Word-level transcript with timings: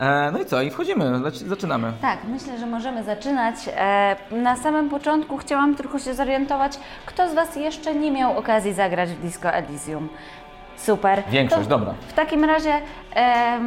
E, 0.00 0.30
no 0.32 0.38
i 0.38 0.44
co? 0.46 0.62
I 0.62 0.70
wchodzimy, 0.70 1.04
zac- 1.04 1.46
zaczynamy. 1.48 1.92
Tak, 2.02 2.18
myślę, 2.24 2.58
że 2.58 2.66
możemy 2.66 3.02
zaczynać. 3.04 3.54
E, 3.76 4.16
Na 4.30 4.56
samym 4.56 4.88
początku 4.90 5.36
chciałam 5.36 5.74
tylko 5.74 5.98
się 5.98 6.14
zorientować, 6.14 6.78
kto 7.06 7.28
z 7.28 7.34
Was 7.34 7.56
jeszcze 7.56 7.94
nie 7.94 8.10
miał 8.10 8.38
okazji 8.38 8.72
zagrać 8.72 9.08
w 9.10 9.20
Disco 9.20 9.50
Elysium. 9.52 10.08
Super. 10.76 11.22
Większość, 11.28 11.62
To 11.62 11.68
dobra. 11.68 11.94
W 12.08 12.12
takim 12.12 12.44
razie 12.44 12.72
e, 13.16 13.58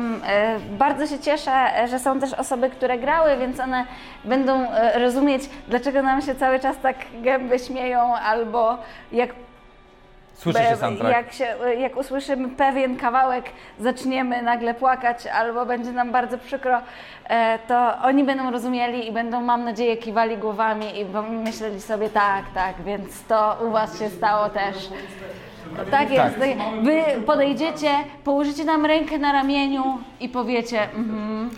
bardzo 0.78 1.08
się 1.08 1.20
cieszę, 1.20 1.52
że 1.90 2.00
są 2.00 2.20
też 2.20 2.34
osoby, 2.34 2.70
które 2.70 2.98
grały, 2.98 3.38
więc 3.38 3.60
one 3.60 3.86
będą 4.26 4.66
rozumieć, 4.96 5.50
dlaczego 5.68 6.02
nam 6.02 6.22
się 6.22 6.36
cały 6.36 6.60
czas 6.60 6.78
tak 6.84 6.96
gęby 7.22 7.60
śmieją, 7.60 8.16
albo 8.16 8.78
jak 9.12 9.30
Słyszy 10.40 10.60
się 10.64 10.78
soundtrack. 10.78 11.12
Jak, 11.12 11.34
się, 11.34 11.56
jak 11.80 11.98
usłyszymy 11.98 12.50
pewien 12.50 12.98
kawałek, 12.98 13.46
zaczniemy 13.80 14.42
nagle 14.42 14.74
płakać, 14.74 15.28
albo 15.28 15.66
będzie 15.66 15.92
nam 15.92 16.12
bardzo 16.12 16.38
przykro, 16.38 16.82
e, 17.30 17.60
to 17.68 17.98
oni 18.04 18.24
będą 18.24 18.52
rozumieli 18.52 19.08
i 19.08 19.12
będą, 19.12 19.42
mam 19.42 19.64
nadzieję, 19.64 19.98
kiwali 19.98 20.38
głowami 20.38 21.00
i 21.00 21.06
myśleli 21.30 21.82
sobie, 21.82 22.10
tak, 22.10 22.46
tak, 22.54 22.82
więc 22.82 23.24
to 23.24 23.58
u 23.68 23.72
Was 23.72 24.00
się 24.00 24.10
stało 24.10 24.50
też. 24.50 24.90
Tak 25.92 26.12
jest. 26.12 26.36
Wy 26.84 27.22
podejdziecie, 27.26 27.90
położycie 28.24 28.66
nam 28.66 28.86
rękę 28.86 29.18
na 29.18 29.32
ramieniu 29.32 29.84
i 30.20 30.30
powiecie, 30.30 30.84
mhm. 30.84 31.50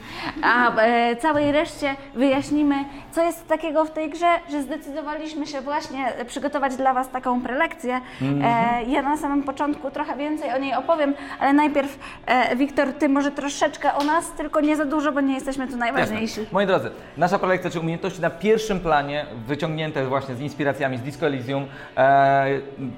a 0.44 0.76
e, 0.76 1.16
całej 1.16 1.52
reszcie 1.52 1.96
wyjaśnimy, 2.16 2.76
co 3.12 3.23
jest 3.23 3.48
takiego 3.48 3.86
w 3.86 3.92
tej 3.92 4.09
grze, 4.09 4.28
że 4.52 4.62
zdecydowaliśmy 4.62 5.48
się 5.48 5.62
właśnie 5.62 6.14
przygotować 6.28 6.76
dla 6.76 6.94
Was 6.94 7.09
taką 7.09 7.42
prelekcję. 7.42 8.02
E, 8.44 8.84
ja 8.84 9.02
na 9.02 9.17
samym 9.17 9.44
początku 9.44 9.92
trochę 9.92 10.18
więcej 10.18 10.53
o 10.53 10.58
niej 10.58 10.73
opowiem, 10.73 11.14
ale 11.40 11.53
najpierw, 11.53 12.00
e, 12.25 12.56
Wiktor, 12.56 12.94
Ty 12.94 13.09
może 13.09 13.31
troszeczkę 13.31 13.94
o 13.94 14.03
nas, 14.03 14.31
tylko 14.31 14.62
nie 14.62 14.75
za 14.75 14.86
dużo, 14.86 15.12
bo 15.12 15.22
nie 15.22 15.34
jesteśmy 15.34 15.68
tu 15.68 15.78
najważniejsi. 15.78 16.40
Jasne. 16.40 16.53
Moi 16.53 16.66
drodzy, 16.66 16.92
nasza 17.18 17.40
prelekcja, 17.40 17.70
czy 17.70 17.80
umiejętności 17.80 18.22
na 18.22 18.30
pierwszym 18.30 18.80
planie, 18.80 19.25
wyciągnięte 19.47 20.06
właśnie 20.06 20.36
z 20.36 20.42
inspiracjami 20.42 20.97
z 20.97 21.02
Disco 21.02 21.25
Elysium. 21.25 21.66
E, 21.97 22.45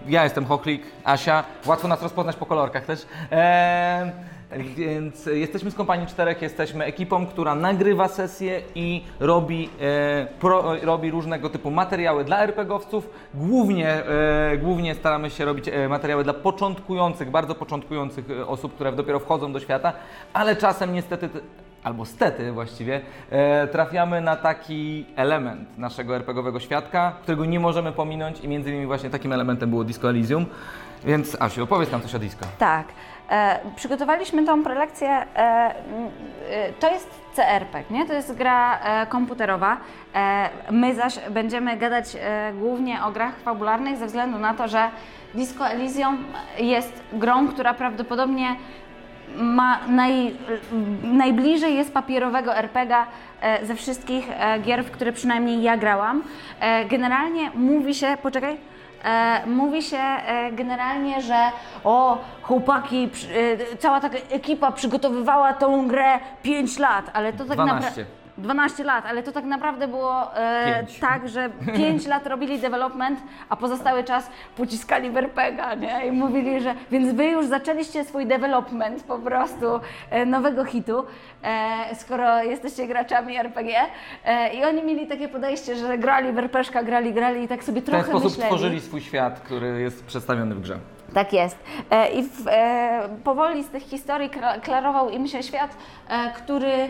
ja 0.07 0.23
jestem 0.23 0.45
Hochlik, 0.45 0.83
Asia, 1.03 1.43
łatwo 1.65 1.87
nas 1.87 2.01
rozpoznać 2.01 2.35
po 2.35 2.45
kolorkach 2.45 2.85
też. 2.85 3.05
E, 3.31 4.11
więc 4.75 5.25
jesteśmy 5.25 5.71
z 5.71 5.75
kompanii 5.75 6.07
czterech, 6.07 6.41
jesteśmy 6.41 6.85
ekipą, 6.85 7.25
która 7.25 7.55
nagrywa 7.55 8.07
sesje 8.07 8.61
i 8.75 9.03
robi, 9.19 9.69
e, 9.81 10.27
pro, 10.39 10.75
robi 10.81 11.11
różnego 11.11 11.49
typu 11.49 11.71
materiały 11.71 12.23
dla 12.23 12.39
RPGowców. 12.39 13.09
Głównie, 13.33 13.89
e, 13.89 14.57
głównie 14.57 14.95
staramy 14.95 15.29
się 15.29 15.45
robić 15.45 15.67
e, 15.67 15.89
materiały 15.89 16.23
dla 16.23 16.33
początkujących, 16.33 17.31
bardzo 17.31 17.55
początkujących 17.55 18.29
e, 18.29 18.47
osób, 18.47 18.75
które 18.75 18.91
dopiero 18.91 19.19
wchodzą 19.19 19.53
do 19.53 19.59
świata, 19.59 19.93
ale 20.33 20.55
czasem 20.55 20.93
niestety 20.93 21.29
albo 21.83 22.05
stety 22.05 22.51
właściwie, 22.51 23.01
e, 23.29 23.67
trafiamy 23.67 24.21
na 24.21 24.35
taki 24.35 25.05
element 25.15 25.77
naszego 25.77 26.15
RPGowego 26.15 26.59
świadka, 26.59 27.13
którego 27.23 27.45
nie 27.45 27.59
możemy 27.59 27.91
pominąć 27.91 28.39
i 28.39 28.47
między 28.47 28.69
innymi 28.69 28.85
właśnie 28.85 29.09
takim 29.09 29.33
elementem 29.33 29.69
było 29.69 29.83
Disco 29.83 30.09
Elysium. 30.09 30.45
Więc 31.05 31.41
Asiu, 31.41 31.63
opowiedz 31.63 31.91
nam 31.91 32.01
coś 32.01 32.15
o 32.15 32.19
disco. 32.19 32.45
Tak. 32.59 32.87
E, 33.29 33.59
przygotowaliśmy 33.75 34.45
tą 34.45 34.63
prelekcję. 34.63 35.09
E, 35.09 35.25
m, 35.35 35.73
e, 36.49 36.73
to 36.73 36.91
jest 36.91 37.09
CRPG, 37.35 37.91
nie? 37.93 38.05
To 38.05 38.13
jest 38.13 38.33
gra 38.35 38.79
e, 38.79 39.05
komputerowa. 39.07 39.77
E, 40.15 40.49
my 40.71 40.95
zaś 40.95 41.19
będziemy 41.29 41.77
gadać 41.77 42.05
e, 42.19 42.53
głównie 42.53 43.03
o 43.03 43.11
grach 43.11 43.39
fabularnych 43.39 43.97
ze 43.97 44.05
względu 44.05 44.39
na 44.39 44.53
to, 44.53 44.67
że 44.67 44.89
Disco 45.33 45.67
Elysium 45.67 46.23
jest 46.57 47.03
grą, 47.13 47.47
która 47.47 47.73
prawdopodobnie 47.73 48.55
ma 49.35 49.79
naj, 49.87 50.35
najbliżej 51.03 51.75
jest 51.75 51.93
papierowego 51.93 52.55
RPGa 52.55 53.07
e, 53.41 53.65
ze 53.65 53.75
wszystkich 53.75 54.25
e, 54.29 54.59
gier, 54.59 54.85
w 54.85 54.91
które 54.91 55.13
przynajmniej 55.13 55.63
ja 55.63 55.77
grałam. 55.77 56.23
E, 56.59 56.85
generalnie 56.85 57.51
mówi 57.55 57.95
się, 57.95 58.17
poczekaj, 58.21 58.57
mówi 59.45 59.81
się 59.81 59.97
e, 59.97 60.51
generalnie, 60.51 61.21
że 61.21 61.51
o, 61.83 62.17
chłopaki, 62.41 63.09
e, 63.73 63.77
cała 63.77 63.99
taka 63.99 64.17
ekipa 64.17 64.71
przygotowywała 64.71 65.53
tą 65.53 65.87
grę 65.87 66.19
5 66.43 66.79
lat, 66.79 67.05
ale 67.13 67.33
to 67.33 67.45
tak 67.45 67.53
12. 67.57 67.65
naprawdę. 67.73 68.22
12 68.37 68.83
lat, 68.83 69.05
ale 69.05 69.23
to 69.23 69.31
tak 69.31 69.45
naprawdę 69.45 69.87
było 69.87 70.37
e, 70.37 70.85
tak, 71.01 71.29
że 71.29 71.49
5 71.75 72.07
lat 72.07 72.27
robili 72.27 72.59
development, 72.59 73.19
a 73.49 73.55
pozostały 73.55 74.03
czas 74.03 74.29
pociskali 74.57 75.09
w 75.11 75.17
RPGa, 75.17 75.73
nie? 75.75 76.07
I 76.07 76.11
mówili, 76.11 76.61
że 76.61 76.75
więc 76.91 77.13
wy 77.13 77.25
już 77.25 77.45
zaczęliście 77.45 78.03
swój 78.03 78.25
development 78.25 79.03
po 79.03 79.19
prostu 79.19 79.65
e, 80.09 80.25
nowego 80.25 80.65
hitu, 80.65 81.03
e, 81.43 81.95
skoro 81.95 82.43
jesteście 82.43 82.87
graczami 82.87 83.37
RPG. 83.37 83.77
E, 84.25 84.53
I 84.53 84.63
oni 84.65 84.83
mieli 84.83 85.07
takie 85.07 85.27
podejście, 85.27 85.75
że 85.75 85.97
grali 85.97 86.31
w 86.31 86.37
RPGa, 86.37 86.83
grali, 86.83 87.13
grali 87.13 87.43
i 87.43 87.47
tak 87.47 87.63
sobie 87.63 87.81
W 87.81 87.85
ten 87.85 87.91
trochę 87.93 88.09
sposób 88.09 88.23
myśleli. 88.29 88.49
stworzyli 88.49 88.81
swój 88.81 89.01
świat, 89.01 89.39
który 89.39 89.81
jest 89.81 90.05
przedstawiony 90.05 90.55
w 90.55 90.61
grze. 90.61 90.77
Tak 91.13 91.33
jest. 91.33 91.57
E, 91.91 92.11
I 92.11 92.23
w, 92.23 92.47
e, 92.47 93.09
powoli 93.23 93.63
z 93.63 93.67
tych 93.69 93.83
historii 93.83 94.29
kla- 94.29 94.61
klarował 94.61 95.09
im 95.09 95.27
się 95.27 95.43
świat, 95.43 95.77
e, 96.09 96.31
który 96.33 96.89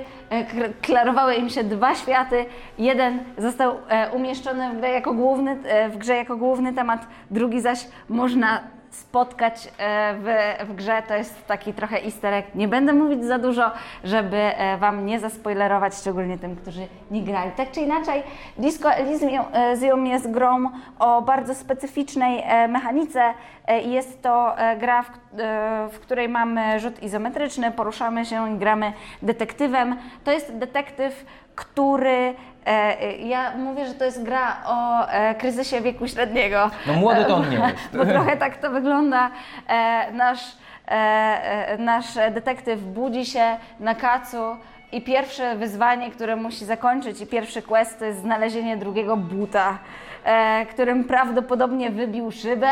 klarowały 0.81 1.35
im 1.35 1.49
się 1.49 1.63
dwa 1.63 1.95
światy. 1.95 2.45
Jeden 2.77 3.19
został 3.37 3.75
umieszczony 4.13 4.69
w 4.73 4.77
grze 4.77 4.89
jako 4.89 5.13
główny, 5.13 5.57
w 5.89 5.97
grze 5.97 6.15
jako 6.15 6.37
główny 6.37 6.73
temat, 6.73 7.07
drugi 7.31 7.61
zaś 7.61 7.87
można 8.09 8.61
spotkać 8.95 9.67
e, 9.77 10.15
w, 10.17 10.27
w 10.69 10.75
grze. 10.75 11.03
To 11.07 11.13
jest 11.13 11.47
taki 11.47 11.73
trochę 11.73 12.03
easter 12.03 12.33
egg. 12.33 12.55
Nie 12.55 12.67
będę 12.67 12.93
mówić 12.93 13.23
za 13.25 13.39
dużo, 13.39 13.71
żeby 14.03 14.37
e, 14.37 14.77
Wam 14.77 15.05
nie 15.05 15.19
zaspoilerować, 15.19 15.95
szczególnie 15.95 16.37
tym, 16.37 16.55
którzy 16.55 16.87
nie 17.11 17.21
grali. 17.21 17.51
Tak 17.51 17.71
czy 17.71 17.81
inaczej, 17.81 18.23
Disco 18.57 18.89
Elysium 18.93 20.07
jest 20.07 20.31
grą 20.31 20.69
o 20.99 21.21
bardzo 21.21 21.55
specyficznej 21.55 22.43
e, 22.45 22.67
mechanice. 22.67 23.33
E, 23.67 23.81
Jest 23.81 24.21
to 24.21 24.57
e, 24.59 24.77
gra, 24.77 25.03
w, 25.03 25.09
e, 25.09 25.87
w 25.91 25.99
której 25.99 26.29
mamy 26.29 26.79
rzut 26.79 27.03
izometryczny, 27.03 27.71
poruszamy 27.71 28.25
się 28.25 28.55
i 28.55 28.57
gramy 28.57 28.93
detektywem. 29.21 29.95
To 30.23 30.31
jest 30.31 30.57
detektyw, 30.57 31.25
który. 31.55 32.35
e, 32.65 33.17
Ja 33.17 33.51
mówię, 33.57 33.85
że 33.87 33.93
to 33.93 34.05
jest 34.05 34.23
gra 34.23 34.57
o 34.65 35.07
e, 35.07 35.35
kryzysie 35.35 35.81
wieku 35.81 36.07
średniego. 36.07 36.71
No 36.87 36.93
młody 36.93 37.25
to 37.25 37.35
on 37.35 37.49
nie 37.49 37.57
jest. 37.57 37.97
Bo 37.97 38.05
trochę 38.05 38.37
tak 38.37 38.57
to 38.57 38.69
wygląda. 38.71 39.31
E, 39.67 40.11
nasz, 40.11 40.43
e, 40.87 40.91
e, 40.91 41.77
nasz 41.77 42.05
detektyw 42.31 42.79
budzi 42.81 43.25
się 43.25 43.57
na 43.79 43.95
kacu 43.95 44.57
i 44.91 45.01
pierwsze 45.01 45.55
wyzwanie, 45.55 46.11
które 46.11 46.35
musi 46.35 46.65
zakończyć 46.65 47.21
i 47.21 47.27
pierwszy 47.27 47.61
quest 47.61 47.99
to 47.99 48.05
jest 48.05 48.21
znalezienie 48.21 48.77
drugiego 48.77 49.17
buta, 49.17 49.77
e, 50.25 50.65
którym 50.65 51.03
prawdopodobnie 51.03 51.89
wybił 51.89 52.31
szybę. 52.31 52.69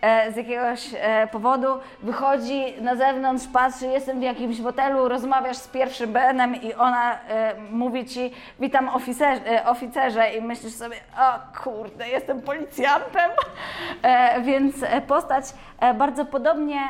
E, 0.00 0.32
z 0.32 0.36
jakiegoś 0.36 0.94
e, 0.94 1.28
powodu 1.32 1.66
wychodzi 2.02 2.74
na 2.80 2.96
zewnątrz, 2.96 3.46
patrzy, 3.52 3.86
jestem 3.86 4.20
w 4.20 4.22
jakimś 4.22 4.60
hotelu, 4.60 5.08
rozmawiasz 5.08 5.56
z 5.56 5.68
pierwszym 5.68 6.12
BN-em 6.12 6.62
i 6.62 6.74
ona 6.74 7.14
e, 7.14 7.54
mówi 7.70 8.06
ci, 8.06 8.32
witam 8.60 8.88
oficerze, 8.88 9.64
oficerze 9.64 10.30
i 10.30 10.42
myślisz 10.42 10.74
sobie, 10.74 10.96
o 11.18 11.58
kurde, 11.62 12.08
jestem 12.08 12.42
policjantem. 12.42 13.30
Więc 14.42 14.74
postać 15.06 15.44
bardzo 15.94 16.24
podobnie 16.24 16.80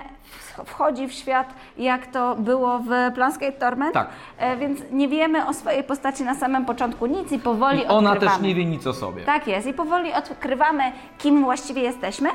wchodzi 0.66 1.08
w 1.08 1.12
świat, 1.12 1.54
jak 1.78 2.06
to 2.06 2.34
było 2.34 2.78
w 2.78 3.14
Planscape 3.14 3.52
Torment. 3.52 3.94
Tak. 3.94 4.08
E, 4.38 4.56
więc 4.56 4.80
nie 4.90 5.08
wiemy 5.08 5.46
o 5.46 5.54
swojej 5.54 5.84
postaci 5.84 6.22
na 6.22 6.34
samym 6.34 6.64
początku 6.64 7.06
nic 7.06 7.32
i 7.32 7.38
powoli 7.38 7.80
I 7.82 7.86
ona 7.86 8.10
odkrywamy. 8.10 8.38
też 8.38 8.46
nie 8.48 8.54
wie 8.54 8.64
nic 8.64 8.86
o 8.86 8.92
sobie. 8.94 9.24
Tak 9.24 9.46
jest 9.46 9.66
i 9.66 9.72
powoli 9.74 10.12
odkrywamy, 10.12 10.92
kim 11.18 11.44
właściwie 11.44 11.82
jesteśmy. 11.82 12.28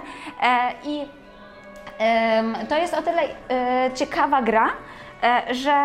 E, 0.43 0.71
I 0.83 1.01
em, 1.97 2.55
to 2.69 2.77
jest 2.77 2.93
o 2.93 3.01
tyle 3.01 3.21
e, 3.49 3.91
ciekawa 3.93 4.41
gra, 4.41 4.69
e, 5.23 5.53
że 5.53 5.75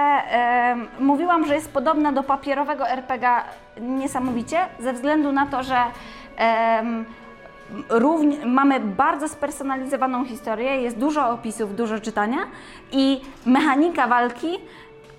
mówiłam, 1.00 1.46
że 1.46 1.54
jest 1.54 1.72
podobna 1.72 2.12
do 2.12 2.22
papierowego 2.22 2.88
RPG 2.88 3.30
niesamowicie, 3.80 4.58
ze 4.78 4.92
względu 4.92 5.32
na 5.32 5.46
to, 5.46 5.62
że 5.62 5.76
Równie, 7.88 8.46
mamy 8.46 8.80
bardzo 8.80 9.28
spersonalizowaną 9.28 10.24
historię, 10.24 10.82
jest 10.82 10.98
dużo 10.98 11.30
opisów, 11.30 11.76
dużo 11.76 12.00
czytania 12.00 12.38
i 12.92 13.20
mechanika 13.46 14.06
walki 14.06 14.58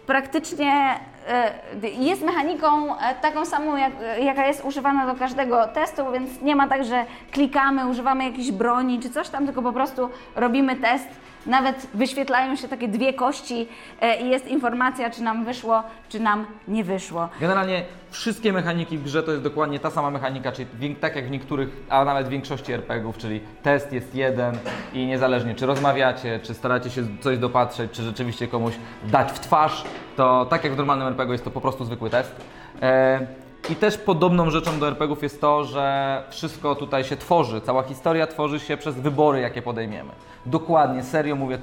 praktycznie 0.08 1.00
e, 1.28 1.90
jest 1.90 2.22
mechaniką 2.22 2.98
e, 2.98 3.16
taką 3.22 3.46
samą, 3.46 3.78
jak, 3.78 3.92
jaka 4.22 4.48
jest 4.48 4.66
używana 4.66 5.14
do 5.14 5.20
każdego 5.20 5.68
testu, 5.68 6.12
więc 6.12 6.42
nie 6.42 6.56
ma 6.56 6.68
tak, 6.68 6.86
że 6.86 7.06
klikamy, 7.32 7.88
używamy 7.88 8.24
jakiejś 8.24 8.52
broni 8.52 9.00
czy 9.00 9.10
coś 9.10 9.30
tam, 9.30 9.46
tylko 9.46 9.62
po 9.62 9.74
prostu 9.74 10.10
robimy 10.36 10.76
test 10.76 11.08
nawet 11.46 11.88
wyświetlają 11.94 12.56
się 12.56 12.68
takie 12.68 12.88
dwie 12.88 13.14
kości 13.14 13.68
e, 14.02 14.22
i 14.22 14.30
jest 14.30 14.48
informacja, 14.48 15.10
czy 15.10 15.24
nam 15.24 15.46
wyszło, 15.46 15.84
czy 16.10 16.20
nam 16.20 16.46
nie 16.68 16.84
wyszło. 16.84 17.30
Generalnie 17.40 17.84
wszystkie 18.12 18.54
mechaniki 18.54 18.98
w 18.98 19.04
grze 19.04 19.24
to 19.24 19.32
jest 19.32 19.44
dokładnie 19.44 19.80
ta 19.80 19.90
sama 19.90 20.12
mechanika, 20.12 20.52
czyli 20.52 20.96
tak 20.96 21.16
jak 21.16 21.28
w 21.28 21.32
niektórych, 21.32 21.70
a 21.90 22.06
nawet 22.06 22.28
w 22.28 22.30
większości 22.30 22.74
RPGów, 22.74 23.18
czyli 23.18 23.42
test 23.64 23.94
jest 23.94 24.16
jeden 24.16 24.58
i 24.94 25.06
niezależnie 25.06 25.56
czy 25.56 25.66
rozmawiacie, 25.66 26.40
czy 26.44 26.54
staracie 26.54 26.90
się 26.90 27.04
coś 27.22 27.38
dopatrzeć, 27.38 27.92
czy 27.92 28.04
rzeczywiście 28.04 28.48
komuś 28.48 28.74
dać 29.04 29.32
w 29.32 29.40
twarz, 29.40 29.84
to 30.16 30.46
tak 30.46 30.64
jak 30.64 30.74
w 30.74 30.78
normalnym 30.78 31.08
RPG 31.08 31.32
jest 31.32 31.44
to 31.44 31.52
po 31.52 31.62
prostu 31.62 31.86
zwykły 31.86 32.10
test. 32.10 32.36
E, 32.82 33.28
I 33.70 33.76
też 33.76 33.98
podobną 33.98 34.50
rzeczą 34.50 34.80
do 34.80 34.88
RPGów 34.88 35.24
jest 35.24 35.42
to, 35.42 35.64
że 35.64 36.24
wszystko 36.30 36.76
tutaj 36.76 37.04
się 37.04 37.18
tworzy, 37.18 37.62
cała 37.62 37.84
historia 37.84 38.28
tworzy 38.28 38.60
się 38.60 38.78
przez 38.78 38.96
wybory, 38.96 39.40
jakie 39.42 39.62
podejmiemy. 39.62 40.12
Dokładnie, 40.46 41.04
serio 41.04 41.36
mówię, 41.36 41.58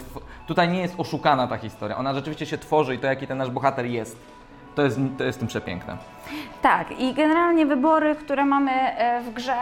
tutaj 0.47 0.69
nie 0.69 0.81
jest 0.81 0.95
oszukana 0.99 1.47
ta 1.47 1.57
historia, 1.57 1.97
ona 1.97 2.15
rzeczywiście 2.15 2.47
się 2.47 2.59
tworzy 2.59 2.95
i 2.95 2.99
to, 2.99 3.07
jaki 3.07 3.27
ten 3.27 3.39
nasz 3.39 3.51
bohater 3.51 3.87
jest. 3.87 4.38
To 4.79 4.85
jest, 4.85 4.99
to 5.19 5.25
jest 5.25 5.39
tym 5.39 5.49
przepiękne. 5.49 5.97
Tak, 6.63 7.01
i 7.01 7.15
generalnie 7.15 7.67
wybory, 7.67 8.15
które 8.15 8.45
mamy 8.45 8.71
e, 8.71 9.21
w 9.21 9.33
grze, 9.33 9.57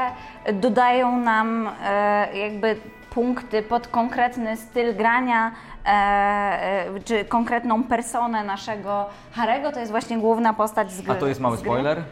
dodają 0.53 1.17
nam 1.19 1.71
e, 1.85 2.39
jakby 2.39 2.77
punkty 3.11 3.63
pod 3.63 3.89
konkretny 3.89 4.57
styl 4.57 4.97
grania, 4.97 5.51
e, 5.87 6.89
czy 7.05 7.25
konkretną 7.25 7.83
personę 7.83 8.45
naszego 8.45 9.07
Harego. 9.33 9.73
To 9.73 9.81
jest 9.81 9.91
właśnie 9.91 10.19
główna 10.19 10.53
postać 10.53 10.93
z 10.93 11.03
gry. 11.03 11.13
A 11.13 11.17
to 11.17 11.27
jest 11.27 11.41
mały 11.41 11.57
spoiler. 11.57 12.03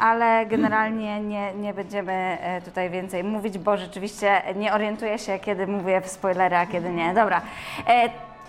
Ale 0.00 0.46
generalnie 0.46 1.20
nie, 1.20 1.54
nie 1.54 1.74
będziemy 1.74 2.38
tutaj 2.64 2.90
więcej 2.90 3.24
mówić, 3.24 3.58
bo 3.58 3.76
rzeczywiście 3.76 4.42
nie 4.56 4.74
orientuję 4.74 5.18
się, 5.18 5.38
kiedy 5.38 5.66
mówię 5.66 6.00
w 6.00 6.08
spoilery, 6.08 6.56
a 6.56 6.66
kiedy 6.66 6.90
nie. 6.90 7.14
Dobra. 7.14 7.40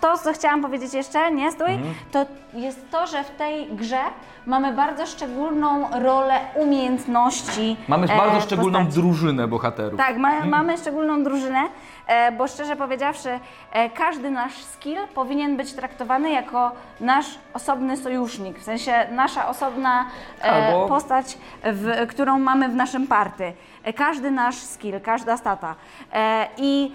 To, 0.00 0.18
co 0.18 0.32
chciałam 0.32 0.62
powiedzieć 0.62 0.94
jeszcze, 0.94 1.30
nie 1.32 1.52
stój, 1.52 1.70
Mhm. 1.72 1.94
to 2.12 2.26
jest 2.54 2.90
to, 2.90 3.06
że 3.06 3.24
w 3.24 3.30
tej 3.30 3.66
grze 3.66 4.00
mamy 4.46 4.72
bardzo 4.72 5.06
szczególną 5.06 5.88
rolę 6.02 6.40
umiejętności. 6.54 7.76
Mamy 7.88 8.06
e, 8.12 8.16
bardzo 8.16 8.40
szczególną 8.40 8.78
postaci. 8.78 9.00
drużynę 9.00 9.48
bohaterów. 9.48 9.98
Tak, 9.98 10.16
ma, 10.16 10.44
mamy 10.44 10.78
szczególną 10.78 11.22
drużynę, 11.24 11.62
e, 12.06 12.32
bo 12.32 12.48
szczerze 12.48 12.76
powiedziawszy, 12.76 13.40
e, 13.72 13.90
każdy 13.90 14.30
nasz 14.30 14.64
skill 14.64 14.98
powinien 15.14 15.56
być 15.56 15.72
traktowany 15.72 16.30
jako 16.30 16.72
nasz 17.00 17.26
osobny 17.54 17.96
sojusznik, 17.96 18.58
w 18.58 18.62
sensie 18.62 19.06
nasza 19.10 19.48
osobna 19.48 20.04
e, 20.42 20.50
Albo- 20.50 20.88
postać, 20.88 21.38
w, 21.64 22.06
którą 22.08 22.38
mamy 22.38 22.68
w 22.68 22.74
naszym 22.74 23.06
party. 23.06 23.52
E, 23.84 23.92
każdy 23.92 24.30
nasz 24.30 24.56
skill, 24.56 25.00
każda 25.00 25.36
stata. 25.36 25.74
E, 26.12 26.48
I 26.56 26.92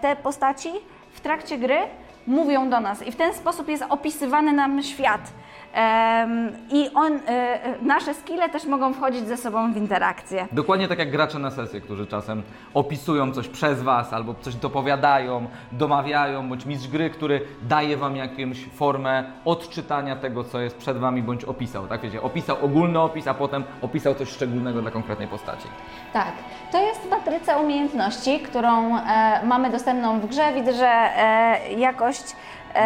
te 0.00 0.16
postaci 0.16 0.70
w 1.12 1.20
trakcie 1.20 1.58
gry 1.58 1.76
mówią 2.26 2.70
do 2.70 2.80
nas 2.80 3.06
i 3.06 3.12
w 3.12 3.16
ten 3.16 3.34
sposób 3.34 3.68
jest 3.68 3.84
opisywany 3.88 4.52
nam 4.52 4.82
świat. 4.82 5.32
I 6.70 6.90
on, 6.94 7.12
e, 7.12 7.28
e, 7.28 7.74
nasze 7.82 8.14
skille 8.14 8.48
też 8.48 8.64
mogą 8.64 8.94
wchodzić 8.94 9.28
ze 9.28 9.36
sobą 9.36 9.72
w 9.72 9.76
interakcję. 9.76 10.48
Dokładnie 10.52 10.88
tak 10.88 10.98
jak 10.98 11.10
gracze 11.10 11.38
na 11.38 11.50
sesję, 11.50 11.80
którzy 11.80 12.06
czasem 12.06 12.42
opisują 12.74 13.32
coś 13.32 13.48
przez 13.48 13.82
Was, 13.82 14.12
albo 14.12 14.34
coś 14.34 14.54
dopowiadają, 14.54 15.46
domawiają, 15.72 16.48
bądź 16.48 16.66
mistrz 16.66 16.88
gry, 16.88 17.10
który 17.10 17.40
daje 17.62 17.96
Wam 17.96 18.16
jakąś 18.16 18.64
formę 18.64 19.24
odczytania 19.44 20.16
tego, 20.16 20.44
co 20.44 20.60
jest 20.60 20.76
przed 20.76 20.98
Wami, 20.98 21.22
bądź 21.22 21.44
opisał. 21.44 21.86
Tak 21.86 22.00
wiecie, 22.00 22.22
opisał 22.22 22.56
ogólny 22.62 23.00
opis, 23.00 23.28
a 23.28 23.34
potem 23.34 23.64
opisał 23.82 24.14
coś 24.14 24.28
szczególnego 24.28 24.82
dla 24.82 24.90
konkretnej 24.90 25.28
postaci. 25.28 25.68
Tak, 26.12 26.32
to 26.72 26.82
jest 26.82 27.10
matryca 27.10 27.56
umiejętności, 27.56 28.40
którą 28.40 28.98
e, 28.98 29.40
mamy 29.44 29.70
dostępną 29.70 30.20
w 30.20 30.26
grze. 30.26 30.52
Widzę, 30.54 30.72
że 30.72 30.88
e, 30.88 31.72
jakość 31.72 32.36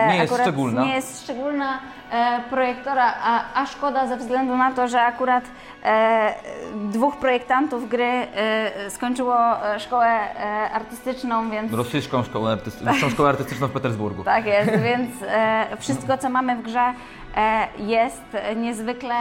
Nie 0.08 0.16
jest 0.16 0.32
akurat 0.32 0.46
szczególna. 0.46 0.84
nie 0.84 0.94
jest 0.94 1.22
szczególna 1.24 1.78
e, 2.12 2.40
projektora, 2.50 3.14
a, 3.24 3.44
a 3.62 3.66
szkoda 3.66 4.06
ze 4.06 4.16
względu 4.16 4.56
na 4.56 4.72
to, 4.72 4.88
że 4.88 5.02
akurat 5.02 5.44
e, 5.84 6.34
dwóch 6.74 7.16
projektantów 7.16 7.88
gry 7.88 8.04
e, 8.06 8.90
skończyło 8.90 9.66
e, 9.74 9.80
szkołę 9.80 10.06
e, 10.06 10.70
artystyczną, 10.70 11.50
więc 11.50 11.72
Rosyjską 11.72 12.22
szkołę, 12.24 12.56
artyst- 12.56 13.10
szkołę 13.14 13.28
artystyczną 13.28 13.66
w 13.66 13.70
Petersburgu. 13.72 14.24
tak 14.24 14.46
jest, 14.46 14.70
więc 14.88 15.10
e, 15.28 15.66
wszystko, 15.80 16.18
co 16.18 16.30
mamy 16.30 16.56
w 16.56 16.62
grze, 16.62 16.92
e, 17.36 17.68
jest 17.78 18.22
niezwykle 18.56 19.14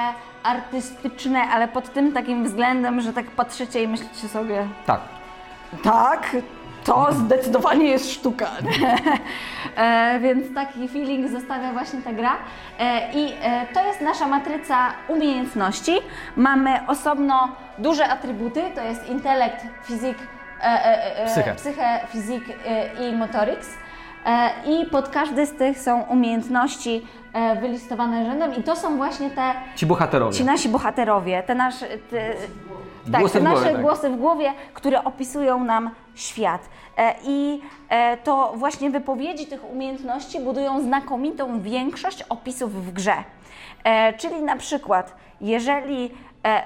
artystyczne, 0.43 1.39
ale 1.53 1.67
pod 1.67 1.93
tym 1.93 2.13
takim 2.13 2.43
względem, 2.43 3.01
że 3.01 3.13
tak 3.13 3.25
patrzycie 3.25 3.83
i 3.83 3.87
myślicie 3.87 4.27
sobie, 4.27 4.67
Tak. 4.85 4.99
tak, 5.83 6.35
to 6.87 7.07
zdecydowanie 7.13 7.85
jest 7.89 8.11
sztuka. 8.11 8.47
e, 9.77 10.19
więc 10.21 10.53
taki 10.55 10.87
feeling 10.87 11.29
zostawia 11.31 11.73
właśnie 11.73 12.01
ta 12.01 12.13
gra. 12.13 12.31
E, 12.79 13.11
I 13.13 13.33
e, 13.41 13.65
to 13.73 13.85
jest 13.85 14.01
nasza 14.01 14.27
matryca 14.27 14.75
umiejętności. 15.07 15.91
Mamy 16.35 16.79
osobno 16.87 17.47
duże 17.77 18.07
atrybuty, 18.07 18.61
to 18.75 18.81
jest 18.81 19.09
intelekt, 19.09 19.65
fizyk, 19.83 20.17
e, 20.61 20.63
e, 20.63 21.17
e, 21.17 21.25
Psychę. 21.25 21.55
psychę 21.55 21.99
fizyk 22.11 22.43
e, 22.65 23.09
i 23.09 23.15
motorics. 23.15 23.69
E, 24.25 24.49
I 24.65 24.85
pod 24.85 25.09
każdy 25.09 25.45
z 25.45 25.51
tych 25.53 25.79
są 25.79 26.01
umiejętności 26.01 27.07
e, 27.33 27.55
wylistowane 27.55 28.25
rzędem 28.25 28.55
i 28.55 28.63
to 28.63 28.75
są 28.75 28.97
właśnie 28.97 29.29
te 29.29 29.53
Ci 29.75 29.85
bohaterowie. 29.85 30.37
Ci 30.37 30.45
nasi 30.45 30.69
bohaterowie, 30.69 31.43
te 31.43 31.55
nasze, 31.55 31.85
te, 31.87 32.33
tak, 33.11 33.21
Głosy 33.21 33.41
nasze 33.41 33.55
głowie, 33.55 33.71
tak. 33.73 33.81
głosy 33.81 34.09
w 34.09 34.17
głowie, 34.17 34.53
które 34.73 35.03
opisują 35.03 35.63
nam 35.63 35.89
świat. 36.15 36.69
E, 36.97 37.15
I 37.23 37.61
e, 37.89 38.17
to 38.17 38.53
właśnie 38.55 38.89
wypowiedzi 38.89 39.45
tych 39.45 39.71
umiejętności 39.71 40.39
budują 40.39 40.81
znakomitą 40.81 41.61
większość 41.61 42.23
opisów 42.23 42.85
w 42.85 42.91
grze. 42.91 43.15
E, 43.83 44.13
Czyli 44.13 44.41
na 44.41 44.55
przykład, 44.55 45.15
jeżeli 45.41 46.11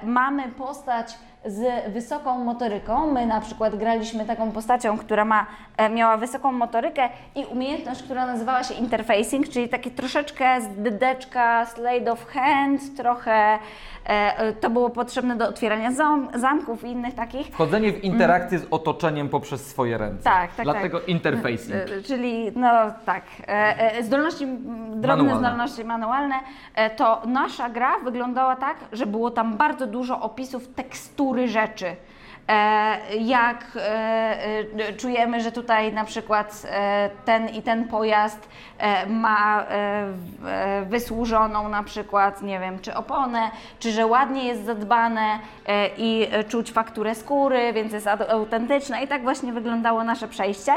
mamy 0.04 0.48
postać 0.48 1.18
z 1.46 1.94
wysoką 1.94 2.44
motoryką, 2.44 3.12
my 3.12 3.26
na 3.26 3.42
przykład 3.42 3.76
graliśmy 3.76 4.26
taką 4.26 4.52
postacią, 4.52 4.98
która 4.98 5.26
ma, 5.26 5.46
e, 5.78 5.90
miała 5.90 6.18
wysoką 6.18 6.52
motorykę 6.52 7.10
i 7.36 7.46
umiejętność, 7.46 8.04
która 8.04 8.26
nazywała 8.26 8.64
się 8.64 8.74
interfacing, 8.74 9.50
czyli 9.50 9.70
takie 9.70 9.92
troszeczkę 9.92 10.62
z 10.62 10.68
dydeczka, 10.68 11.66
slide 11.66 12.12
of 12.12 12.26
hand, 12.26 12.98
trochę 12.98 13.60
e, 14.06 14.54
to 14.54 14.70
było 14.70 14.90
potrzebne 14.90 15.36
do 15.36 15.48
otwierania 15.50 15.92
zam, 15.92 16.28
zamków 16.36 16.84
i 16.84 16.88
innych 16.88 17.16
takich. 17.16 17.48
Wchodzenie 17.48 17.94
w 17.94 18.04
interakcję 18.04 18.60
z 18.60 18.68
otoczeniem 18.72 19.30
poprzez 19.30 19.68
swoje 19.68 19.98
ręce. 19.98 20.24
Tak, 20.24 20.56
tak, 20.56 20.64
Dlatego 20.64 21.00
tak. 21.00 21.10
interfacing. 21.10 21.76
E, 21.76 22.02
Czyli, 22.02 22.52
no 22.56 22.70
tak, 23.06 23.24
zdolności, 24.02 24.48
drobne 24.96 25.24
Manualne. 25.24 25.48
zdolności 25.48 25.86
manualne, 25.86 26.36
to 26.96 27.22
nasza 27.26 27.70
gra 27.70 28.00
wyglądała 28.00 28.56
tak, 28.56 28.78
że 28.92 29.06
było 29.06 29.32
tam 29.32 29.58
bardzo 29.58 29.88
dużo 29.88 30.22
opisów 30.22 30.68
tekstury 30.68 31.31
rzeczy. 31.48 31.95
E, 32.50 32.98
Jak 33.19 33.66
e, 33.76 33.80
e, 34.90 34.94
czujemy, 34.94 35.42
że 35.42 35.52
tutaj 35.52 35.94
na 35.94 36.06
przykład 36.06 36.68
ten 37.26 37.50
i 37.50 37.61
ten 37.61 37.88
pojazd 37.88 38.50
ma 39.07 39.66
wysłużoną 40.85 41.69
na 41.69 41.83
przykład, 41.83 42.42
nie 42.42 42.59
wiem, 42.59 42.80
czy 42.80 42.95
oponę, 42.95 43.52
czy 43.80 43.92
że 43.92 44.06
ładnie 44.06 44.44
jest 44.45 44.66
zadbane 44.66 45.40
i 45.97 46.28
czuć 46.50 46.71
fakturę 46.71 47.16
skóry, 47.16 47.73
więc 47.73 47.94
jest 47.94 48.07
au- 48.07 48.30
autentyczne 48.31 49.04
i 49.04 49.07
tak 49.07 49.21
właśnie 49.23 49.54
wyglądało 49.54 50.04
nasze 50.04 50.28
przejście. 50.28 50.71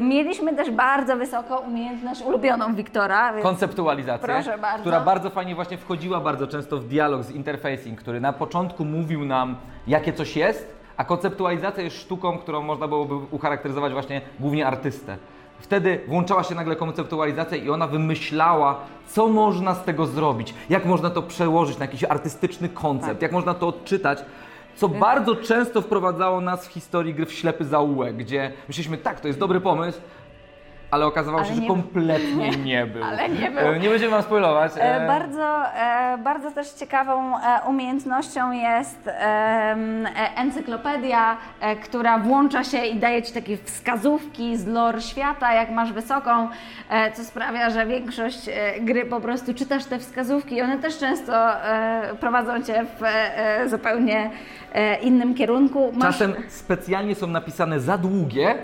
Mieliśmy 0.00 0.56
też 0.56 0.70
bardzo 0.70 1.16
wysoką 1.16 1.56
umiejętność 1.56 2.22
ulubioną 2.22 2.74
Wiktora, 2.74 3.32
konceptualizację, 3.42 4.42
która 4.80 5.00
bardzo 5.00 5.30
fajnie 5.30 5.54
właśnie 5.54 5.78
wchodziła 5.78 6.20
bardzo 6.20 6.46
często 6.46 6.76
w 6.76 6.84
dialog 6.84 7.22
z 7.22 7.30
interfacing, 7.30 7.98
który 8.00 8.20
na 8.20 8.32
początku 8.32 8.84
mówił 8.84 9.24
nam, 9.24 9.56
jakie 9.86 10.12
coś 10.12 10.36
jest, 10.36 10.74
a 10.96 11.04
konceptualizacja 11.04 11.82
jest 11.82 11.96
sztuką, 11.96 12.38
którą 12.38 12.62
można 12.62 12.88
byłoby 12.88 13.14
ucharakteryzować 13.30 13.92
właśnie 13.92 14.20
głównie 14.40 14.66
artystę. 14.66 15.16
Wtedy 15.58 16.00
włączała 16.08 16.42
się 16.42 16.54
nagle 16.54 16.76
konceptualizacja 16.76 17.56
i 17.56 17.70
ona 17.70 17.86
wymyślała, 17.86 18.80
co 19.06 19.28
można 19.28 19.74
z 19.74 19.84
tego 19.84 20.06
zrobić, 20.06 20.54
jak 20.70 20.84
można 20.84 21.10
to 21.10 21.22
przełożyć 21.22 21.78
na 21.78 21.84
jakiś 21.84 22.04
artystyczny 22.04 22.68
koncept, 22.68 23.12
Tak. 23.12 23.22
jak 23.22 23.32
można 23.32 23.54
to 23.54 23.68
odczytać. 23.68 24.18
Co 24.76 24.88
bardzo 24.88 25.36
często 25.36 25.82
wprowadzało 25.82 26.40
nas 26.40 26.66
w 26.66 26.70
historii 26.70 27.14
gry 27.14 27.26
w 27.26 27.32
ślepy 27.32 27.64
zaułek, 27.64 28.16
gdzie 28.16 28.52
myśleliśmy, 28.68 28.98
tak, 28.98 29.20
to 29.20 29.28
jest 29.28 29.38
dobry 29.38 29.60
pomysł, 29.60 30.00
ale 30.92 31.06
okazywało 31.06 31.38
Ale 31.38 31.48
się, 31.48 31.54
że 31.54 31.60
nie- 31.60 31.68
kompletnie 31.68 32.50
nie 32.70 32.86
był. 32.86 33.04
Ale 33.04 33.28
nie 33.28 33.50
był. 33.50 33.58
E, 33.72 33.78
Nie 33.78 33.88
będziemy 33.88 34.10
wam 34.10 34.22
spoilować. 34.22 34.72
E, 34.76 34.82
e, 35.04 35.06
Bardzo, 35.06 35.62
bardzo 36.24 36.50
też 36.50 36.70
ciekawą 36.72 37.34
umiejętnością 37.68 38.52
jest 38.52 39.10
encyklopedia, 40.36 41.36
która 41.84 42.18
włącza 42.18 42.64
się 42.64 42.78
i 42.86 42.96
daje 42.98 43.22
Ci 43.22 43.32
takie 43.32 43.56
wskazówki 43.56 44.56
z 44.56 44.66
lore 44.66 45.00
świata, 45.00 45.52
jak 45.54 45.70
masz 45.70 45.92
wysoką, 45.92 46.48
co 47.14 47.24
sprawia, 47.24 47.70
że 47.70 47.86
większość 47.86 48.50
gry 48.80 49.04
po 49.04 49.20
prostu 49.20 49.54
czytasz 49.54 49.84
te 49.84 49.98
wskazówki 49.98 50.54
i 50.56 50.62
one 50.62 50.78
też 50.78 50.98
często 50.98 51.32
prowadzą 52.20 52.62
Cię 52.62 52.84
w 53.00 53.70
zupełnie 53.70 54.30
innym 55.02 55.34
kierunku. 55.34 55.92
Masz, 55.94 56.02
Czasem 56.18 56.34
specjalnie 56.48 57.14
są 57.14 57.26
napisane 57.26 57.80
za 57.80 57.98
długie, 57.98 58.54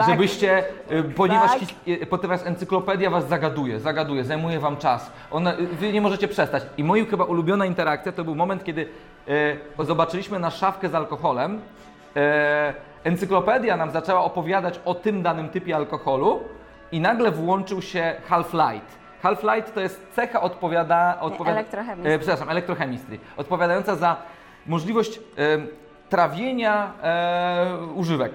Tak. 0.00 0.08
żebyście, 0.14 0.64
y, 0.92 1.02
ponieważ, 1.02 1.50
Tak. 1.50 1.60
his- 1.60 2.02
y, 2.02 2.06
ponieważ 2.06 2.40
encyklopedia 2.44 3.10
was 3.10 3.28
zagaduje, 3.28 3.80
zagaduje, 3.80 4.24
zajmuje 4.24 4.58
wam 4.60 4.76
czas. 4.76 5.12
Ona, 5.30 5.54
y, 5.54 5.66
wy 5.66 5.92
nie 5.92 6.00
możecie 6.00 6.28
przestać. 6.28 6.62
I 6.76 6.84
moja 6.84 7.04
chyba 7.04 7.24
ulubiona 7.24 7.66
interakcja 7.66 8.12
to 8.12 8.24
był 8.24 8.34
moment, 8.34 8.64
kiedy 8.64 8.88
zobaczyliśmy 9.78 10.38
na 10.38 10.50
szafkę 10.50 10.88
z 10.88 10.94
alkoholem. 10.94 11.60
Encyklopedia 13.04 13.76
nam 13.76 13.90
zaczęła 13.90 14.24
opowiadać 14.24 14.80
o 14.84 14.94
tym 14.94 15.22
danym 15.22 15.48
typie 15.48 15.76
alkoholu 15.76 16.40
i 16.92 17.00
nagle 17.00 17.30
włączył 17.30 17.82
się 17.82 18.14
Half-Light. 18.28 18.80
Half-Light 19.22 19.70
to 19.74 19.80
jest 19.80 20.06
cecha 20.12 20.40
odpowiada... 20.40 21.16
odpowiada 21.20 21.56
Elektrochemistry. 21.58 22.12
e, 22.12 22.18
przepraszam, 22.18 22.48
elektrochemistry. 22.50 23.18
Odpowiadająca 23.36 23.96
za 23.96 24.16
możliwość 24.66 25.18
e, 25.18 25.20
trawienia 26.08 26.92
e, 27.02 27.66
używek. 27.94 28.32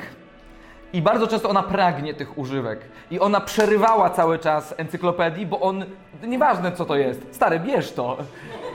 I 0.95 1.01
bardzo 1.01 1.27
często 1.27 1.49
ona 1.49 1.63
pragnie 1.63 2.13
tych 2.13 2.37
używek. 2.37 2.79
I 3.11 3.19
ona 3.19 3.41
przerywała 3.41 4.09
cały 4.09 4.39
czas 4.39 4.73
encyklopedii, 4.77 5.45
bo 5.45 5.59
on, 5.59 5.85
nieważne 6.23 6.71
co 6.71 6.85
to 6.85 6.95
jest, 6.95 7.21
stary, 7.35 7.59
bierz 7.59 7.91
to. 7.91 8.17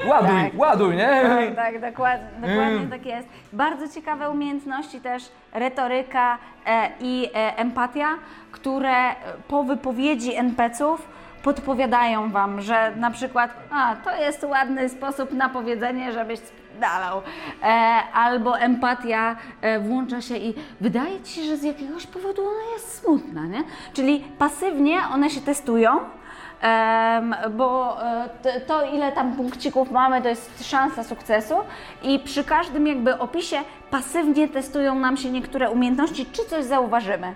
Ładuj, 0.08 0.28
Tak. 0.50 0.58
ładuj, 0.58 0.96
nie? 0.96 1.22
Tak, 1.22 1.56
tak, 1.56 1.80
dokładnie, 1.80 2.26
dokładnie 2.34 2.76
Mm. 2.76 2.90
tak 2.90 3.06
jest. 3.06 3.28
Bardzo 3.52 3.88
ciekawe 3.88 4.30
umiejętności 4.30 5.00
też, 5.00 5.22
retoryka 5.52 6.38
e, 6.66 6.90
i 7.00 7.30
e, 7.34 7.56
empatia, 7.56 8.08
które 8.52 8.90
e, 9.10 9.14
po 9.48 9.64
wypowiedzi 9.64 10.34
NPC-ów 10.36 11.08
podpowiadają 11.42 12.30
Wam, 12.30 12.60
że 12.60 12.92
na 12.96 13.10
przykład, 13.10 13.50
a 13.70 13.96
to 14.04 14.16
jest 14.16 14.44
ładny 14.44 14.88
sposób 14.88 15.32
na 15.32 15.48
powiedzenie, 15.48 16.12
żebyś 16.12 16.40
dalał. 16.80 17.22
E, 17.62 17.66
albo 18.12 18.58
empatia 18.58 19.36
e, 19.60 19.80
włącza 19.80 20.20
się 20.20 20.36
i 20.36 20.54
wydaje 20.80 21.20
Ci 21.20 21.32
się, 21.32 21.42
że 21.42 21.56
z 21.56 21.62
jakiegoś 21.62 22.06
powodu 22.06 22.42
ona 22.42 22.72
jest 22.72 23.02
smutna, 23.02 23.46
nie? 23.46 23.64
Czyli 23.92 24.24
pasywnie 24.38 24.98
one 25.12 25.30
się 25.30 25.40
testują, 25.40 26.00
bo 27.50 27.98
e, 28.02 28.60
to 28.66 28.84
ile 28.84 29.12
tam 29.12 29.36
punkcików 29.36 29.90
mamy, 29.90 30.22
to 30.22 30.28
jest 30.28 30.68
szansa 30.68 31.04
sukcesu 31.04 31.54
i 32.02 32.18
przy 32.18 32.44
każdym 32.44 32.86
jakby 32.86 33.18
opisie 33.18 33.56
pasywnie 33.90 34.48
testują 34.48 34.94
nam 34.94 35.16
się 35.16 35.30
niektóre 35.30 35.70
umiejętności, 35.70 36.26
czy 36.26 36.44
coś 36.44 36.64
zauważymy. 36.64 37.34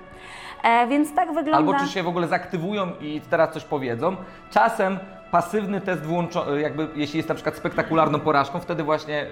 E, 0.63 0.87
więc 0.87 1.15
tak 1.15 1.29
wygląda... 1.29 1.57
Albo 1.57 1.75
czy 1.75 1.93
się 1.93 2.03
w 2.03 2.09
ogóle 2.09 2.29
zaktywują 2.29 2.93
i 3.01 3.21
teraz 3.31 3.55
coś 3.55 3.65
powiedzą. 3.65 4.17
Czasem 4.51 4.99
pasywny 5.35 5.81
test 5.81 6.03
włączo, 6.03 6.57
jakby 6.57 6.89
jeśli 6.97 7.17
jest 7.17 7.29
na 7.29 7.35
przykład 7.35 7.57
spektakularną 7.57 8.21
porażką, 8.21 8.61
wtedy 8.61 8.83
właśnie 8.83 9.27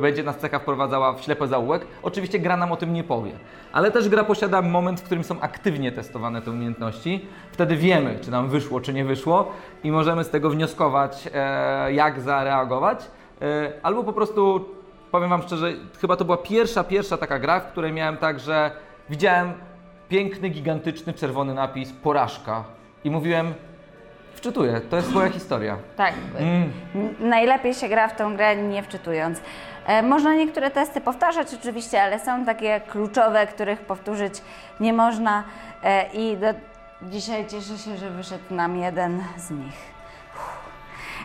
będzie 0.00 0.22
nas 0.22 0.36
cecha 0.36 0.58
wprowadzała 0.58 1.12
w 1.12 1.20
ślepy 1.20 1.46
zaułek. 1.46 1.86
Oczywiście 2.02 2.38
gra 2.38 2.56
nam 2.56 2.72
o 2.72 2.76
tym 2.76 2.92
nie 2.92 3.04
powie. 3.04 3.32
Ale 3.72 3.90
też 3.90 4.08
gra 4.08 4.24
posiada 4.24 4.62
moment, 4.62 5.00
w 5.00 5.02
którym 5.02 5.24
są 5.24 5.40
aktywnie 5.40 5.92
testowane 5.92 6.42
te 6.42 6.50
umiejętności. 6.50 7.26
Wtedy 7.52 7.76
wiemy, 7.76 8.18
czy 8.22 8.30
nam 8.30 8.48
wyszło, 8.48 8.80
czy 8.80 8.94
nie 8.94 9.04
wyszło 9.04 9.52
i 9.84 9.90
możemy 9.90 10.24
z 10.24 10.30
tego 10.30 10.50
wnioskować, 10.50 11.28
e, 11.34 11.92
jak 11.92 12.20
zareagować. 12.20 13.10
E, 13.42 13.72
albo 13.82 14.04
po 14.04 14.12
prostu, 14.12 14.64
powiem 15.10 15.30
Wam 15.30 15.42
szczerze, 15.42 15.72
chyba 16.00 16.16
to 16.16 16.24
była 16.24 16.36
pierwsza, 16.36 16.84
pierwsza 16.84 17.16
taka 17.16 17.38
gra, 17.38 17.60
w 17.60 17.66
której 17.66 17.92
miałem 17.92 18.16
tak, 18.16 18.40
że 18.40 18.70
widziałem 19.10 19.52
piękny, 20.08 20.48
gigantyczny, 20.48 21.12
czerwony 21.12 21.54
napis 21.54 21.92
porażka 21.92 22.64
i 23.04 23.10
mówiłem, 23.10 23.54
wczytuję, 24.36 24.80
to 24.90 24.96
jest 24.96 25.12
moja 25.12 25.30
historia. 25.30 25.76
Tak. 25.96 26.14
Mm. 26.38 26.70
Najlepiej 27.20 27.74
się 27.74 27.88
gra 27.88 28.08
w 28.08 28.16
tą 28.16 28.36
grę 28.36 28.56
nie 28.56 28.82
wczytując. 28.82 29.40
E, 29.86 30.02
Można 30.02 30.34
niektóre 30.34 30.70
testy 30.70 31.00
powtarzać 31.00 31.54
oczywiście, 31.54 32.02
ale 32.02 32.18
są 32.20 32.44
takie 32.44 32.80
kluczowe, 32.80 33.46
których 33.46 33.80
powtórzyć 33.80 34.34
nie 34.80 34.92
można 34.92 35.42
E, 35.84 36.06
i 36.12 36.36
do... 36.36 36.46
dzisiaj 37.02 37.46
cieszę 37.46 37.78
się, 37.78 37.96
że 37.96 38.10
wyszedł 38.10 38.54
nam 38.54 38.76
jeden 38.76 39.22
z 39.36 39.50
nich. 39.50 39.96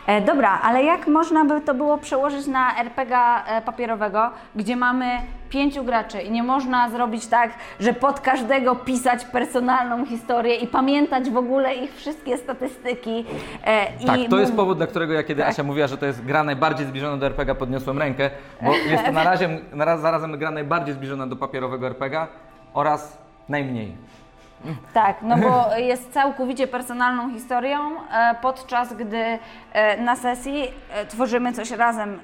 E, 0.06 0.20
dobra, 0.20 0.58
ale 0.62 0.82
jak 0.84 1.06
można 1.06 1.44
by 1.44 1.60
to 1.60 1.74
było 1.74 1.98
przełożyć 1.98 2.46
na 2.46 2.78
RPG 2.80 3.16
e, 3.46 3.62
papierowego, 3.62 4.30
gdzie 4.56 4.76
mamy 4.76 5.06
pięciu 5.52 5.84
graczy 5.84 6.22
i 6.22 6.30
nie 6.30 6.42
można 6.42 6.90
zrobić 6.90 7.26
tak, 7.26 7.50
że 7.80 7.92
pod 7.92 8.20
każdego 8.20 8.76
pisać 8.76 9.24
personalną 9.24 10.06
historię 10.06 10.54
i 10.54 10.66
pamiętać 10.66 11.30
w 11.30 11.36
ogóle 11.36 11.74
ich 11.74 11.94
wszystkie 11.94 12.38
statystyki. 12.38 13.24
E, 13.64 13.86
Tak, 14.06 14.20
i 14.20 14.28
to 14.28 14.38
jest 14.38 14.56
powód, 14.56 14.78
dla 14.78 14.86
którego 14.86 15.12
ja 15.12 15.22
kiedy 15.22 15.42
Tak. 15.42 15.50
Asia 15.50 15.62
mówiła, 15.62 15.86
że 15.86 15.98
to 15.98 16.06
jest 16.06 16.24
gra 16.24 16.44
najbardziej 16.44 16.86
zbliżona 16.86 17.16
do 17.16 17.26
RPG, 17.26 17.54
podniosłem 17.54 17.98
rękę, 17.98 18.30
bo 18.62 18.72
jest 18.90 19.04
to 19.04 19.12
na 19.12 19.24
razie, 19.24 19.60
na 19.72 19.84
raz, 19.84 20.00
zarazem 20.00 20.38
gra 20.38 20.50
najbardziej 20.50 20.94
zbliżona 20.94 21.26
do 21.26 21.36
papierowego 21.36 21.86
RPG 21.86 22.26
oraz 22.74 23.18
najmniej. 23.48 23.96
Tak, 24.92 25.22
no 25.22 25.36
bo 25.36 25.76
jest 25.76 26.12
całkowicie 26.12 26.66
personalną 26.66 27.30
historią, 27.30 27.78
e, 27.78 28.34
podczas 28.42 28.94
gdy 28.94 29.38
e, 29.72 29.96
na 30.02 30.16
sesji 30.16 30.68
e, 30.90 31.06
tworzymy 31.06 31.52
coś 31.52 31.70
razem, 31.70 32.20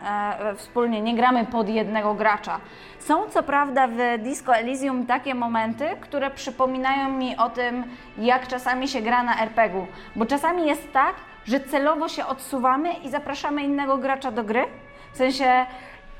wspólnie, 0.57 1.01
nie 1.01 1.15
gramy 1.15 1.47
pod 1.47 1.69
jednego 1.69 2.15
gracza. 2.15 2.61
Są 2.99 3.29
co 3.29 3.43
prawda 3.43 3.89
w 3.89 4.23
Disco 4.23 4.57
Elysium 4.57 5.07
takie 5.07 5.35
momenty, 5.35 5.89
które 6.01 6.31
przypominają 6.31 7.09
mi 7.09 7.37
o 7.37 7.51
tym, 7.51 7.85
jak 8.19 8.49
czasami 8.49 8.89
się 8.89 9.01
gra 9.01 9.23
na 9.23 9.41
RPG-u, 9.41 9.87
bo 10.17 10.27
czasami 10.27 10.67
jest 10.67 10.93
tak, 10.93 11.15
że 11.45 11.61
celowo 11.61 12.09
się 12.09 12.27
odsuwamy 12.27 12.93
i 12.93 13.11
zapraszamy 13.11 13.63
innego 13.63 13.99
gracza 13.99 14.31
do 14.31 14.45
gry, 14.45 14.65
w 15.13 15.17
sensie 15.17 15.67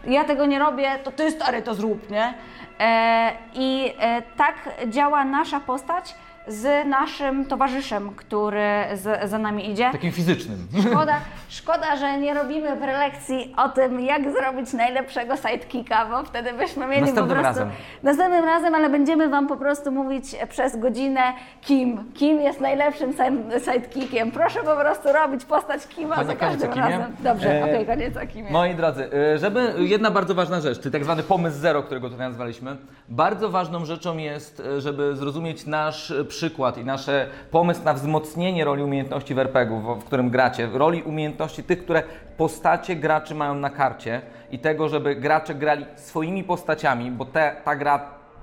ja 0.07 0.25
tego 0.25 0.47
nie 0.47 0.59
robię, 0.59 0.99
to 1.05 1.13
ty 1.13 1.31
stary 1.31 1.63
to 1.63 1.75
zrób, 1.75 2.11
nie? 2.11 2.35
E, 2.81 3.33
I 3.55 3.95
e, 3.99 4.23
tak 4.23 4.55
działa 4.87 5.25
nasza 5.25 5.61
postać 5.61 6.15
z 6.49 6.87
naszym 6.89 7.45
towarzyszem, 7.45 8.11
który 8.17 8.63
z, 8.95 9.31
za 9.31 9.39
nami 9.39 9.71
idzie. 9.71 9.89
Takim 9.93 10.13
fizycznym. 10.13 10.67
Szkoda, 10.91 11.21
szkoda, 11.49 11.97
że 11.97 12.19
nie 12.19 12.35
robimy 12.35 12.77
prelekcji 12.77 13.55
o 13.57 13.69
tym, 13.69 14.01
jak 14.01 14.23
zrobić 14.33 14.73
najlepszego 14.73 15.37
sidekicka, 15.37 16.07
bo 16.07 16.25
wtedy 16.25 16.53
byśmy 16.53 16.87
mieli 16.87 17.01
Następnym 17.01 17.29
po 17.29 17.43
prostu... 17.43 17.61
razem. 17.61 17.71
Następnym 18.03 18.45
razem, 18.45 18.75
ale 18.75 18.91
będziemy 18.91 19.29
Wam 19.29 19.47
po 19.47 19.57
prostu 19.57 19.93
mówić 19.93 20.25
przez 20.49 20.77
godzinę, 20.77 21.21
kim, 21.61 22.13
kim 22.15 22.41
jest 22.41 22.61
najlepszym 22.61 23.13
side- 23.13 23.61
sidekickiem. 23.65 24.31
Proszę 24.31 24.61
po 24.61 24.77
prostu 24.77 25.09
robić 25.13 25.45
postać 25.45 25.87
Kima 25.87 26.17
Koniec- 26.17 26.27
za 26.27 26.35
każdym 26.37 26.73
razem. 26.73 27.03
Dobrze, 27.21 27.49
E, 27.61 27.65
okej, 27.65 27.87
koniec 27.87 28.17
o 28.17 28.27
Kimie. 28.27 28.51
Moi 28.51 28.75
drodzy, 28.75 29.11
y, 29.35 29.39
żeby 29.39 29.75
jedna 29.79 30.11
bardzo 30.11 30.35
ważna 30.35 30.61
rzecz, 30.61 30.81
czyli 30.81 30.93
tak 30.93 31.05
zwany 31.05 31.23
pomysł 31.23 31.57
zero, 31.59 31.83
którego 31.83 32.11
tutaj 32.11 32.29
nazwaliśmy, 32.29 32.77
bardzo 33.09 33.49
ważną 33.49 33.85
rzeczą 33.85 34.17
jest, 34.17 34.61
y, 34.61 34.81
żeby 34.81 35.17
zrozumieć 35.17 35.67
nasz 35.67 36.13
przykład 36.39 36.79
i 36.79 36.85
nasz 36.85 37.07
pomysł 37.51 37.85
na 37.85 37.95
wzmocnienie 37.95 38.65
roli 38.65 38.83
umiejętności 38.83 39.35
w 39.35 39.39
RPG-u, 39.39 39.81
w, 39.81 40.01
w 40.01 40.05
którym 40.05 40.31
gracie, 40.31 40.69
roli 40.73 41.03
umiejętności 41.03 41.63
tych, 41.63 41.85
które 41.85 42.03
postacie 42.37 42.97
graczy 42.97 43.35
mają 43.35 43.55
na 43.55 43.71
karcie 43.71 44.21
i 44.51 44.59
tego, 44.59 44.89
żeby 44.89 45.17
gracze 45.17 45.55
grali 45.55 45.87
swoimi 45.97 46.45
postaciami, 46.45 47.11
bo 47.11 47.25
te, 47.25 47.57
ta 47.65 47.77
gra 47.77 48.01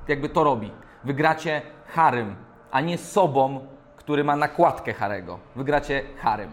jakby 0.08 0.30
to 0.30 0.44
robi. 0.44 0.72
Wygracie 1.04 1.62
Harym, 1.88 2.36
a 2.72 2.82
nie 2.82 2.98
sobą, 2.98 3.68
który 3.98 4.24
ma 4.24 4.36
nakładkę 4.36 4.94
Harego. 4.94 5.40
Wygracie 5.56 6.02
Harym. 6.18 6.50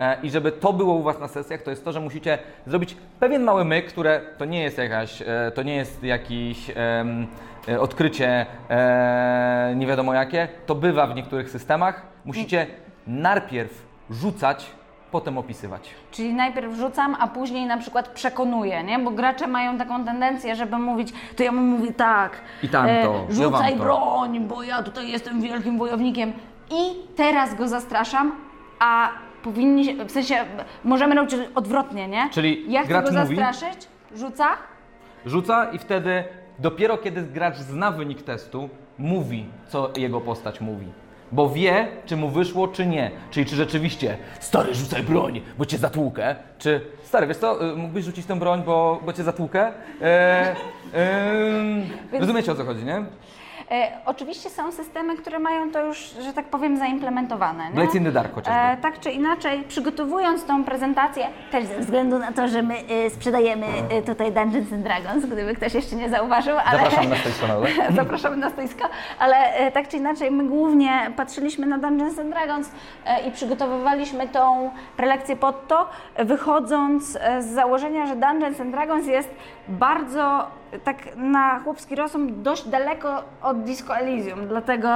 E, 0.00 0.16
I 0.22 0.30
żeby 0.30 0.52
to 0.52 0.72
było 0.72 0.94
u 0.94 1.02
Was 1.02 1.20
na 1.20 1.28
sesjach, 1.28 1.62
to 1.62 1.70
jest 1.70 1.84
to, 1.84 1.92
że 1.92 2.00
musicie 2.00 2.38
zrobić 2.66 2.96
pewien 3.20 3.42
mały 3.42 3.64
myk, 3.64 3.86
które 3.86 4.20
to 4.38 4.44
nie 4.44 4.62
jest 4.62 4.78
jakaś, 4.78 5.22
e, 5.22 5.52
to 5.54 5.62
nie 5.62 5.76
jest 5.76 6.02
jakiś 6.02 6.70
odkrycie 7.80 8.46
e, 8.70 9.72
nie 9.76 9.86
wiadomo 9.86 10.14
jakie, 10.14 10.48
to 10.66 10.74
bywa 10.74 11.06
w 11.06 11.14
niektórych 11.14 11.50
systemach. 11.50 12.02
Musicie 12.24 12.66
najpierw 13.06 13.82
rzucać, 14.10 14.66
potem 15.10 15.38
opisywać. 15.38 15.90
Czyli 16.10 16.34
najpierw 16.34 16.74
rzucam, 16.74 17.16
a 17.20 17.26
później 17.28 17.66
na 17.66 17.76
przykład 17.76 18.08
przekonuję, 18.08 18.84
nie? 18.84 18.98
Bo 18.98 19.10
gracze 19.10 19.46
mają 19.46 19.78
taką 19.78 20.04
tendencję, 20.04 20.56
żeby 20.56 20.78
mówić, 20.78 21.12
to 21.36 21.42
ja 21.42 21.52
mu 21.52 21.60
mówię 21.62 21.92
tak, 21.92 22.32
I 22.62 22.68
tamto, 22.68 22.90
e, 22.90 23.26
ja 23.28 23.30
rzucaj 23.30 23.72
to. 23.72 23.78
broń, 23.78 24.40
bo 24.40 24.62
ja 24.62 24.82
tutaj 24.82 25.08
jestem 25.10 25.40
wielkim 25.40 25.78
wojownikiem. 25.78 26.32
I 26.70 26.94
teraz 27.16 27.54
go 27.54 27.68
zastraszam, 27.68 28.32
a 28.78 29.08
powinni 29.42 29.84
się, 29.84 30.04
w 30.04 30.10
sensie 30.12 30.34
możemy 30.84 31.14
robić 31.14 31.34
odwrotnie, 31.54 32.08
nie? 32.08 32.28
Czyli 32.32 32.72
ja 32.72 32.82
chcę 32.82 32.92
go 32.92 33.00
mówi- 33.00 33.14
zastraszyć, 33.36 33.88
rzuca, 34.14 34.46
Rzuca 35.26 35.70
i 35.72 35.78
wtedy 35.78 36.24
dopiero 36.58 36.98
kiedy 36.98 37.22
gracz 37.22 37.56
zna 37.56 37.90
wynik 37.90 38.22
testu, 38.22 38.68
mówi, 38.98 39.46
co 39.68 39.92
jego 39.96 40.20
postać 40.20 40.60
mówi. 40.60 40.86
Bo 41.32 41.50
wie, 41.50 41.88
czy 42.06 42.16
mu 42.16 42.28
wyszło, 42.28 42.68
czy 42.68 42.86
nie. 42.86 43.10
Czyli 43.30 43.46
czy 43.46 43.56
rzeczywiście, 43.56 44.18
stary, 44.40 44.74
rzucaj 44.74 45.02
broń, 45.02 45.40
bo 45.58 45.66
cię 45.66 45.78
zatłukę. 45.78 46.36
Czy, 46.58 46.80
stary, 47.02 47.26
wiesz 47.26 47.36
co, 47.36 47.72
y, 47.72 47.76
mógłbyś 47.76 48.04
rzucić 48.04 48.26
tę 48.26 48.38
broń, 48.38 48.62
bo, 48.66 49.00
bo 49.06 49.12
cię 49.12 49.22
zatłukę? 49.22 49.72
E, 50.02 50.56
em, 50.92 51.82
rozumiecie 52.12 52.52
o 52.52 52.54
co 52.54 52.64
chodzi, 52.64 52.84
nie? 52.84 53.04
E, 53.70 53.92
oczywiście 54.06 54.50
są 54.50 54.72
systemy, 54.72 55.16
które 55.16 55.38
mają 55.38 55.70
to 55.70 55.84
już, 55.86 55.98
że 55.98 56.32
tak 56.32 56.44
powiem, 56.44 56.76
zaimplementowane. 56.76 57.64
Blades 57.74 57.94
in 57.94 58.04
the 58.04 58.12
Dark 58.12 58.34
chociażby. 58.34 58.60
E, 58.60 58.76
tak 58.76 59.00
czy 59.00 59.10
inaczej, 59.10 59.64
przygotowując 59.68 60.44
tą 60.44 60.64
prezentację, 60.64 61.26
też 61.50 61.64
ze 61.64 61.78
względu 61.78 62.18
na 62.18 62.32
to, 62.32 62.48
że 62.48 62.62
my 62.62 62.74
e, 62.74 63.10
sprzedajemy 63.10 63.66
tutaj 64.06 64.32
Dungeons 64.32 64.72
and 64.72 64.82
Dragons, 64.82 65.26
gdyby 65.26 65.54
ktoś 65.54 65.74
jeszcze 65.74 65.96
nie 65.96 66.08
zauważył, 66.10 66.56
ale... 66.64 66.78
Zapraszam 66.78 67.08
na 67.08 67.16
stoisko 67.16 67.46
nowe. 67.46 67.68
Zapraszamy 67.96 68.36
na 68.36 68.50
stoisko, 68.50 68.88
ale 69.18 69.36
tak 69.72 69.88
czy 69.88 69.96
inaczej 69.96 70.30
my 70.30 70.44
głównie 70.44 71.10
patrzyliśmy 71.16 71.66
na 71.66 71.78
Dungeons 71.78 72.18
and 72.18 72.30
Dragons 72.30 72.70
i 73.28 73.30
przygotowywaliśmy 73.30 74.28
tą 74.28 74.70
prelekcję 74.96 75.36
pod 75.36 75.68
to, 75.68 75.90
wychodząc 76.18 77.18
z 77.38 77.44
założenia, 77.44 78.06
że 78.06 78.16
Dungeons 78.16 78.60
and 78.60 78.70
Dragons 78.70 79.06
jest 79.06 79.30
bardzo 79.68 80.46
tak 80.84 80.96
na 81.16 81.58
chłopski 81.58 81.94
rozum 81.94 82.42
dość 82.42 82.68
daleko 82.68 83.22
od 83.42 83.62
Disco 83.62 83.96
Elysium, 83.96 84.48
dlatego 84.48 84.88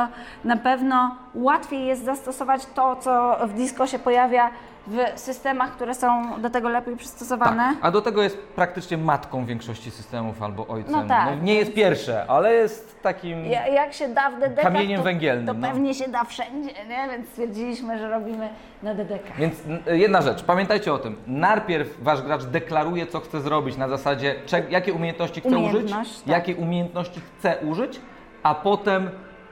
na 0.44 0.56
pewno 0.56 1.16
łatwiej 1.34 1.86
jest 1.86 2.04
zastosować 2.04 2.66
to, 2.66 2.96
co 2.96 3.36
w 3.46 3.52
Disco 3.52 3.86
się 3.86 3.98
pojawia 3.98 4.50
w 4.86 5.20
systemach, 5.20 5.72
które 5.72 5.94
są 5.94 6.40
do 6.40 6.50
tego 6.50 6.68
lepiej 6.68 6.96
przystosowane. 6.96 7.62
Tak. 7.62 7.76
A 7.82 7.90
do 7.90 8.02
tego 8.02 8.22
jest 8.22 8.38
praktycznie 8.38 8.96
matką 8.98 9.44
większości 9.44 9.90
systemów 9.90 10.42
albo 10.42 10.66
ojcem. 10.66 10.92
No 10.92 11.04
tak, 11.04 11.42
nie 11.42 11.54
jest 11.54 11.72
pierwsze, 11.74 12.24
ale 12.28 12.54
jest 12.54 13.02
takim. 13.02 13.44
Ja- 13.44 13.66
Jak 13.66 13.92
się 13.92 14.08
da 14.08 14.30
w 14.30 14.62
Kamieniem 14.62 14.98
to, 14.98 15.04
węgielnym, 15.04 15.46
to 15.46 15.54
no. 15.54 15.68
pewnie 15.68 15.94
się 15.94 16.08
da 16.08 16.24
wszędzie, 16.24 16.70
nie? 16.88 17.08
więc 17.10 17.28
stwierdziliśmy, 17.28 17.98
że 17.98 18.10
robimy 18.10 18.48
na 18.82 18.94
DDK. 18.94 19.24
Więc 19.38 19.54
jedna 19.86 20.22
rzecz, 20.22 20.42
pamiętajcie 20.42 20.92
o 20.92 20.98
tym. 20.98 21.16
Najpierw 21.26 22.02
wasz 22.02 22.22
gracz 22.22 22.44
deklaruje, 22.44 23.06
co 23.06 23.20
chce 23.20 23.40
zrobić 23.40 23.76
na 23.76 23.88
zasadzie, 23.88 24.34
jakie 24.70 24.92
umiejętności 24.92 25.40
chce 25.40 25.48
użyć, 25.58 25.60
Umiejętność, 25.74 26.18
tak. 26.18 26.26
jakie 26.28 26.56
umiejętności 26.56 27.20
chce 27.38 27.56
użyć, 27.70 28.00
a 28.42 28.54
potem 28.54 29.10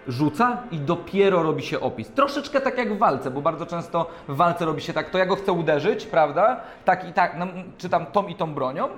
rzuca 0.08 0.62
i 0.70 0.78
dopiero 0.78 1.42
robi 1.42 1.62
się 1.62 1.80
opis. 1.80 2.10
Troszeczkę 2.10 2.60
tak 2.60 2.78
jak 2.78 2.94
w 2.94 2.98
walce, 2.98 3.30
bo 3.30 3.40
bardzo 3.40 3.66
często 3.66 4.10
w 4.28 4.36
walce 4.36 4.64
robi 4.64 4.80
się 4.82 4.92
tak, 4.92 5.10
to 5.10 5.18
ja 5.18 5.26
go 5.26 5.36
chcę 5.36 5.52
uderzyć, 5.52 6.06
prawda? 6.06 6.60
Tak 6.84 7.08
i 7.08 7.12
tak, 7.12 7.36
no, 7.38 7.46
czy 7.78 7.88
tam 7.88 8.06
tą 8.06 8.26
i 8.26 8.34
tą 8.34 8.54
bronią, 8.54 8.88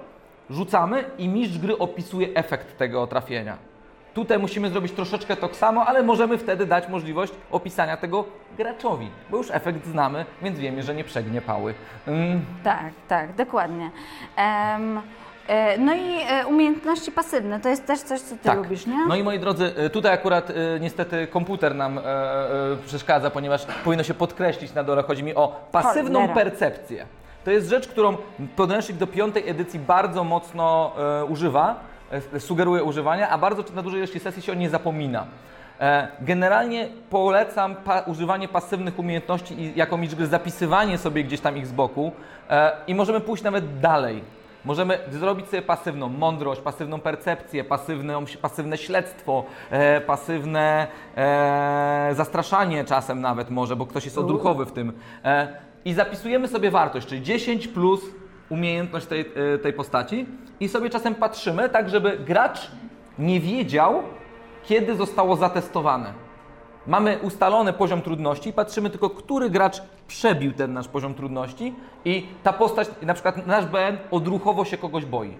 rzucamy 0.50 1.04
i 1.18 1.28
mistrz 1.28 1.58
gry 1.58 1.78
opisuje 1.78 2.28
efekt 2.34 2.78
tego 2.78 3.06
trafienia. 3.06 3.56
Tutaj 4.14 4.38
musimy 4.38 4.70
zrobić 4.70 4.92
troszeczkę 4.92 5.36
to 5.36 5.54
samo, 5.54 5.86
ale 5.86 6.02
możemy 6.02 6.38
wtedy 6.38 6.66
dać 6.66 6.88
możliwość 6.88 7.32
opisania 7.50 7.96
tego 7.96 8.24
graczowi, 8.56 9.08
bo 9.30 9.36
już 9.36 9.50
efekt 9.50 9.86
znamy, 9.86 10.24
więc 10.42 10.58
wiemy, 10.58 10.82
że 10.82 10.94
nie 10.94 11.04
przegnie 11.04 11.40
pały. 11.42 11.74
Mm, 12.06 12.40
Tak, 12.64 12.92
tak, 13.08 13.34
dokładnie. 13.34 13.90
E, 14.38 14.78
no 15.78 15.94
i 15.94 16.20
e, 16.28 16.46
umiejętności 16.46 17.12
pasywne, 17.12 17.60
to 17.60 17.68
jest 17.68 17.86
też 17.86 18.00
coś, 18.00 18.20
co 18.20 18.36
ty 18.36 18.42
tak. 18.42 18.58
lubisz, 18.58 18.86
nie? 18.86 19.06
No 19.06 19.16
i 19.16 19.22
moi 19.22 19.38
drodzy, 19.38 19.72
y, 19.86 19.90
tutaj 19.90 20.12
akurat 20.12 20.52
niestety 20.80 21.26
komputer 21.26 21.74
nam 21.74 21.98
e, 21.98 22.02
e, 22.02 22.76
przeszkadza, 22.86 23.30
ponieważ 23.30 23.66
powinno 23.84 24.02
się 24.02 24.14
podkreślić 24.14 24.74
na 24.74 24.84
dole, 24.84 25.02
chodzi 25.02 25.22
mi 25.22 25.34
o 25.34 25.60
pasywną 25.72 26.20
Cholera. 26.20 26.34
percepcję. 26.34 27.06
To 27.44 27.50
jest 27.50 27.68
rzecz, 27.68 27.88
którą 27.88 28.16
podręcznik 28.56 28.98
do 28.98 29.06
piątej 29.06 29.48
edycji 29.48 29.78
bardzo 29.78 30.24
mocno 30.24 30.92
e, 31.20 31.24
używa, 31.24 31.80
e, 32.32 32.40
sugeruje 32.40 32.84
używania, 32.84 33.28
a 33.28 33.38
bardzo 33.38 33.64
na 33.74 33.82
dużej 33.82 33.98
ilości 33.98 34.20
sesji 34.20 34.42
się 34.42 34.52
o 34.52 34.54
nie 34.54 34.70
zapomina. 34.70 35.26
E, 35.80 36.08
Generalnie 36.20 36.88
polecam 37.10 37.74
pa, 37.74 38.00
używanie 38.00 38.48
pasywnych 38.48 38.98
umiejętności 38.98 39.60
i 39.60 39.76
jako 39.76 39.98
gry 40.16 40.26
zapisywanie 40.26 40.98
sobie 40.98 41.24
gdzieś 41.24 41.40
tam 41.40 41.56
ich 41.56 41.66
z 41.66 41.72
boku 41.72 42.12
e, 42.50 42.72
i 42.86 42.94
możemy 42.94 43.20
pójść 43.20 43.44
nawet 43.44 43.80
dalej. 43.80 44.39
Możemy 44.64 44.98
zrobić 45.10 45.46
sobie 45.46 45.62
pasywną 45.62 46.08
mądrość, 46.08 46.60
pasywną 46.60 47.00
percepcję, 47.00 47.64
pasywną, 47.64 48.24
pasywne 48.42 48.78
śledztwo, 48.78 49.44
e, 49.70 50.00
pasywne 50.00 50.86
e, 51.16 52.10
zastraszanie 52.16 52.84
czasem 52.84 53.20
nawet 53.20 53.50
może, 53.50 53.76
bo 53.76 53.86
ktoś 53.86 54.04
jest 54.04 54.18
odruchowy 54.18 54.66
w 54.66 54.72
tym. 54.72 54.92
E, 55.24 55.56
I 55.84 55.94
zapisujemy 55.94 56.48
sobie 56.48 56.70
wartość, 56.70 57.06
czyli 57.06 57.22
10 57.22 57.68
plus 57.68 58.00
umiejętność 58.48 59.06
tej, 59.06 59.20
e, 59.20 59.58
tej 59.58 59.72
postaci 59.72 60.26
i 60.60 60.68
sobie 60.68 60.90
czasem 60.90 61.14
patrzymy 61.14 61.68
tak, 61.68 61.88
żeby 61.88 62.18
gracz 62.18 62.70
nie 63.18 63.40
wiedział, 63.40 64.02
kiedy 64.64 64.94
zostało 64.94 65.36
zatestowane. 65.36 66.29
Mamy 66.86 67.18
ustalony 67.18 67.72
poziom 67.72 68.02
trudności 68.02 68.52
patrzymy 68.52 68.90
tylko, 68.90 69.10
który 69.10 69.50
gracz 69.50 69.82
przebił 70.08 70.52
ten 70.52 70.72
nasz 70.72 70.88
poziom 70.88 71.14
trudności 71.14 71.74
i 72.04 72.26
ta 72.42 72.52
postać, 72.52 72.90
na 73.02 73.14
przykład 73.14 73.46
nasz 73.46 73.66
BN 73.66 73.98
odruchowo 74.10 74.64
się 74.64 74.78
kogoś 74.78 75.04
boi. 75.04 75.34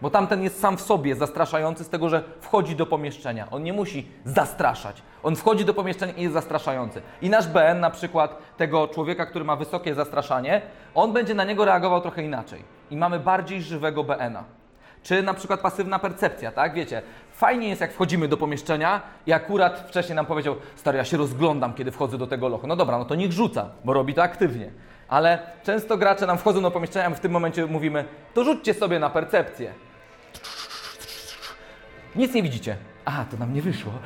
Bo 0.00 0.10
tamten 0.10 0.42
jest 0.42 0.60
sam 0.60 0.76
w 0.76 0.80
sobie 0.80 1.16
zastraszający 1.16 1.84
z 1.84 1.88
tego, 1.88 2.08
że 2.08 2.22
wchodzi 2.40 2.76
do 2.76 2.86
pomieszczenia. 2.86 3.50
On 3.50 3.62
nie 3.62 3.72
musi 3.72 4.06
zastraszać. 4.24 5.02
On 5.22 5.36
wchodzi 5.36 5.64
do 5.64 5.74
pomieszczenia 5.74 6.12
i 6.12 6.22
jest 6.22 6.34
zastraszający. 6.34 7.02
I 7.22 7.30
nasz 7.30 7.48
BN, 7.48 7.80
na 7.80 7.90
przykład 7.90 8.38
tego 8.56 8.88
człowieka, 8.88 9.26
który 9.26 9.44
ma 9.44 9.56
wysokie 9.56 9.94
zastraszanie, 9.94 10.62
on 10.94 11.12
będzie 11.12 11.34
na 11.34 11.44
niego 11.44 11.64
reagował 11.64 12.00
trochę 12.00 12.22
inaczej. 12.22 12.64
I 12.90 12.96
mamy 12.96 13.18
bardziej 13.20 13.62
żywego 13.62 14.04
BN-a. 14.04 14.57
Czy 15.02 15.22
na 15.22 15.34
przykład 15.34 15.60
pasywna 15.60 15.98
percepcja, 15.98 16.52
tak? 16.52 16.74
Wiecie, 16.74 17.02
fajnie 17.32 17.68
jest 17.68 17.80
jak 17.80 17.92
wchodzimy 17.92 18.28
do 18.28 18.36
pomieszczenia 18.36 19.00
i 19.26 19.32
akurat 19.32 19.84
wcześniej 19.88 20.16
nam 20.16 20.26
powiedział, 20.26 20.56
stary, 20.76 20.98
ja 20.98 21.04
się 21.04 21.16
rozglądam, 21.16 21.74
kiedy 21.74 21.90
wchodzę 21.90 22.18
do 22.18 22.26
tego 22.26 22.48
lochu. 22.48 22.66
No 22.66 22.76
dobra, 22.76 22.98
no 22.98 23.04
to 23.04 23.14
niech 23.14 23.32
rzuca, 23.32 23.70
bo 23.84 23.92
robi 23.92 24.14
to 24.14 24.22
aktywnie. 24.22 24.70
Ale 25.08 25.38
często 25.62 25.96
gracze 25.96 26.26
nam 26.26 26.38
wchodzą 26.38 26.62
do 26.62 26.70
pomieszczenia, 26.70 27.06
a 27.06 27.10
my 27.10 27.16
w 27.16 27.20
tym 27.20 27.32
momencie 27.32 27.66
mówimy, 27.66 28.04
to 28.34 28.44
rzućcie 28.44 28.74
sobie 28.74 28.98
na 28.98 29.10
percepcję. 29.10 29.72
Nic 32.16 32.34
nie 32.34 32.42
widzicie. 32.42 32.76
A, 33.04 33.24
to 33.30 33.36
nam 33.36 33.54
nie 33.54 33.62
wyszło. 33.62 33.92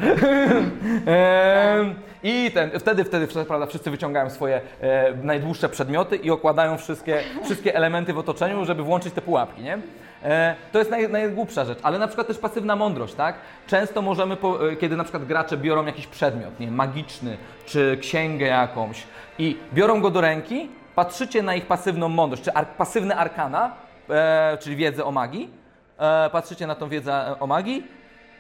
I 2.23 2.51
ten, 2.55 2.71
wtedy, 2.79 3.05
wtedy 3.05 3.27
prawda, 3.27 3.67
wszyscy 3.67 3.91
wyciągają 3.91 4.31
swoje 4.31 4.61
e, 4.81 5.15
najdłuższe 5.23 5.69
przedmioty 5.69 6.17
i 6.17 6.31
okładają 6.31 6.79
wszystkie, 6.79 7.21
wszystkie 7.45 7.75
elementy 7.75 8.13
w 8.13 8.19
otoczeniu, 8.19 8.65
żeby 8.65 8.83
włączyć 8.83 9.15
te 9.15 9.23
pułapki, 9.23 9.63
nie? 9.63 9.79
E, 10.25 10.55
to 10.73 10.79
jest 10.79 10.91
naj, 10.91 11.09
najgłupsza 11.09 11.65
rzecz, 11.65 11.79
ale 11.83 11.99
na 11.99 12.07
przykład 12.07 12.27
też 12.27 12.39
pasywna 12.39 12.77
mądrość, 12.77 13.15
tak? 13.15 13.35
Często 13.67 14.03
możemy, 14.03 14.37
po, 14.37 14.71
e, 14.71 14.77
kiedy 14.77 14.97
na 14.97 15.05
przykład 15.05 15.25
gracze 15.25 15.57
biorą 15.57 15.87
jakiś 15.87 16.07
przedmiot, 16.07 16.61
nie 16.61 16.71
magiczny, 16.71 17.37
czy 17.67 17.99
księgę 18.01 18.47
jakąś 18.47 19.03
i 19.39 19.57
biorą 19.75 20.01
go 20.01 20.11
do 20.11 20.21
ręki, 20.21 20.71
patrzycie 20.95 21.43
na 21.43 21.55
ich 21.55 21.67
pasywną 21.67 22.09
mądrość, 22.09 22.43
czy 22.43 22.53
ar, 22.53 22.67
pasywne 22.67 23.17
arkana, 23.17 23.73
e, 24.11 24.59
czyli 24.61 24.77
wiedzę 24.77 25.05
o 25.05 25.11
magii, 25.11 25.51
e, 25.99 26.31
patrzycie 26.31 26.67
na 26.67 26.75
tą 26.75 26.89
wiedzę 26.89 27.35
o 27.41 27.47
magii 27.47 27.87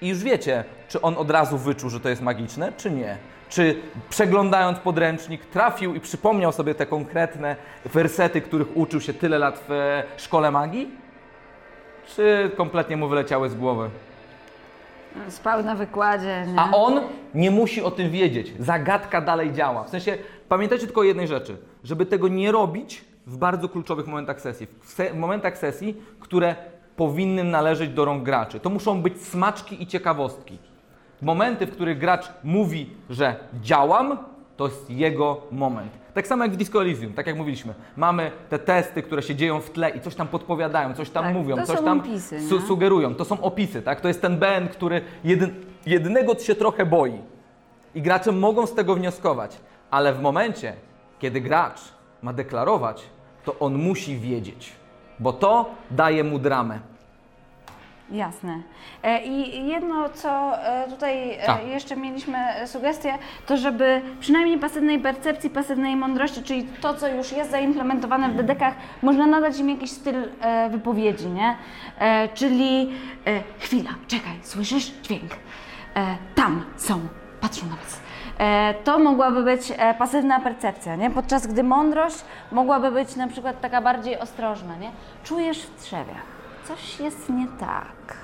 i 0.00 0.08
już 0.08 0.22
wiecie, 0.22 0.64
czy 0.88 1.00
on 1.00 1.14
od 1.18 1.30
razu 1.30 1.58
wyczuł, 1.58 1.90
że 1.90 2.00
to 2.00 2.08
jest 2.08 2.22
magiczne, 2.22 2.72
czy 2.76 2.90
nie. 2.90 3.16
Czy 3.48 3.76
przeglądając 4.10 4.78
podręcznik 4.78 5.46
trafił 5.46 5.94
i 5.94 6.00
przypomniał 6.00 6.52
sobie 6.52 6.74
te 6.74 6.86
konkretne 6.86 7.56
wersety, 7.84 8.40
których 8.40 8.76
uczył 8.76 9.00
się 9.00 9.14
tyle 9.14 9.38
lat 9.38 9.64
w 9.68 9.72
e, 9.72 10.02
szkole 10.16 10.50
magii? 10.50 11.01
Czy 12.16 12.50
kompletnie 12.56 12.96
mu 12.96 13.08
wyleciały 13.08 13.50
z 13.50 13.54
głowy? 13.54 13.90
Spał 15.28 15.62
na 15.62 15.74
wykładzie, 15.74 16.44
nie? 16.48 16.60
A 16.60 16.70
on 16.72 17.00
nie 17.34 17.50
musi 17.50 17.82
o 17.82 17.90
tym 17.90 18.10
wiedzieć. 18.10 18.52
Zagadka 18.58 19.20
dalej 19.20 19.52
działa. 19.52 19.84
W 19.84 19.88
sensie, 19.88 20.18
pamiętajcie 20.48 20.86
tylko 20.86 21.00
o 21.00 21.04
jednej 21.04 21.28
rzeczy. 21.28 21.56
Żeby 21.84 22.06
tego 22.06 22.28
nie 22.28 22.52
robić 22.52 23.04
w 23.26 23.36
bardzo 23.36 23.68
kluczowych 23.68 24.06
momentach 24.06 24.40
sesji. 24.40 24.66
W 24.80 24.90
se- 24.92 25.14
momentach 25.14 25.58
sesji, 25.58 25.96
które 26.20 26.54
powinny 26.96 27.44
należeć 27.44 27.90
do 27.90 28.04
rąk 28.04 28.22
graczy. 28.22 28.60
To 28.60 28.70
muszą 28.70 29.02
być 29.02 29.22
smaczki 29.22 29.82
i 29.82 29.86
ciekawostki. 29.86 30.58
Momenty, 31.22 31.66
w 31.66 31.72
których 31.72 31.98
gracz 31.98 32.32
mówi, 32.44 32.90
że 33.10 33.36
działam, 33.62 34.18
to 34.56 34.64
jest 34.64 34.90
jego 34.90 35.40
moment. 35.50 35.92
Tak 36.14 36.26
samo 36.26 36.44
jak 36.44 36.52
w 36.52 36.56
Disco 36.56 36.80
Elysium, 36.82 37.12
tak 37.12 37.26
jak 37.26 37.36
mówiliśmy. 37.36 37.74
Mamy 37.96 38.30
te 38.48 38.58
testy, 38.58 39.02
które 39.02 39.22
się 39.22 39.34
dzieją 39.34 39.60
w 39.60 39.70
tle 39.70 39.90
i 39.90 40.00
coś 40.00 40.14
tam 40.14 40.28
podpowiadają, 40.28 40.94
coś 40.94 41.10
tam 41.10 41.24
Tak, 41.24 41.34
mówią, 41.34 41.66
coś 41.66 41.80
tam 41.80 42.00
opisy, 42.00 42.48
su- 42.48 42.60
sugerują. 42.60 43.14
To 43.14 43.24
są 43.24 43.40
opisy, 43.40 43.82
tak? 43.82 44.00
To 44.00 44.08
jest 44.08 44.22
ten 44.22 44.38
Ben, 44.38 44.68
który 44.68 45.00
jedyn, 45.24 45.50
jednego 45.86 46.34
się 46.38 46.54
trochę 46.54 46.86
boi. 46.86 47.18
I 47.94 48.02
gracze 48.02 48.32
mogą 48.32 48.66
z 48.66 48.74
tego 48.74 48.94
wnioskować, 48.94 49.56
ale 49.90 50.12
w 50.12 50.20
momencie, 50.22 50.72
kiedy 51.18 51.40
gracz 51.40 51.80
ma 52.22 52.32
deklarować, 52.32 53.02
to 53.44 53.58
on 53.58 53.74
musi 53.78 54.18
wiedzieć, 54.18 54.72
bo 55.18 55.32
to 55.32 55.70
daje 55.90 56.24
mu 56.24 56.38
dramę. 56.38 56.80
Jasne. 58.10 58.58
E, 59.02 59.22
I 59.24 59.66
jedno, 59.68 60.08
co 60.08 60.58
e, 60.64 60.88
tutaj 60.90 61.30
e, 61.32 61.50
A. 61.50 61.60
jeszcze 61.60 61.96
mieliśmy 61.96 62.38
sugestię, 62.66 63.14
to 63.46 63.56
żeby 63.56 64.02
przynajmniej 64.20 64.58
pasywnej 64.58 64.98
percepcji, 64.98 65.50
pasywnej 65.50 65.96
mądrości, 65.96 66.42
czyli 66.42 66.64
to, 66.80 66.94
co 66.94 67.08
już 67.08 67.32
jest 67.32 67.50
zaimplementowane 67.50 68.28
w 68.28 68.34
dedekach, 68.36 68.74
można 69.02 69.26
nadać 69.26 69.58
im 69.58 69.70
jakiś 69.70 69.90
styl 69.90 70.14
wypowiedzi, 70.70 71.26
nie? 71.26 71.56
Czyli 72.34 72.90
chwila, 73.58 73.90
czekaj, 74.08 74.32
słyszysz 74.42 74.86
dźwięk? 75.02 75.30
Tam 76.34 76.64
są, 76.76 77.00
patrzą 77.40 77.66
na 77.66 77.76
was. 77.76 78.00
E, 78.38 78.74
To 78.84 78.98
mogłaby 78.98 79.42
być 79.42 79.72
pasywna 79.98 80.40
percepcja, 80.40 80.96
nie? 80.96 81.10
Podczas 81.10 81.46
gdy 81.46 81.62
mądrość 81.62 82.24
mogłaby 82.52 82.90
być 82.90 83.16
na 83.16 83.28
przykład 83.28 83.60
taka 83.60 83.80
bardziej 83.80 84.18
ostrożna, 84.18 84.76
nie? 84.76 84.90
Czujesz 85.24 85.62
w 85.62 85.82
trzewiach, 85.82 86.31
coś 86.76 87.00
jest 87.00 87.28
nie 87.28 87.46
tak. 87.60 88.16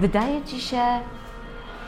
Wydaje 0.00 0.42
ci 0.44 0.60
się, 0.60 0.82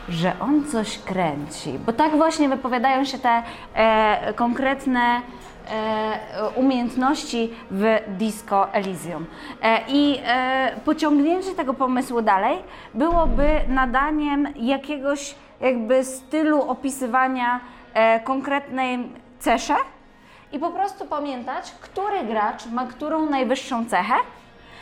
że 0.09 0.33
on 0.39 0.65
coś 0.65 0.97
kręci, 0.99 1.79
bo 1.85 1.93
tak 1.93 2.17
właśnie 2.17 2.49
wypowiadają 2.49 3.05
się 3.05 3.19
te 3.19 3.43
e, 3.73 4.33
konkretne 4.33 5.21
e, 5.69 6.49
umiejętności 6.55 7.53
w 7.71 7.97
Disco 8.07 8.73
Elysium. 8.73 9.25
E, 9.61 9.79
I 9.87 10.19
e, 10.25 10.71
pociągnięcie 10.85 11.51
tego 11.51 11.73
pomysłu 11.73 12.21
dalej 12.21 12.57
byłoby 12.93 13.47
nadaniem 13.67 14.47
jakiegoś 14.55 15.35
jakby 15.61 16.03
stylu 16.03 16.61
opisywania 16.61 17.59
e, 17.93 18.19
konkretnej 18.19 19.09
cesze 19.39 19.75
i 20.51 20.59
po 20.59 20.69
prostu 20.71 21.05
pamiętać, 21.05 21.71
który 21.71 22.23
gracz 22.23 22.65
ma 22.65 22.85
którą 22.85 23.29
najwyższą 23.29 23.85
cechę. 23.85 24.13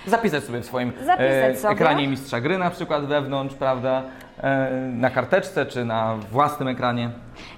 Zapisać 0.07 0.43
sobie 0.43 0.59
w 0.61 0.65
swoim 0.65 0.91
Zapisać 1.05 1.55
e, 1.55 1.55
sobie. 1.55 1.73
ekranie 1.73 2.07
mistrza 2.07 2.41
gry 2.41 2.57
na 2.57 2.69
przykład 2.69 3.05
wewnątrz, 3.05 3.55
prawda? 3.55 4.03
E, 4.43 4.71
na 4.93 5.09
karteczce 5.09 5.65
czy 5.65 5.85
na 5.85 6.15
własnym 6.31 6.67
ekranie. 6.67 7.09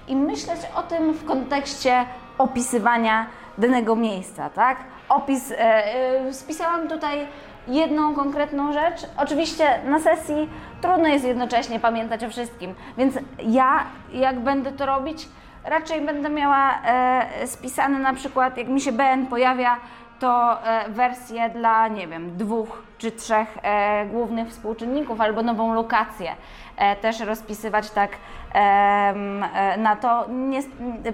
i 0.08 0.16
myśleć 0.16 0.60
o 0.74 0.82
tym 0.82 1.12
w 1.12 1.24
kontekście 1.24 2.04
opisywania 2.38 3.26
danego 3.58 3.96
miejsca, 3.96 4.50
tak? 4.50 4.78
Opis, 5.08 5.52
e, 5.58 6.32
spisałam 6.32 6.88
tutaj 6.88 7.26
jedną 7.68 8.14
konkretną 8.14 8.72
rzecz. 8.72 9.06
Oczywiście 9.16 9.64
na 9.84 10.00
sesji 10.00 10.50
trudno 10.80 11.08
jest 11.08 11.24
jednocześnie 11.24 11.80
pamiętać 11.80 12.24
o 12.24 12.30
wszystkim, 12.30 12.74
więc 12.98 13.14
ja, 13.42 13.84
jak 14.12 14.40
będę 14.40 14.72
to 14.72 14.86
robić, 14.86 15.28
raczej 15.64 16.00
będę 16.00 16.28
miała 16.30 16.70
e, 16.86 17.46
spisane 17.46 17.98
na 17.98 18.14
przykład, 18.14 18.56
jak 18.56 18.68
mi 18.68 18.80
się 18.80 18.92
BN 18.92 19.26
pojawia, 19.26 19.76
to 20.18 20.62
e, 20.66 20.90
wersję 20.90 21.50
dla, 21.50 21.88
nie 21.88 22.08
wiem, 22.08 22.36
dwóch 22.36 22.82
czy 22.98 23.12
trzech 23.12 23.58
e, 23.62 24.06
głównych 24.06 24.48
współczynników 24.48 25.20
albo 25.20 25.42
nową 25.42 25.74
lokację 25.74 26.34
e, 26.76 26.96
też 26.96 27.20
rozpisywać 27.20 27.90
tak 27.90 28.10
na 29.78 29.96
to. 29.96 30.26
Nie, 30.28 30.60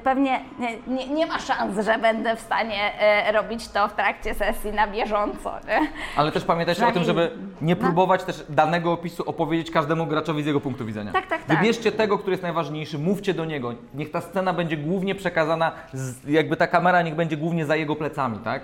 pewnie 0.05 0.41
nie, 0.87 1.09
nie, 1.09 1.27
ma 1.27 1.39
szans, 1.39 1.85
że 1.85 1.99
będę 1.99 2.37
w 2.37 2.41
stanie 2.41 2.93
robić 3.33 3.69
to 3.69 3.89
w 3.89 3.93
trakcie 3.93 4.35
sesji 4.35 4.73
na 4.73 4.87
bieżąco. 4.87 5.53
Nie? 5.69 5.81
Ale 6.17 6.33
też 6.33 6.45
pamiętajcie 6.45 6.87
o 6.87 6.93
tym, 6.93 7.05
żeby 7.05 7.31
nie 7.61 7.77
próbować 7.77 8.25
też 8.25 8.45
danego 8.49 8.93
opisu 8.93 9.29
opowiedzieć 9.29 9.71
każdemu 9.71 10.07
graczowi 10.07 10.43
z 10.43 10.47
jego 10.47 10.61
punktu 10.61 10.87
widzenia. 10.87 11.13
Tak, 11.13 11.27
tak, 11.27 11.45
tak. 11.45 11.59
Wybierzcie 11.59 11.93
tego, 11.93 12.19
który 12.19 12.33
jest 12.33 12.43
najważniejszy, 12.43 12.99
mówcie 12.99 13.35
do 13.35 13.45
niego. 13.45 13.75
Niech 13.95 14.11
ta 14.11 14.21
scena 14.21 14.53
będzie 14.53 14.77
głównie 14.77 15.15
przekazana, 15.15 15.73
z, 15.93 16.29
jakby 16.29 16.57
ta 16.57 16.67
kamera 16.67 17.03
niech 17.03 17.15
będzie 17.15 17.37
głównie 17.37 17.67
za 17.67 17.77
jego 17.77 17.97
plecami, 17.97 18.39
tak? 18.39 18.63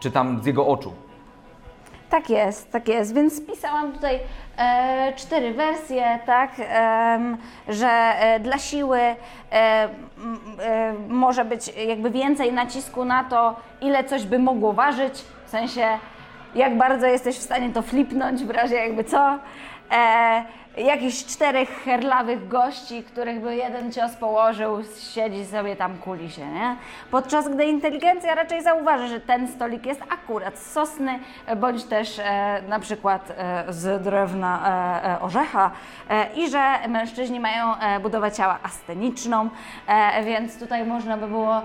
Czy 0.00 0.10
tam 0.10 0.42
z 0.42 0.46
jego 0.46 0.66
oczu. 0.66 0.92
Tak 2.10 2.30
jest, 2.30 2.72
tak 2.72 2.88
jest. 2.88 3.14
Więc 3.14 3.36
spisałam 3.36 3.92
tutaj 3.92 4.18
e, 4.58 5.12
cztery 5.16 5.54
wersje, 5.54 6.18
tak, 6.26 6.50
em, 6.58 7.36
że 7.68 7.88
e, 7.88 8.40
dla 8.40 8.58
siły 8.58 8.98
e, 8.98 9.16
e, 9.52 9.88
może 11.08 11.44
być 11.44 11.72
jakby 11.86 12.10
więcej 12.10 12.52
nacisku 12.52 13.04
na 13.04 13.24
to, 13.24 13.56
ile 13.80 14.04
coś 14.04 14.26
by 14.26 14.38
mogło 14.38 14.72
ważyć, 14.72 15.24
w 15.46 15.50
sensie 15.50 15.88
jak 16.54 16.76
bardzo 16.76 17.06
jesteś 17.06 17.36
w 17.36 17.42
stanie 17.42 17.70
to 17.72 17.82
flipnąć 17.82 18.44
w 18.44 18.50
razie 18.50 18.74
jakby 18.76 19.04
co. 19.04 19.38
Jakichś 20.84 21.24
czterech 21.24 21.82
herlawych 21.84 22.48
gości, 22.48 23.02
których 23.02 23.40
by 23.40 23.56
jeden 23.56 23.92
cios 23.92 24.12
położył, 24.16 24.82
siedzi 25.14 25.46
sobie 25.46 25.76
tam, 25.76 25.98
kuli 25.98 26.30
się, 26.30 26.46
nie? 26.46 26.76
Podczas 27.10 27.48
gdy 27.48 27.64
inteligencja 27.64 28.34
raczej 28.34 28.62
zauważy, 28.62 29.08
że 29.08 29.20
ten 29.20 29.48
stolik 29.48 29.86
jest 29.86 30.02
akurat 30.02 30.58
z 30.58 30.72
sosny, 30.72 31.18
bądź 31.56 31.84
też 31.84 32.18
e, 32.18 32.62
na 32.68 32.80
przykład 32.80 33.32
e, 33.36 33.64
z 33.68 34.02
drewna 34.02 34.60
e, 35.04 35.14
e, 35.14 35.20
orzecha 35.20 35.70
e, 36.10 36.26
i 36.34 36.50
że 36.50 36.88
mężczyźni 36.88 37.40
mają 37.40 37.76
e, 37.76 38.00
budowę 38.00 38.32
ciała 38.32 38.58
asteniczną, 38.62 39.50
więc 40.24 40.58
tutaj 40.58 40.84
można 40.84 41.16
by 41.16 41.26
było 41.28 41.62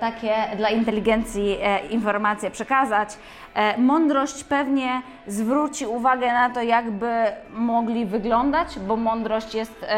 takie 0.00 0.34
dla 0.56 0.68
inteligencji 0.68 1.56
e, 1.62 1.86
informacje 1.86 2.50
przekazać. 2.50 3.16
E, 3.54 3.78
mądrość 3.78 4.44
pewnie 4.44 5.02
zwróci 5.26 5.86
uwagę 5.86 6.32
na 6.32 6.50
to, 6.50 6.62
jakby 6.62 7.06
mogli 7.50 8.06
wyglądać, 8.06 8.78
bo 8.78 8.96
mądrość 8.96 9.54
jest 9.54 9.82
e, 9.82 9.88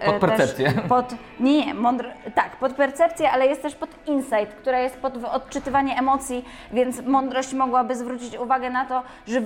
e, 0.00 0.06
Pod 0.06 0.16
percepcję. 0.16 0.72
Pod, 0.88 1.14
nie, 1.40 1.66
nie, 1.66 1.74
mądr, 1.74 2.10
tak, 2.34 2.56
pod 2.56 2.72
percepcję, 2.72 3.30
ale 3.30 3.46
jest 3.46 3.62
też 3.62 3.74
pod 3.74 3.90
insight, 4.06 4.54
która 4.60 4.78
jest 4.78 4.96
pod 4.96 5.24
odczytywanie 5.24 5.98
emocji, 5.98 6.44
więc 6.72 7.02
mądrość 7.02 7.52
mogłaby 7.52 7.96
zwrócić 7.96 8.36
uwagę 8.36 8.70
na 8.70 8.84
to, 8.84 9.02
że, 9.28 9.42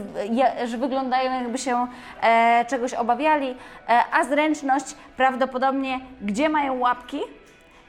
że 0.66 0.78
wyglądają 0.78 1.32
jakby 1.32 1.58
się 1.58 1.86
e, 2.22 2.64
czegoś 2.68 2.94
obawiali, 2.94 3.50
e, 3.88 4.00
a 4.12 4.24
zręczność 4.24 4.94
prawdopodobnie 5.16 6.00
gdzie 6.22 6.48
mają 6.48 6.78
łapki 6.78 7.20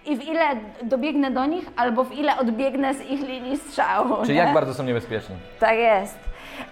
i 0.10 0.18
w 0.18 0.24
ile 0.24 0.46
dobiegnę 0.84 1.32
do 1.32 1.46
nich, 1.46 1.66
albo 1.76 2.04
w 2.04 2.12
ile 2.12 2.38
odbiegnę 2.38 2.94
z 2.94 3.02
ich 3.02 3.28
linii 3.28 3.58
strzału. 3.58 4.16
Czy 4.26 4.32
nie? 4.32 4.38
jak 4.38 4.54
bardzo 4.54 4.74
są 4.74 4.84
niebezpieczni? 4.84 5.36
Tak 5.60 5.78
jest. 5.78 6.20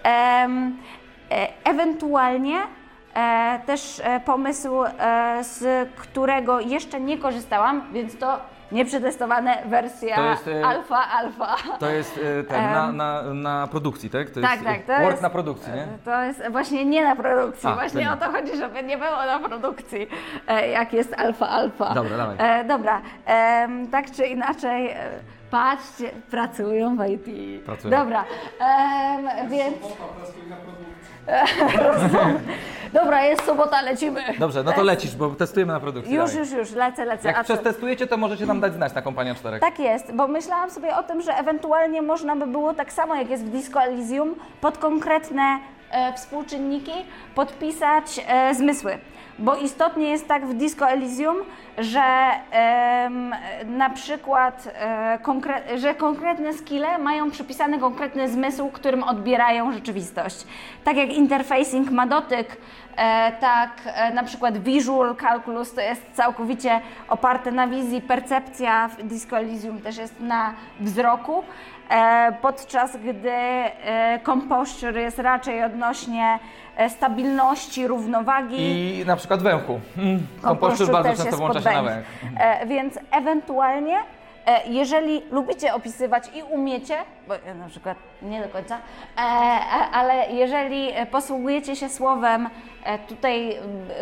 E, 0.04 0.48
ewentualnie 1.64 2.58
e, 3.14 3.60
też 3.66 4.00
e, 4.04 4.20
pomysł, 4.20 4.84
e, 4.84 5.44
z 5.44 5.88
którego 5.96 6.60
jeszcze 6.60 7.00
nie 7.00 7.18
korzystałam, 7.18 7.82
więc 7.92 8.18
to 8.18 8.38
nieprzetestowane 8.72 9.62
wersja 9.66 10.16
To 10.16 10.24
jest, 10.30 10.48
e, 10.48 10.66
alfa, 10.66 10.96
alfa. 11.10 11.56
To 11.78 11.90
jest 11.90 12.20
e, 12.40 12.44
ten, 12.44 12.72
na, 12.72 12.92
na, 12.92 13.22
na 13.34 13.66
produkcji, 13.66 14.10
tak? 14.10 14.30
To 14.30 14.40
Tak, 14.40 14.52
jest 14.52 14.64
tak, 14.64 14.82
to 14.82 14.92
work 14.92 15.10
jest- 15.10 15.22
na 15.22 15.30
produkcji, 15.30 15.72
nie? 15.72 15.86
To 16.04 16.22
jest 16.22 16.42
właśnie 16.50 16.84
nie 16.84 17.04
na 17.04 17.16
produkcji, 17.16 17.68
A, 17.68 17.74
właśnie 17.74 18.12
o 18.12 18.16
to 18.16 18.24
chodzi, 18.32 18.56
żeby 18.56 18.82
nie 18.82 18.98
było 18.98 19.16
na 19.26 19.38
produkcji, 19.48 20.06
e, 20.48 20.68
jak 20.68 20.92
jest 20.92 21.14
alfa, 21.20 21.48
alfa. 21.48 21.94
Dobra, 21.94 22.16
dawaj. 22.16 22.36
E, 22.38 22.64
dobra, 22.64 23.00
tak 23.90 24.10
czy 24.10 24.26
inaczej, 24.26 24.94
patrzcie, 25.50 26.10
pracują 26.30 26.96
w 26.96 27.06
IT. 27.08 27.26
Pracują. 27.66 27.98
Dobra, 27.98 28.24
em, 28.60 29.48
więc... 29.50 29.76
Dobra, 32.92 33.24
jest 33.24 33.44
sobota, 33.44 33.82
lecimy. 33.82 34.20
Dobrze, 34.38 34.62
no 34.62 34.72
to 34.72 34.82
lecisz, 34.82 35.16
bo 35.16 35.30
testujemy 35.30 35.72
na 35.72 35.80
produkcji. 35.80 36.14
Już, 36.14 36.34
już, 36.34 36.50
już, 36.50 36.72
lecę, 36.72 37.04
lecę. 37.04 37.28
Jak 37.28 37.44
przetestujecie, 37.44 38.06
to 38.06 38.16
możecie 38.16 38.46
nam 38.46 38.60
dać 38.60 38.74
znać 38.74 38.94
na 38.94 39.02
kompanię 39.02 39.34
czterech. 39.34 39.60
Tak 39.60 39.78
jest, 39.78 40.12
bo 40.14 40.28
myślałam 40.28 40.70
sobie 40.70 40.96
o 40.96 41.02
tym, 41.02 41.22
że 41.22 41.32
ewentualnie 41.32 42.02
można 42.02 42.36
by 42.36 42.46
było 42.46 42.74
tak 42.74 42.92
samo 42.92 43.14
jak 43.14 43.30
jest 43.30 43.44
w 43.44 43.48
Disco 43.48 43.82
Elysium 43.82 44.34
pod 44.60 44.78
konkretne 44.78 45.58
współczynniki 46.16 46.92
podpisać 47.34 48.20
e, 48.26 48.54
zmysły. 48.54 48.98
Bo 49.38 49.56
istotnie 49.56 50.08
jest 50.08 50.28
tak 50.28 50.46
w 50.46 50.54
Disco 50.54 50.90
Elysium, 50.90 51.36
że 51.78 52.02
na 53.66 53.90
przykład 53.90 54.68
e, 54.80 55.18
że 55.78 55.94
konkretne 55.94 56.52
skille 56.52 56.98
mają 56.98 57.30
przypisany 57.30 57.78
konkretny 57.78 58.28
zmysł, 58.28 58.68
którym 58.68 59.02
odbierają 59.02 59.72
rzeczywistość. 59.72 60.46
Tak 60.84 60.96
jak 60.96 61.12
interfacing 61.12 61.90
ma 61.90 62.06
dotyk, 62.06 62.56
e, 62.96 63.32
tak 63.40 63.70
e, 63.86 64.14
na 64.14 64.22
przykład 64.22 64.58
visual 64.58 65.16
calculus 65.16 65.74
to 65.74 65.80
jest 65.80 66.02
całkowicie 66.12 66.80
oparte 67.08 67.52
na 67.52 67.66
wizji, 67.66 68.00
percepcja 68.00 68.88
w 68.88 69.02
Disco 69.02 69.38
Elysium 69.38 69.80
też 69.80 69.96
jest 69.96 70.20
na 70.20 70.54
wzroku, 70.80 71.42
e, 71.42 71.44
podczas 72.42 72.96
gdy 72.96 73.30
e, 73.30 74.20
composture 74.26 74.96
jest 75.00 75.18
raczej 75.18 75.64
odnośnie 75.64 76.38
e, 76.76 76.90
stabilności, 76.90 77.86
równowagi. 77.86 78.56
I 79.00 79.04
na 79.06 79.16
przykład 79.16 79.42
węchu. 79.42 79.80
Mm, 79.98 80.26
bardzo 80.92 81.14
często 81.16 81.36
włącza 81.36 81.60
się 81.60 81.70
na 81.70 81.82
węch. 81.82 82.06
E, 82.38 82.66
więc 82.66 82.98
ewentualnie, 83.10 83.96
e, 84.46 84.60
jeżeli 84.68 85.22
lubicie 85.30 85.74
opisywać 85.74 86.30
i 86.34 86.42
umiecie, 86.42 86.96
bo 87.28 87.34
ja 87.34 87.54
na 87.54 87.68
przykład 87.68 87.96
nie 88.22 88.40
do 88.42 88.48
końca, 88.48 88.76
e, 88.76 89.20
e, 89.20 89.22
ale 89.92 90.30
jeżeli 90.32 90.90
e, 90.94 91.06
posługujecie 91.06 91.76
się 91.76 91.88
słowem 91.88 92.48
e, 92.84 92.98
tutaj 92.98 93.56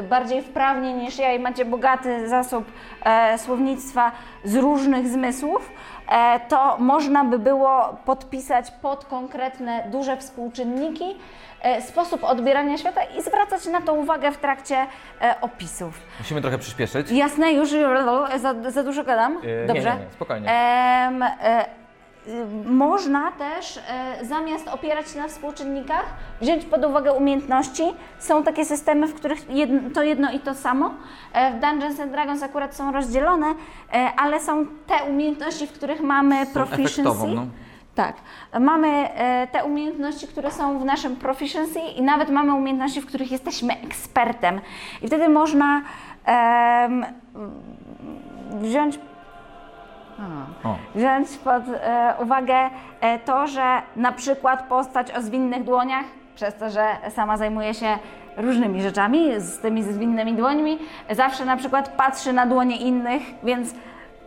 bardziej 0.09 0.43
wprawnie 0.43 0.93
niż 0.93 1.19
ja 1.19 1.33
i 1.33 1.39
macie 1.39 1.65
bogaty 1.65 2.29
zasób 2.29 2.65
e, 3.05 3.39
słownictwa 3.39 4.13
z 4.45 4.57
różnych 4.57 5.09
zmysłów, 5.09 5.71
e, 5.71 5.96
to 6.49 6.77
można 6.79 7.25
by 7.25 7.39
było 7.39 7.97
podpisać 8.05 8.71
pod 8.71 9.05
konkretne 9.05 9.89
duże 9.91 10.17
współczynniki 10.17 11.05
e, 11.63 11.83
sposób 11.83 12.25
odbierania 12.25 12.79
świata 12.79 13.01
i 13.05 13.23
zwracać 13.23 13.67
na 13.67 13.81
to 13.81 13.95
uwagę 13.95 14.33
w 14.33 14.37
trakcie 14.39 14.87
e, 15.23 15.35
opisów. 15.41 16.01
Musimy 16.19 16.41
trochę 16.41 16.59
przyspieszyć. 16.59 17.11
Jasne, 17.11 17.53
już 17.53 17.71
za, 18.37 18.71
za 18.71 18.83
dużo 18.83 19.05
gadam. 19.05 19.35
nie, 19.35 19.67
Dobrze. 19.67 19.95
nie, 19.95 20.01
nie, 20.01 20.11
spokojnie. 20.13 20.51
Em, 20.51 21.23
e, 21.23 21.63
y, 21.63 21.86
można 22.65 23.33
też 23.33 23.77
e, 24.21 24.25
zamiast 24.25 24.69
opierać 24.69 25.11
się 25.11 25.19
na 25.19 25.29
współczynnikach, 25.29 26.05
wziąć 26.41 26.65
pod 26.65 26.85
uwagę 26.85 27.13
umiejętności. 27.13 27.83
Są 28.19 28.43
takie 28.43 28.65
systemy, 28.65 29.07
w 29.07 29.15
których 29.15 29.51
jedno, 29.51 29.91
to 29.95 30.03
jedno 30.03 30.33
i 30.33 30.41
to 30.41 30.55
samo. 30.55 30.95
E, 31.33 31.51
w 31.51 31.61
Dungeons 31.61 32.01
and 32.01 32.13
Dragons 32.13 32.43
akurat 32.43 32.77
są 32.77 32.93
rozdzielone, 32.93 33.47
e, 33.93 34.11
ale 34.17 34.41
są 34.41 34.67
te 34.87 35.05
umiejętności, 35.11 35.67
w 35.67 35.73
których 35.73 36.01
mamy 36.01 36.47
Są 36.47 36.53
proficiency. 36.53 37.27
no. 37.35 37.47
Tak. 37.95 38.17
Mamy 38.61 39.09
te 39.53 39.65
umiejętności, 39.65 40.27
które 40.29 40.51
są 40.51 40.79
w 40.79 40.85
naszym 40.85 41.17
proficiency 41.17 41.79
i 41.79 42.03
nawet 42.03 42.29
mamy 42.29 42.55
umiejętności, 42.55 43.01
w 43.01 43.07
których 43.07 43.33
jesteśmy 43.33 43.81
ekspertem. 43.81 44.61
I 45.03 45.07
wtedy 45.07 45.29
można 45.29 45.83
em, 46.25 47.07
wziąć 48.61 48.99
Wziąć 50.95 51.29
pod 51.29 51.63
e, 51.69 52.15
uwagę 52.23 52.71
e, 53.01 53.19
to, 53.19 53.47
że 53.47 53.83
na 53.97 54.13
przykład 54.13 54.63
postać 54.69 55.13
o 55.13 55.23
zwinnych 55.23 55.65
dłoniach, 55.65 56.05
przez 56.35 56.55
to, 56.55 56.71
że 56.71 56.87
sama 57.11 57.37
zajmuje 57.37 57.75
się 57.75 57.99
różnymi 58.37 58.83
rzeczami 58.83 59.31
z 59.39 59.59
tymi 59.59 59.83
zwinnymi 59.83 60.35
dłońmi, 60.35 60.79
zawsze 61.11 61.45
na 61.45 61.57
przykład 61.57 61.89
patrzy 61.89 62.33
na 62.33 62.47
dłonie 62.47 62.77
innych, 62.77 63.23
więc 63.43 63.75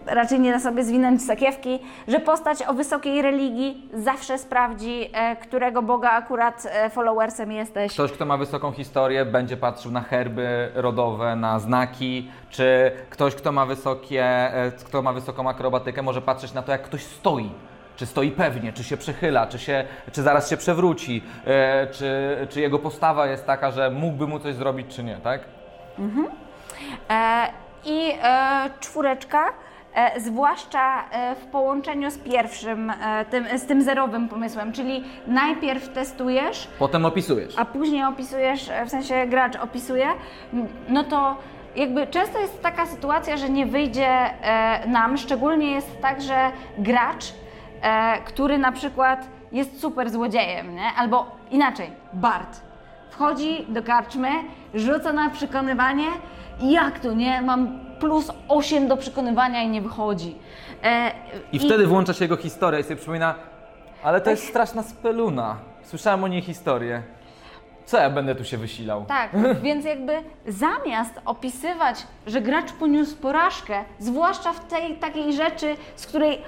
raczej 0.05 0.39
nie 0.39 0.51
da 0.51 0.59
sobie 0.59 0.83
zwinąć 0.83 1.25
sakiewki, 1.25 1.79
że 2.07 2.19
postać 2.19 2.63
o 2.67 2.73
wysokiej 2.73 3.21
religii 3.21 3.89
zawsze 3.93 4.37
sprawdzi, 4.37 5.09
e, 5.13 5.35
którego 5.35 5.81
Boga 5.81 6.11
akurat 6.11 6.67
e, 6.71 6.89
followersem 6.89 7.51
jesteś. 7.51 7.93
Ktoś, 7.93 8.11
kto 8.11 8.25
ma 8.25 8.37
wysoką 8.37 8.71
historię, 8.71 9.25
będzie 9.25 9.57
patrzył 9.57 9.91
na 9.91 10.01
herby 10.01 10.71
rodowe, 10.75 11.35
na 11.35 11.59
znaki, 11.59 12.31
czy 12.49 12.91
ktoś, 13.09 13.35
kto 13.35 13.51
ma, 13.51 13.65
wysokie, 13.65 14.23
e, 14.23 14.71
kto 14.85 15.01
ma 15.01 15.13
wysoką 15.13 15.49
akrobatykę, 15.49 16.01
może 16.01 16.21
patrzeć 16.21 16.53
na 16.53 16.61
to, 16.61 16.71
jak 16.71 16.81
ktoś 16.81 17.03
stoi. 17.03 17.51
Czy 17.95 18.05
stoi 18.05 18.31
pewnie, 18.31 18.73
czy 18.73 18.83
się 18.83 18.97
przechyla, 18.97 19.47
czy, 19.47 19.59
się, 19.59 19.85
czy 20.11 20.21
zaraz 20.21 20.49
się 20.49 20.57
przewróci, 20.57 21.23
e, 21.45 21.87
czy, 21.87 22.37
czy 22.49 22.61
jego 22.61 22.79
postawa 22.79 23.27
jest 23.27 23.45
taka, 23.45 23.71
że 23.71 23.89
mógłby 23.89 24.27
mu 24.27 24.39
coś 24.39 24.55
zrobić, 24.55 24.95
czy 24.95 25.03
nie, 25.03 25.17
tak? 25.17 25.41
E, 27.09 27.47
I 27.85 28.11
e, 28.23 28.69
czwóreczka, 28.79 29.43
zwłaszcza 30.17 31.03
e, 31.11 31.35
w 31.35 31.45
połączeniu 31.45 32.11
z 32.11 32.17
pierwszym, 32.17 32.89
e, 32.89 33.25
tym, 33.25 33.45
z 33.57 33.65
tym 33.65 33.81
zerowym 33.81 34.29
pomysłem, 34.29 34.71
czyli 34.73 35.03
najpierw 35.27 35.89
testujesz, 35.93 36.67
Potem 36.79 37.05
opisujesz. 37.05 37.53
a 37.57 37.65
później 37.65 38.03
opisujesz, 38.03 38.69
e, 38.69 38.85
w 38.85 38.89
sensie 38.89 39.27
gracz 39.27 39.55
opisuje, 39.55 40.07
no 40.89 41.03
to 41.03 41.35
jakby 41.75 42.07
często 42.07 42.39
jest 42.39 42.61
taka 42.61 42.85
sytuacja, 42.85 43.37
że 43.37 43.49
nie 43.49 43.65
wyjdzie 43.65 44.07
e, 44.07 44.87
nam, 44.87 45.17
szczególnie 45.17 45.71
jest 45.71 46.01
tak, 46.01 46.21
że 46.21 46.51
gracz, 46.77 47.25
e, 47.81 48.17
który 48.25 48.57
na 48.57 48.71
przykład 48.71 49.27
jest 49.51 49.81
super 49.81 50.09
złodziejem, 50.09 50.75
nie? 50.75 50.87
albo 50.97 51.31
inaczej, 51.51 51.89
Bart, 52.13 52.61
wchodzi 53.09 53.65
do 53.69 53.83
karczmy, 53.83 54.29
rzuca 54.73 55.13
na 55.13 55.29
przekonywanie 55.29 56.07
i 56.61 56.71
jak 56.71 56.99
to, 56.99 57.13
nie? 57.13 57.41
Mam 57.41 57.79
plus 57.99 58.31
8 58.47 58.87
do 58.87 58.97
przekonywania 58.97 59.63
i 59.63 59.69
nie 59.69 59.81
wychodzi. 59.81 60.35
E, 60.83 61.11
I 61.51 61.59
wtedy 61.59 61.87
włącza 61.87 62.13
się 62.13 62.25
jego 62.25 62.37
historia 62.37 62.79
i 62.79 62.83
sobie 62.83 62.95
przypomina, 62.95 63.35
ale 64.03 64.21
to 64.21 64.29
jest 64.29 64.47
straszna 64.47 64.83
speluna. 64.83 65.57
Słyszałem 65.83 66.23
o 66.23 66.27
niej 66.27 66.41
historię. 66.41 67.03
Co 67.85 67.97
ja 67.97 68.09
będę 68.09 68.35
tu 68.35 68.43
się 68.43 68.57
wysilał? 68.57 69.05
Tak, 69.05 69.31
więc 69.63 69.85
jakby 69.85 70.13
zamiast 70.47 71.13
opisywać, 71.25 72.07
że 72.27 72.41
gracz 72.41 72.71
poniósł 72.71 73.17
porażkę, 73.17 73.83
zwłaszcza 73.99 74.53
w 74.53 74.67
tej 74.67 74.95
takiej 74.95 75.33
rzeczy, 75.33 75.75
z 75.95 76.05
której 76.07 76.41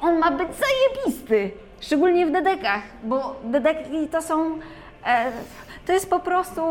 on 0.00 0.18
ma 0.18 0.30
być 0.30 0.48
zajebisty, 0.54 1.50
szczególnie 1.80 2.26
w 2.26 2.30
dedekach, 2.30 2.82
bo 3.04 3.36
dedeki 3.44 4.08
to 4.08 4.22
są, 4.22 4.58
e, 5.06 5.32
to 5.88 5.92
jest 5.92 6.10
po 6.10 6.20
prostu, 6.20 6.62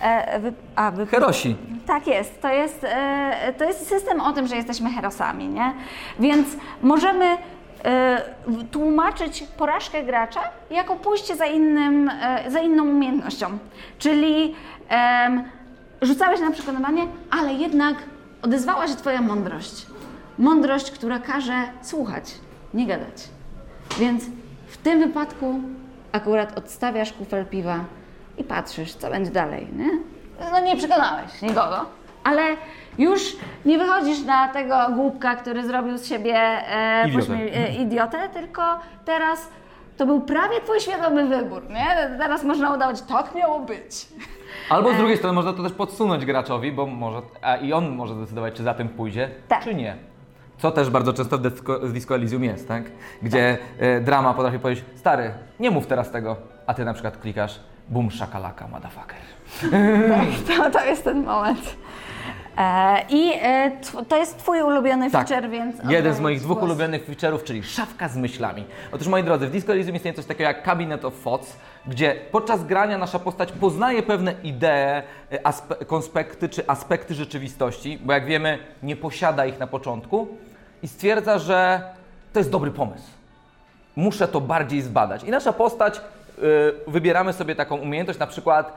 e, 0.00 0.38
wy, 0.40 0.52
a, 0.76 0.90
wy, 0.90 1.06
Herosi. 1.06 1.56
tak 1.86 2.06
jest. 2.06 2.42
To 2.42 2.48
jest, 2.48 2.84
e, 2.84 3.52
to 3.58 3.64
jest 3.64 3.88
system 3.88 4.20
o 4.20 4.32
tym, 4.32 4.46
że 4.46 4.56
jesteśmy 4.56 4.90
herosami, 4.90 5.48
nie? 5.48 5.72
Więc 6.18 6.48
możemy 6.82 7.24
e, 7.84 8.22
tłumaczyć 8.70 9.44
porażkę 9.56 10.02
gracza 10.04 10.40
jako 10.70 10.96
pójście 10.96 11.36
za, 11.36 11.46
innym, 11.46 12.08
e, 12.22 12.50
za 12.50 12.60
inną 12.60 12.82
umiejętnością. 12.84 13.58
Czyli 13.98 14.54
em, 14.88 15.44
rzucałeś 16.02 16.40
na 16.40 16.50
przekonywanie, 16.50 17.06
ale 17.30 17.52
jednak 17.52 17.96
odezwała 18.42 18.88
się 18.88 18.94
Twoja 18.94 19.20
mądrość. 19.20 19.86
Mądrość, 20.38 20.90
która 20.90 21.18
każe 21.18 21.54
słuchać, 21.82 22.34
nie 22.74 22.86
gadać. 22.86 23.28
Więc 23.98 24.24
w 24.66 24.76
tym 24.76 24.98
wypadku 24.98 25.60
akurat 26.12 26.58
odstawiasz 26.58 27.12
kufel 27.12 27.46
piwa 27.46 27.84
i 28.40 28.44
patrzysz, 28.44 28.94
co 28.94 29.10
będzie 29.10 29.30
dalej, 29.30 29.66
nie? 29.76 29.90
No 30.52 30.60
nie 30.60 30.76
przekonałeś 30.76 31.42
nikogo, 31.42 31.86
ale 32.24 32.42
już 32.98 33.36
nie 33.64 33.78
wychodzisz 33.78 34.24
na 34.24 34.48
tego 34.48 34.76
głupka, 34.94 35.34
który 35.36 35.66
zrobił 35.66 35.98
z 35.98 36.06
siebie 36.08 36.34
e, 36.36 37.08
Idiotę. 37.08 37.26
pośmie- 37.26 37.50
e, 37.56 37.72
idiotę, 37.74 38.28
tylko 38.28 38.62
teraz 39.04 39.48
to 39.96 40.06
był 40.06 40.20
prawie 40.20 40.60
twój 40.60 40.80
świadomy 40.80 41.26
wybór, 41.28 41.62
nie? 41.70 41.86
Teraz 42.18 42.44
można 42.44 42.74
udawać, 42.74 43.02
tak 43.02 43.34
miało 43.34 43.60
być. 43.60 44.06
Albo 44.70 44.92
z 44.94 44.96
drugiej 44.96 45.16
strony 45.16 45.34
można 45.34 45.52
to 45.52 45.62
też 45.62 45.72
podsunąć 45.72 46.26
graczowi, 46.26 46.72
bo 46.72 46.86
może, 46.86 47.20
a 47.42 47.56
i 47.56 47.72
on 47.72 47.88
może 47.96 48.14
zdecydować, 48.14 48.54
czy 48.54 48.62
za 48.62 48.74
tym 48.74 48.88
pójdzie, 48.88 49.30
Tak. 49.48 49.64
czy 49.64 49.74
nie. 49.74 49.96
Co 50.58 50.70
też 50.70 50.90
bardzo 50.90 51.12
często 51.12 51.38
w 51.38 51.42
Disco, 51.42 51.88
z 51.88 51.92
Disco 51.92 52.14
Elysium 52.14 52.44
jest, 52.44 52.68
tak? 52.68 52.82
Gdzie 53.22 53.58
e, 53.78 54.00
drama 54.00 54.34
potrafi 54.34 54.58
powiedzieć, 54.58 54.84
stary, 54.96 55.30
nie 55.60 55.70
mów 55.70 55.86
teraz 55.86 56.10
tego, 56.10 56.36
a 56.66 56.74
ty 56.74 56.84
na 56.84 56.92
przykład 56.94 57.16
klikasz, 57.16 57.60
bum 57.90 58.10
shakalaka, 58.10 58.68
motherfucker. 58.68 59.16
To, 60.46 60.70
to 60.70 60.84
jest 60.84 61.04
ten 61.04 61.24
moment. 61.24 61.76
E, 62.58 63.04
I 63.08 63.32
e, 63.42 63.70
to 64.08 64.16
jest 64.16 64.38
twój 64.38 64.62
ulubiony 64.62 65.10
Tak. 65.10 65.28
feature, 65.28 65.50
więc... 65.50 65.76
Jeden 65.88 66.14
z 66.14 66.20
moich 66.20 66.40
dwóch 66.40 66.58
głos. 66.58 66.70
ulubionych 66.70 67.04
featureów, 67.06 67.44
czyli 67.44 67.62
szafka 67.62 68.08
z 68.08 68.16
myślami. 68.16 68.64
Otóż 68.92 69.06
moi 69.08 69.24
drodzy, 69.24 69.46
w 69.46 69.50
Disco 69.50 69.72
Elysium 69.72 69.96
istnieje 69.96 70.14
coś 70.16 70.26
takiego 70.26 70.48
jak 70.48 70.64
Cabinet 70.64 71.04
of 71.04 71.22
Thoughts, 71.24 71.56
gdzie 71.86 72.16
podczas 72.32 72.64
grania 72.64 72.98
nasza 72.98 73.18
postać 73.18 73.52
poznaje 73.52 74.02
pewne 74.02 74.34
idee, 74.42 75.02
e, 75.30 75.84
konspekty 75.86 76.48
czy 76.48 76.66
aspekty 76.68 77.14
rzeczywistości, 77.14 77.98
bo 78.04 78.12
jak 78.12 78.26
wiemy, 78.26 78.58
nie 78.82 78.96
posiada 78.96 79.46
ich 79.46 79.58
na 79.58 79.66
początku 79.66 80.28
i 80.82 80.88
stwierdza, 80.88 81.38
że 81.38 81.82
to 82.32 82.40
jest 82.40 82.50
dobry 82.50 82.70
pomysł. 82.70 83.04
Muszę 83.96 84.28
to 84.28 84.40
bardziej 84.40 84.82
zbadać. 84.82 85.24
I 85.24 85.30
nasza 85.30 85.52
postać, 85.52 86.00
wybieramy 86.86 87.32
sobie 87.32 87.54
taką 87.54 87.76
umiejętność, 87.76 88.18
na 88.18 88.26
przykład 88.26 88.76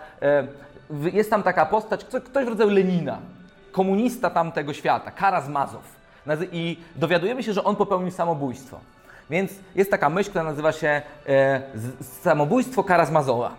w- 0.89 1.13
jest 1.13 1.29
tam 1.29 1.43
taka 1.43 1.65
postać, 1.65 2.05
kto- 2.05 2.21
ktoś 2.21 2.45
w 2.45 2.47
rodzaju 2.49 2.69
Lenina, 2.69 3.17
komunista 3.71 4.29
tamtego 4.29 4.73
świata, 4.73 5.11
Karazmazow. 5.11 5.83
Nazy- 6.25 6.47
I 6.51 6.77
dowiadujemy 6.95 7.43
się, 7.43 7.53
że 7.53 7.63
on 7.63 7.75
popełnił 7.75 8.11
samobójstwo. 8.11 8.79
Więc 9.29 9.51
jest 9.75 9.91
taka 9.91 10.09
myśl, 10.09 10.29
która 10.29 10.43
nazywa 10.43 10.71
się 10.71 11.01
e, 11.29 11.61
samobójstwo 12.21 12.83
Karazmazowa. 12.83 13.51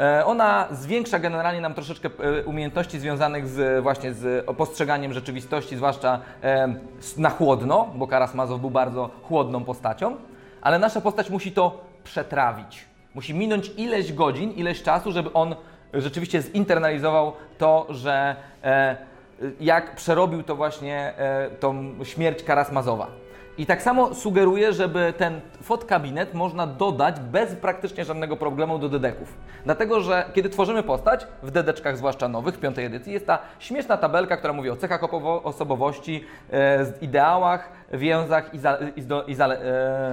E, 0.00 0.26
Ona 0.26 0.68
zwiększa 0.72 1.18
generalnie 1.18 1.60
nam 1.60 1.74
troszeczkę 1.74 2.08
e, 2.40 2.44
umiejętności 2.44 3.00
związanych 3.00 3.46
z 3.48 3.82
właśnie 3.82 4.14
z 4.14 4.46
postrzeganiem 4.56 5.12
rzeczywistości, 5.12 5.76
zwłaszcza 5.76 6.20
e, 6.42 6.74
na 7.16 7.30
chłodno, 7.30 7.88
bo 7.94 8.06
Karazmazow 8.06 8.60
był 8.60 8.70
bardzo 8.70 9.10
chłodną 9.22 9.64
postacią, 9.64 10.16
ale 10.60 10.78
nasza 10.78 11.00
postać 11.00 11.30
musi 11.30 11.52
to 11.52 11.84
przetrawić. 12.04 12.87
Musi 13.14 13.34
minąć 13.34 13.70
ileś 13.76 14.12
godzin, 14.12 14.52
ileś 14.52 14.82
czasu, 14.82 15.12
żeby 15.12 15.32
on 15.32 15.54
rzeczywiście 15.94 16.42
zinternalizował 16.42 17.32
to, 17.58 17.86
że 17.90 18.36
e, 18.64 18.96
jak 19.60 19.96
przerobił 19.96 20.42
to 20.42 20.56
właśnie 20.56 21.14
e, 21.18 21.50
tą 21.60 21.94
śmierć 22.04 22.42
Karazmazowa. 22.42 23.10
I 23.58 23.66
tak 23.66 23.82
samo 23.82 24.14
sugeruję, 24.14 24.72
żeby 24.72 25.14
ten 25.16 25.40
fotkabinet 25.62 26.34
można 26.34 26.66
dodać 26.66 27.20
bez 27.20 27.54
praktycznie 27.54 28.04
żadnego 28.04 28.36
problemu 28.36 28.78
do 28.78 28.88
dedeków. 28.88 29.34
Dlatego, 29.64 30.00
że 30.00 30.30
kiedy 30.34 30.48
tworzymy 30.48 30.82
postać, 30.82 31.26
w 31.42 31.50
dedeczkach 31.50 31.96
zwłaszcza 31.96 32.28
nowych, 32.28 32.60
piątej 32.60 32.84
edycji, 32.84 33.12
jest 33.12 33.26
ta 33.26 33.38
śmieszna 33.58 33.96
tabelka, 33.96 34.36
która 34.36 34.52
mówi 34.52 34.70
o 34.70 34.76
cechach 34.76 35.00
osobowości, 35.44 36.24
e, 36.52 36.86
ideałach, 37.00 37.72
więzach 37.92 38.54
i, 38.54 38.58
za, 38.58 38.78
i, 38.96 39.02
zdo, 39.02 39.24
i 39.24 39.34
zale, 39.34 39.60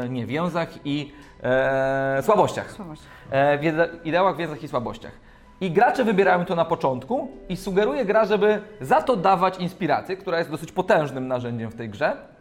e, 0.03 0.09
nie, 0.09 0.25
więzach 0.25 0.69
i 0.85 1.11
e, 1.43 2.21
słabościach. 2.23 2.75
E, 3.31 3.59
ideałach, 4.03 4.37
więzach 4.37 4.63
i 4.63 4.67
słabościach. 4.67 5.11
I 5.61 5.71
gracze 5.71 6.03
wybierają 6.03 6.45
to 6.45 6.55
na 6.55 6.65
początku 6.65 7.31
i 7.49 7.57
sugeruje 7.57 8.05
gra, 8.05 8.25
żeby 8.25 8.61
za 8.81 9.01
to 9.01 9.15
dawać 9.15 9.57
inspirację, 9.57 10.17
która 10.17 10.37
jest 10.37 10.51
dosyć 10.51 10.71
potężnym 10.71 11.27
narzędziem 11.27 11.71
w 11.71 11.75
tej 11.75 11.89
grze. 11.89 12.34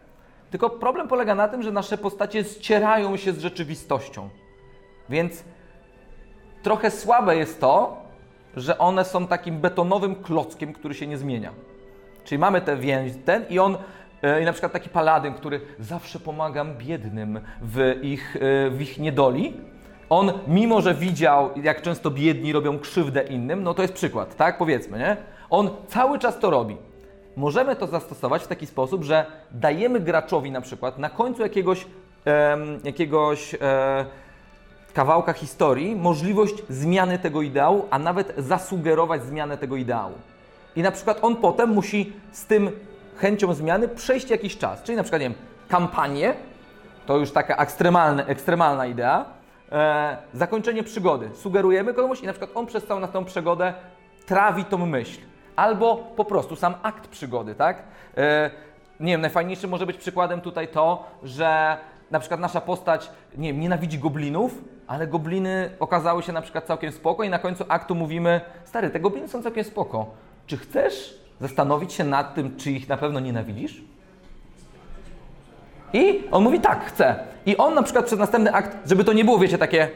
Tylko 0.51 0.69
problem 0.69 1.07
polega 1.07 1.35
na 1.35 1.47
tym, 1.47 1.63
że 1.63 1.71
nasze 1.71 1.97
postacie 1.97 2.43
ścierają 2.43 3.17
się 3.17 3.33
z 3.33 3.39
rzeczywistością. 3.39 4.29
Więc 5.09 5.43
trochę 6.63 6.91
słabe 6.91 7.35
jest 7.35 7.61
to, 7.61 7.97
że 8.55 8.77
one 8.77 9.05
są 9.05 9.27
takim 9.27 9.59
betonowym 9.59 10.15
klockiem, 10.15 10.73
który 10.73 10.93
się 10.93 11.07
nie 11.07 11.17
zmienia. 11.17 11.51
Czyli 12.23 12.39
mamy 12.39 12.61
tę 12.61 12.77
więź, 12.77 13.11
ten 13.25 13.45
i 13.49 13.59
on, 13.59 13.77
e, 14.21 14.41
i 14.41 14.45
na 14.45 14.51
przykład 14.51 14.71
taki 14.71 14.89
paladyn, 14.89 15.33
który 15.33 15.61
zawsze 15.79 16.19
pomagam 16.19 16.75
biednym 16.77 17.39
w 17.61 17.99
ich, 18.01 18.35
e, 18.35 18.69
w 18.69 18.81
ich 18.81 18.99
niedoli. 18.99 19.53
On, 20.09 20.31
mimo 20.47 20.81
że 20.81 20.93
widział, 20.93 21.49
jak 21.63 21.81
często 21.81 22.11
biedni 22.11 22.53
robią 22.53 22.79
krzywdę 22.79 23.23
innym, 23.23 23.63
no 23.63 23.73
to 23.73 23.81
jest 23.81 23.93
przykład, 23.93 24.35
tak? 24.35 24.57
Powiedzmy, 24.57 24.99
nie? 24.99 25.17
On 25.49 25.69
cały 25.87 26.19
czas 26.19 26.39
to 26.39 26.49
robi. 26.49 26.77
Możemy 27.37 27.75
to 27.75 27.87
zastosować 27.87 28.43
w 28.43 28.47
taki 28.47 28.65
sposób, 28.65 29.03
że 29.03 29.25
dajemy 29.51 29.99
graczowi 29.99 30.51
na 30.51 30.61
przykład 30.61 30.97
na 30.97 31.09
końcu 31.09 31.41
jakiegoś 31.41 31.87
em, 32.25 32.79
jakiegoś 32.83 33.53
e, 33.53 34.05
kawałka 34.93 35.33
historii 35.33 35.95
możliwość 35.95 36.55
zmiany 36.69 37.19
tego 37.19 37.41
ideału, 37.41 37.87
a 37.89 37.99
nawet 37.99 38.33
zasugerować 38.37 39.23
zmianę 39.23 39.57
tego 39.57 39.75
ideału. 39.75 40.13
I 40.75 40.81
na 40.81 40.91
przykład 40.91 41.19
on 41.21 41.35
potem 41.35 41.69
musi 41.69 42.13
z 42.31 42.45
tym 42.45 42.71
chęcią 43.17 43.53
zmiany 43.53 43.87
przejść 43.87 44.29
jakiś 44.29 44.57
czas. 44.57 44.83
Czyli 44.83 44.95
na 44.95 45.03
przykład, 45.03 45.21
nie 45.21 45.29
wiem, 45.29 45.37
kampanię, 45.69 46.33
to 47.05 47.17
już 47.17 47.31
taka 47.31 47.55
ekstremalna, 47.55 48.25
ekstremalna 48.25 48.85
idea, 48.85 49.25
e, 49.71 50.17
zakończenie 50.33 50.83
przygody. 50.83 51.29
Sugerujemy 51.33 51.93
komuś 51.93 52.21
i 52.21 52.25
na 52.25 52.33
przykład 52.33 52.51
on 52.55 52.65
przez 52.65 52.85
całą 52.85 52.99
na 52.99 53.07
tą 53.07 53.25
przygodę 53.25 53.73
trawi 54.25 54.65
tą 54.65 54.85
myśl. 54.85 55.19
Albo 55.55 55.97
po 56.15 56.25
prostu 56.25 56.55
sam 56.55 56.73
akt 56.83 57.07
przygody, 57.07 57.55
tak? 57.55 57.83
E, 58.17 58.51
nie 58.99 59.11
wiem, 59.11 59.21
najfajniejszym 59.21 59.69
może 59.69 59.85
być 59.85 59.97
przykładem 59.97 60.41
tutaj 60.41 60.67
to, 60.67 61.03
że 61.23 61.77
na 62.11 62.19
przykład 62.19 62.39
nasza 62.39 62.61
postać, 62.61 63.09
nie 63.37 63.53
wiem, 63.53 63.61
nienawidzi 63.61 63.99
goblinów, 63.99 64.61
ale 64.87 65.07
gobliny 65.07 65.69
okazały 65.79 66.23
się 66.23 66.33
na 66.33 66.41
przykład 66.41 66.65
całkiem 66.65 66.91
spoko 66.91 67.23
i 67.23 67.29
na 67.29 67.39
końcu 67.39 67.65
aktu 67.67 67.95
mówimy, 67.95 68.41
stary, 68.65 68.89
te 68.89 68.99
gobliny 68.99 69.27
są 69.27 69.43
całkiem 69.43 69.63
spoko. 69.63 70.05
Czy 70.47 70.57
chcesz 70.57 71.19
zastanowić 71.41 71.93
się 71.93 72.03
nad 72.03 72.35
tym, 72.35 72.57
czy 72.57 72.71
ich 72.71 72.89
na 72.89 72.97
pewno 72.97 73.19
nienawidzisz? 73.19 73.81
I 75.93 76.23
on 76.31 76.43
mówi 76.43 76.59
tak, 76.59 76.85
chcę. 76.85 77.15
I 77.45 77.57
on 77.57 77.73
na 77.73 77.83
przykład 77.83 78.05
przez 78.05 78.19
następny 78.19 78.53
akt, 78.53 78.89
żeby 78.89 79.03
to 79.03 79.13
nie 79.13 79.25
było, 79.25 79.39
wiecie, 79.39 79.57
takie. 79.57 79.89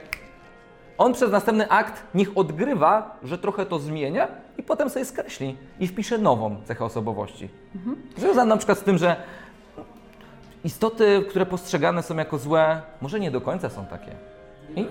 On 0.98 1.14
przez 1.14 1.32
następny 1.32 1.70
akt 1.70 2.04
niech 2.16 2.38
odgrywa, 2.38 3.18
że 3.24 3.38
trochę 3.38 3.66
to 3.66 3.80
zmienia 3.80 4.28
i 4.60 4.64
potem 4.64 4.90
sobie 4.90 5.06
skreśli 5.06 5.58
i 5.80 5.88
wpisze 5.88 6.18
nową 6.18 6.56
cechę 6.66 6.86
osobowości. 6.86 7.50
Związane 8.18 8.50
na 8.50 8.58
przykład 8.58 8.78
z 8.80 8.82
tym, 8.84 8.98
że 8.98 9.16
istoty, 10.64 11.26
które 11.30 11.46
postrzegane 11.46 12.04
są 12.04 12.18
jako 12.18 12.38
złe, 12.38 12.82
może 13.02 13.20
nie 13.20 13.32
do 13.32 13.42
końca 13.42 13.70
są 13.70 13.86
takie. 13.86 14.12
I? 14.76 14.86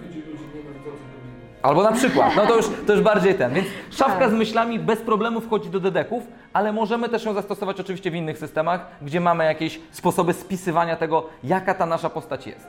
Albo 1.63 1.83
na 1.83 1.93
przykład, 1.93 2.37
no 2.37 2.47
to 2.47 2.57
już, 2.57 2.67
to 2.87 2.93
już 2.93 3.03
bardziej 3.03 3.35
ten. 3.35 3.55
Więc 3.55 3.67
szafka 3.91 4.29
z 4.29 4.33
myślami 4.33 4.79
bez 4.79 5.01
problemu 5.01 5.41
wchodzi 5.41 5.71
do 5.71 5.81
dedeków, 5.81 6.23
ale 6.53 6.73
możemy 6.73 7.09
też 7.09 7.25
ją 7.25 7.35
zastosować 7.35 7.81
oczywiście 7.81 8.11
w 8.11 8.15
innych 8.15 8.39
systemach, 8.39 8.87
gdzie 9.03 9.21
mamy 9.21 9.45
jakieś 9.45 9.81
sposoby 9.91 10.33
spisywania 10.33 10.97
tego, 10.97 11.27
jaka 11.45 11.75
ta 11.75 11.87
nasza 11.87 12.11
postać 12.11 12.47
jest. 12.47 12.67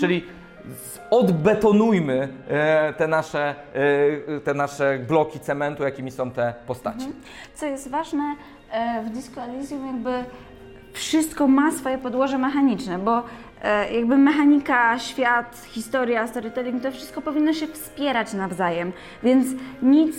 Czyli 0.00 0.20
z- 0.20 0.45
odbetonujmy 1.10 2.28
e, 2.48 2.92
te, 2.92 3.08
nasze, 3.08 3.54
e, 4.36 4.40
te 4.40 4.54
nasze 4.54 4.98
bloki 5.08 5.40
cementu, 5.40 5.82
jakimi 5.82 6.10
są 6.10 6.30
te 6.30 6.54
postaci. 6.66 7.06
Co 7.54 7.66
jest 7.66 7.90
ważne, 7.90 8.34
e, 8.72 9.02
w 9.02 9.10
Disco 9.10 9.42
Elysium 9.42 9.86
jakby 9.86 10.24
wszystko 10.92 11.48
ma 11.48 11.72
swoje 11.72 11.98
podłoże 11.98 12.38
mechaniczne, 12.38 12.98
bo 12.98 13.22
jakby 13.92 14.16
mechanika, 14.16 14.98
świat, 14.98 15.66
historia, 15.66 16.26
storytelling, 16.26 16.82
to 16.82 16.90
wszystko 16.90 17.22
powinno 17.22 17.52
się 17.52 17.66
wspierać 17.66 18.32
nawzajem, 18.32 18.92
więc 19.22 19.46
nic, 19.82 20.16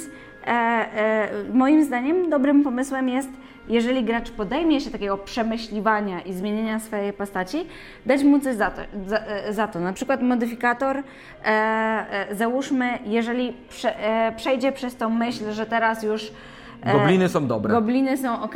moim 1.53 1.83
zdaniem 1.83 2.29
dobrym 2.29 2.63
pomysłem 2.63 3.09
jest, 3.09 3.29
jeżeli 3.69 4.03
gracz 4.03 4.31
podejmie 4.31 4.81
się 4.81 4.91
takiego 4.91 5.17
przemyśliwania 5.17 6.21
i 6.21 6.33
zmienienia 6.33 6.79
swojej 6.79 7.13
postaci, 7.13 7.67
dać 8.05 8.23
mu 8.23 8.39
coś 8.39 8.55
za 8.55 8.71
to. 8.71 8.81
Za, 9.07 9.17
e, 9.17 9.53
za 9.53 9.67
to. 9.67 9.79
Na 9.79 9.93
przykład 9.93 10.21
modyfikator, 10.21 10.97
e, 10.97 11.03
e, 11.45 12.35
załóżmy, 12.35 12.99
jeżeli 13.05 13.53
prze, 13.69 13.99
e, 13.99 14.31
przejdzie 14.31 14.71
przez 14.71 14.95
tą 14.95 15.09
myśl, 15.09 15.51
że 15.51 15.65
teraz 15.65 16.03
już 16.03 16.31
e, 16.83 16.93
Gobliny 16.93 17.29
są 17.29 17.47
dobre. 17.47 17.73
Gobliny 17.73 18.17
są 18.17 18.41
ok, 18.41 18.55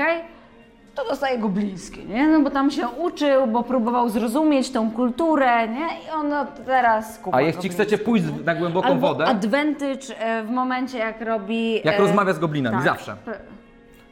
to 0.96 1.10
dostaje 1.10 1.40
goblińskie, 1.40 2.06
nie? 2.06 2.28
No 2.28 2.40
bo 2.40 2.50
tam 2.50 2.72
się 2.72 2.88
uczył, 2.88 3.48
bo 3.48 3.64
próbował 3.64 4.10
zrozumieć 4.10 4.72
tą 4.72 4.92
kulturę, 4.92 5.68
nie? 5.68 5.86
I 5.86 6.10
ono 6.14 6.46
teraz 6.66 7.20
kupa 7.20 7.38
A 7.38 7.42
jeśli 7.42 7.70
chcecie 7.70 7.98
pójść 7.98 8.26
na 8.46 8.56
głęboką 8.56 8.88
Albo 8.88 9.08
wodę, 9.08 9.26
advantage 9.26 10.16
w 10.46 10.50
momencie, 10.50 10.98
jak 10.98 11.22
robi... 11.22 11.76
Jak 11.84 11.96
e, 11.96 11.98
rozmawia 11.98 12.34
z 12.34 12.40
goblinami, 12.40 12.76
tak. 12.76 12.86
zawsze. 12.86 13.16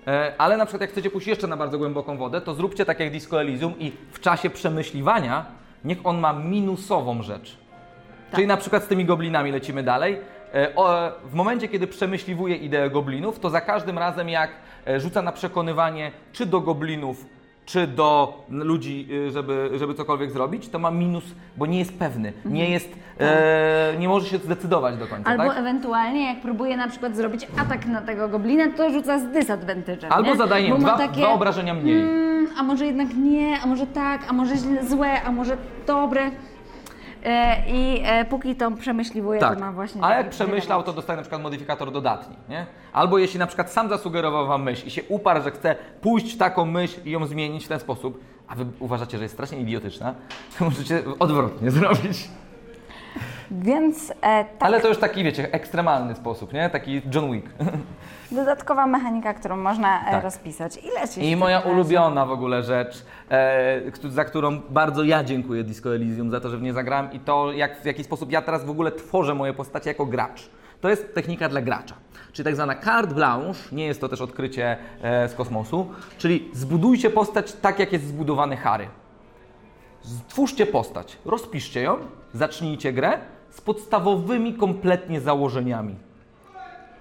E, 0.10 0.34
Ale 0.38 0.58
na 0.58 0.66
przykład 0.66 0.82
jak 0.82 0.90
chcecie 0.90 1.10
pójść 1.10 1.28
jeszcze 1.28 1.48
na 1.48 1.58
bardzo 1.58 1.78
głęboką 1.78 2.18
wodę, 2.18 2.42
to 2.42 2.54
zróbcie 2.54 2.86
tak 2.86 3.00
jak 3.00 3.12
Disco 3.12 3.42
Elysium 3.42 3.80
i 3.80 3.92
w 4.12 4.20
czasie 4.20 4.50
przemyśliwania 4.50 5.46
niech 5.86 5.98
on 6.04 6.20
ma 6.20 6.34
minusową 6.34 7.24
rzecz. 7.24 7.58
Czyli 8.36 8.48
na 8.48 8.58
przykład 8.58 8.84
z 8.84 8.88
tymi 8.88 9.06
goblinami 9.06 9.52
lecimy 9.52 9.84
dalej. 9.84 10.18
E, 10.54 10.74
w 11.26 11.34
momencie, 11.34 11.68
kiedy 11.68 11.88
przemyśliwuje 11.88 12.56
ideę 12.56 12.90
goblinów, 12.90 13.40
to 13.40 13.50
za 13.50 13.62
każdym 13.62 13.98
razem 13.98 14.30
jak 14.30 14.52
e, 14.88 15.00
rzuca 15.00 15.22
na 15.22 15.32
przekonywanie 15.32 16.12
czy 16.34 16.46
do 16.46 16.62
goblinów, 16.62 17.26
czy 17.70 17.88
do 17.88 18.44
ludzi, 18.50 19.08
y, 19.12 19.32
żeby, 19.32 19.70
żeby 19.76 19.94
cokolwiek 19.94 20.32
zrobić, 20.32 20.70
to 20.70 20.80
ma 20.80 20.92
minus, 20.92 21.24
bo 21.58 21.66
nie 21.66 21.80
jest 21.80 22.00
pewny, 22.00 22.34
nie 22.46 22.70
jest, 22.70 22.90
e, 23.20 23.94
nie 24.00 24.08
może 24.08 24.28
się 24.28 24.38
zdecydować 24.38 24.98
do 24.98 25.08
końca, 25.08 25.30
Albo 25.30 25.44
tak? 25.44 25.58
ewentualnie, 25.58 26.28
jak 26.28 26.42
próbuje 26.42 26.78
na 26.78 26.88
przykład 26.88 27.16
zrobić 27.16 27.48
atak 27.58 27.86
na 27.86 28.02
tego 28.02 28.30
goblina, 28.30 28.64
to 28.78 28.90
rzuca 28.90 29.20
z 29.20 29.24
disadvantage'em, 29.24 30.08
Albo 30.10 30.32
nie? 30.32 30.38
zadaje 30.38 30.76
dwa, 30.76 30.98
takie, 30.98 31.22
dwa 31.22 31.30
obrażenia 31.30 31.74
mniej. 31.74 32.02
Mm, 32.02 32.48
a 32.58 32.64
może 32.64 32.86
jednak 32.86 33.08
nie, 33.16 33.60
a 33.64 33.68
może 33.68 33.88
tak, 33.88 34.22
a 34.30 34.34
może 34.34 34.56
źle, 34.58 34.88
złe, 34.88 35.24
a 35.24 35.32
może 35.32 35.58
dobre. 35.88 36.32
E, 37.26 37.64
I 37.68 38.02
e, 38.06 38.26
póki 38.26 38.56
to 38.56 38.72
przemyśliwuje, 38.72 39.40
Tak, 39.40 39.54
to 39.54 39.60
ma 39.66 39.72
właśnie... 39.72 40.04
a 40.04 40.14
jak 40.16 40.30
przemyślał, 40.30 40.84
to 40.84 40.94
dostaje 40.94 41.18
na 41.18 41.22
przykład 41.24 41.42
modyfikator 41.42 41.92
dodatni, 41.92 42.36
nie? 42.50 42.66
Albo 42.94 43.18
jeśli 43.18 43.40
na 43.40 43.48
przykład 43.48 43.72
sam 43.72 43.90
zasugerował 43.90 44.48
Wam 44.48 44.64
myśl 44.64 44.88
i 44.88 44.92
się 44.92 45.04
uparł, 45.04 45.44
że 45.44 45.52
chce 45.52 45.76
pójść 46.02 46.36
w 46.36 46.38
taką 46.38 46.66
myśl 46.66 47.00
i 47.06 47.12
ją 47.12 47.26
zmienić 47.28 47.66
w 47.66 47.68
ten 47.68 47.80
sposób, 47.80 48.24
a 48.48 48.56
Wy 48.56 48.66
uważacie, 48.80 49.18
że 49.18 49.24
jest 49.24 49.34
strasznie 49.36 49.60
idiotyczna, 49.60 50.14
to 50.60 50.66
możecie 50.66 51.04
odwrotnie 51.20 51.72
zrobić. 51.72 52.30
Więc 53.52 54.12
e, 54.12 54.14
tak, 54.22 54.46
Ale 54.60 54.82
to 54.82 54.88
już 54.88 54.98
taki, 54.98 55.24
wiecie, 55.24 55.54
ekstremalny 55.54 56.16
sposób, 56.16 56.54
nie? 56.54 56.70
Taki 56.70 57.02
John 57.14 57.32
Wick. 57.32 57.48
dodatkowa 58.32 58.88
mechanika, 58.88 59.34
którą 59.34 59.58
można 59.58 60.08
e, 60.08 60.12
Tak. 60.12 60.24
rozpisać. 60.24 60.78
Ile 60.84 61.08
ci 61.08 61.22
I 61.26 61.30
się 61.30 61.38
moja 61.38 61.60
ulubiona 61.60 62.26
w 62.26 62.32
ogóle 62.32 62.64
rzecz, 62.64 63.06
e, 63.32 63.82
za 64.10 64.26
którą 64.26 64.60
bardzo 64.70 65.04
ja 65.04 65.24
dziękuję 65.24 65.64
Disco 65.64 65.96
Elysium, 65.96 66.32
za 66.32 66.40
to, 66.40 66.50
że 66.50 66.58
w 66.58 66.62
nie 66.62 66.74
zagrałem 66.74 67.12
i 67.12 67.20
to, 67.20 67.52
jak, 67.52 67.82
w 67.82 67.86
jaki 67.86 68.04
sposób 68.04 68.32
ja 68.32 68.42
teraz 68.42 68.66
w 68.66 68.70
ogóle 68.70 68.92
tworzę 68.92 69.36
moje 69.36 69.54
postacie 69.54 69.90
jako 69.90 70.06
gracz. 70.06 70.50
To 70.82 70.90
jest 70.90 71.16
technika 71.16 71.50
dla 71.50 71.62
gracza. 71.62 71.96
Czyli 72.32 72.44
tak 72.44 72.56
zwana 72.56 72.76
carte 72.76 73.14
blanche, 73.16 73.60
nie 73.72 73.86
jest 73.86 74.02
to 74.02 74.10
też 74.10 74.22
odkrycie 74.22 74.78
e, 75.02 75.30
z 75.30 75.34
kosmosu, 75.34 75.88
czyli 76.18 76.50
zbudujcie 76.54 77.10
postać 77.10 77.54
tak, 77.54 77.80
jak 77.80 77.94
jest 77.94 78.08
zbudowany 78.08 78.58
Harry. 78.58 78.88
Stwórzcie 80.02 80.66
postać, 80.66 81.18
rozpiszcie 81.26 81.82
ją, 81.82 81.98
zacznijcie 82.34 82.94
grę 82.94 83.18
z 83.50 83.62
podstawowymi 83.62 84.54
kompletnie 84.54 85.22
założeniami 85.22 85.96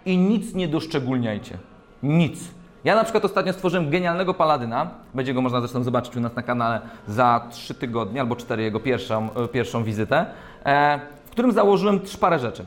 i 0.08 0.18
nic 0.18 0.54
nie 0.54 0.68
doszczególniajcie. 0.68 1.58
Nic. 2.02 2.50
Ja 2.84 2.94
na 2.94 3.04
przykład 3.04 3.24
ostatnio 3.24 3.52
stworzyłem 3.52 3.90
genialnego 3.90 4.34
paladyna, 4.34 4.90
będzie 5.14 5.34
go 5.34 5.42
można 5.42 5.60
zresztą 5.60 5.82
zobaczyć 5.82 6.16
u 6.16 6.20
nas 6.20 6.36
na 6.36 6.42
kanale 6.42 6.80
za 7.06 7.46
3 7.50 7.74
tygodnie 7.74 8.20
albo 8.20 8.36
4 8.36 8.62
jego 8.62 8.80
pierwszą, 8.80 9.34
e, 9.34 9.48
pierwszą 9.48 9.84
wizytę, 9.84 10.26
e, 10.64 11.00
w 11.26 11.30
którym 11.30 11.52
założyłem 11.52 12.00
parę 12.20 12.38
rzeczy. 12.38 12.64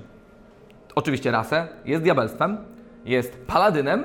Oczywiście 0.95 1.31
rasę, 1.31 1.67
jest 1.85 2.03
diabelstwem, 2.03 2.57
jest 3.05 3.45
paladynem, 3.47 4.03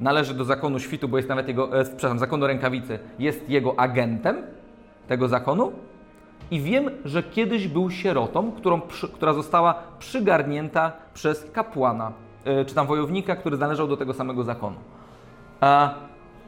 należy 0.00 0.34
do 0.34 0.44
zakonu 0.44 0.78
świtu, 0.78 1.08
bo 1.08 1.16
jest 1.16 1.28
nawet 1.28 1.48
jego, 1.48 1.80
e, 1.80 1.84
przepraszam, 1.84 2.18
zakonu 2.18 2.46
rękawicy, 2.46 2.98
jest 3.18 3.50
jego 3.50 3.80
agentem 3.80 4.36
tego 5.08 5.28
zakonu 5.28 5.72
i 6.50 6.60
wiem, 6.60 6.90
że 7.04 7.22
kiedyś 7.22 7.68
był 7.68 7.90
sierotą, 7.90 8.52
którą, 8.52 8.80
która 9.14 9.32
została 9.32 9.74
przygarnięta 9.98 10.92
przez 11.14 11.50
kapłana, 11.52 12.12
czy 12.66 12.74
tam 12.74 12.86
wojownika, 12.86 13.36
który 13.36 13.58
należał 13.58 13.88
do 13.88 13.96
tego 13.96 14.14
samego 14.14 14.44
zakonu. 14.44 14.76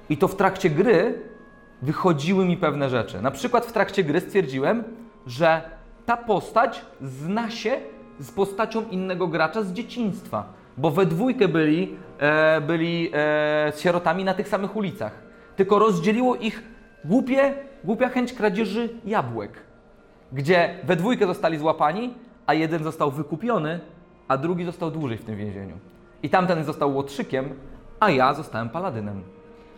I 0.08 0.16
to 0.16 0.28
w 0.28 0.36
trakcie 0.36 0.70
gry 0.70 1.22
wychodziły 1.82 2.44
mi 2.44 2.56
pewne 2.56 2.90
rzeczy. 2.90 3.22
Na 3.22 3.30
przykład 3.30 3.66
w 3.66 3.72
trakcie 3.72 4.04
gry 4.04 4.20
stwierdziłem, 4.20 4.84
że 5.26 5.62
ta 6.06 6.16
postać 6.16 6.84
zna 7.00 7.50
się 7.50 7.76
z 8.18 8.30
postacią 8.30 8.88
innego 8.90 9.26
gracza 9.26 9.62
z 9.62 9.72
dzieciństwa, 9.72 10.44
bo 10.76 10.90
we 10.90 11.06
dwójkę 11.06 11.48
byli, 11.48 11.96
e, 12.18 12.60
byli 12.60 13.10
e, 13.14 13.72
sierotami 13.76 14.24
na 14.24 14.34
tych 14.34 14.48
samych 14.48 14.76
ulicach. 14.76 15.12
Tylko 15.56 15.78
rozdzieliło 15.78 16.36
ich 16.36 16.62
głupie, 17.04 17.54
głupia 17.84 18.08
chęć 18.08 18.32
kradzieży 18.32 18.88
jabłek 19.04 19.64
gdzie 20.34 20.74
we 20.84 20.96
dwójkę 20.96 21.26
zostali 21.26 21.58
złapani, 21.58 22.14
a 22.46 22.54
jeden 22.54 22.84
został 22.84 23.10
wykupiony, 23.10 23.80
a 24.28 24.36
drugi 24.36 24.64
został 24.64 24.90
dłużej 24.90 25.18
w 25.18 25.24
tym 25.24 25.36
więzieniu. 25.36 25.78
I 26.22 26.30
tamten 26.30 26.64
został 26.64 26.94
łotrzykiem, 26.94 27.54
a 28.00 28.10
ja 28.10 28.34
zostałem 28.34 28.68
paladynem. 28.68 29.22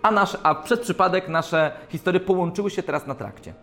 A, 0.02 0.10
nasz, 0.10 0.36
a 0.42 0.54
przez 0.54 0.80
przypadek 0.80 1.28
nasze 1.28 1.72
historie 1.88 2.20
połączyły 2.20 2.70
się 2.70 2.82
teraz 2.82 3.06
na 3.06 3.14
trakcie. 3.14 3.54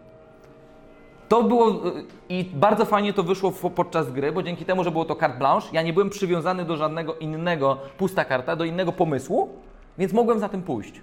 To 1.29 1.43
było 1.43 1.69
y, 1.69 2.03
i 2.29 2.45
bardzo 2.53 2.85
fajnie 2.85 3.13
to 3.13 3.23
wyszło 3.23 3.51
podczas 3.51 4.11
gry, 4.11 4.31
bo 4.31 4.43
dzięki 4.43 4.65
temu, 4.65 4.83
że 4.83 4.91
było 4.91 5.05
to 5.05 5.15
carte 5.15 5.37
blanche, 5.37 5.67
ja 5.71 5.81
nie 5.81 5.93
byłem 5.93 6.09
przywiązany 6.09 6.65
do 6.65 6.77
żadnego 6.77 7.15
innego, 7.15 7.77
pusta 7.97 8.25
karta, 8.25 8.55
do 8.55 8.65
innego 8.65 8.91
pomysłu, 8.91 9.49
więc 9.97 10.13
mogłem 10.13 10.39
za 10.39 10.49
tym 10.49 10.61
pójść. 10.61 11.01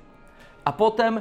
A 0.65 0.73
potem 0.73 1.21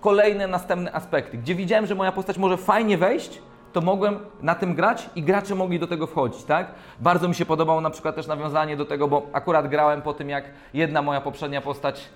kolejne 0.00 0.46
następne 0.46 0.92
aspekty, 0.92 1.38
gdzie 1.38 1.54
widziałem, 1.54 1.86
że 1.86 1.94
moja 1.94 2.12
postać 2.12 2.38
może 2.38 2.56
fajnie 2.56 2.98
wejść, 2.98 3.42
to 3.72 3.80
mogłem 3.80 4.18
na 4.42 4.54
tym 4.54 4.74
grać 4.74 5.10
i 5.16 5.22
gracze 5.22 5.54
mogli 5.54 5.78
do 5.78 5.86
tego 5.86 6.06
wchodzić, 6.06 6.44
tak? 6.44 6.66
Bardzo 7.00 7.28
mi 7.28 7.34
się 7.34 7.46
podobało 7.46 7.80
na 7.80 7.90
przykład 7.90 8.14
też 8.14 8.26
nawiązanie 8.26 8.76
do 8.76 8.84
tego, 8.84 9.08
bo 9.08 9.26
akurat 9.32 9.68
grałem 9.68 10.02
po 10.02 10.14
tym, 10.14 10.28
jak 10.28 10.44
jedna 10.74 11.02
moja 11.02 11.20
poprzednia 11.20 11.60
postać 11.60 12.08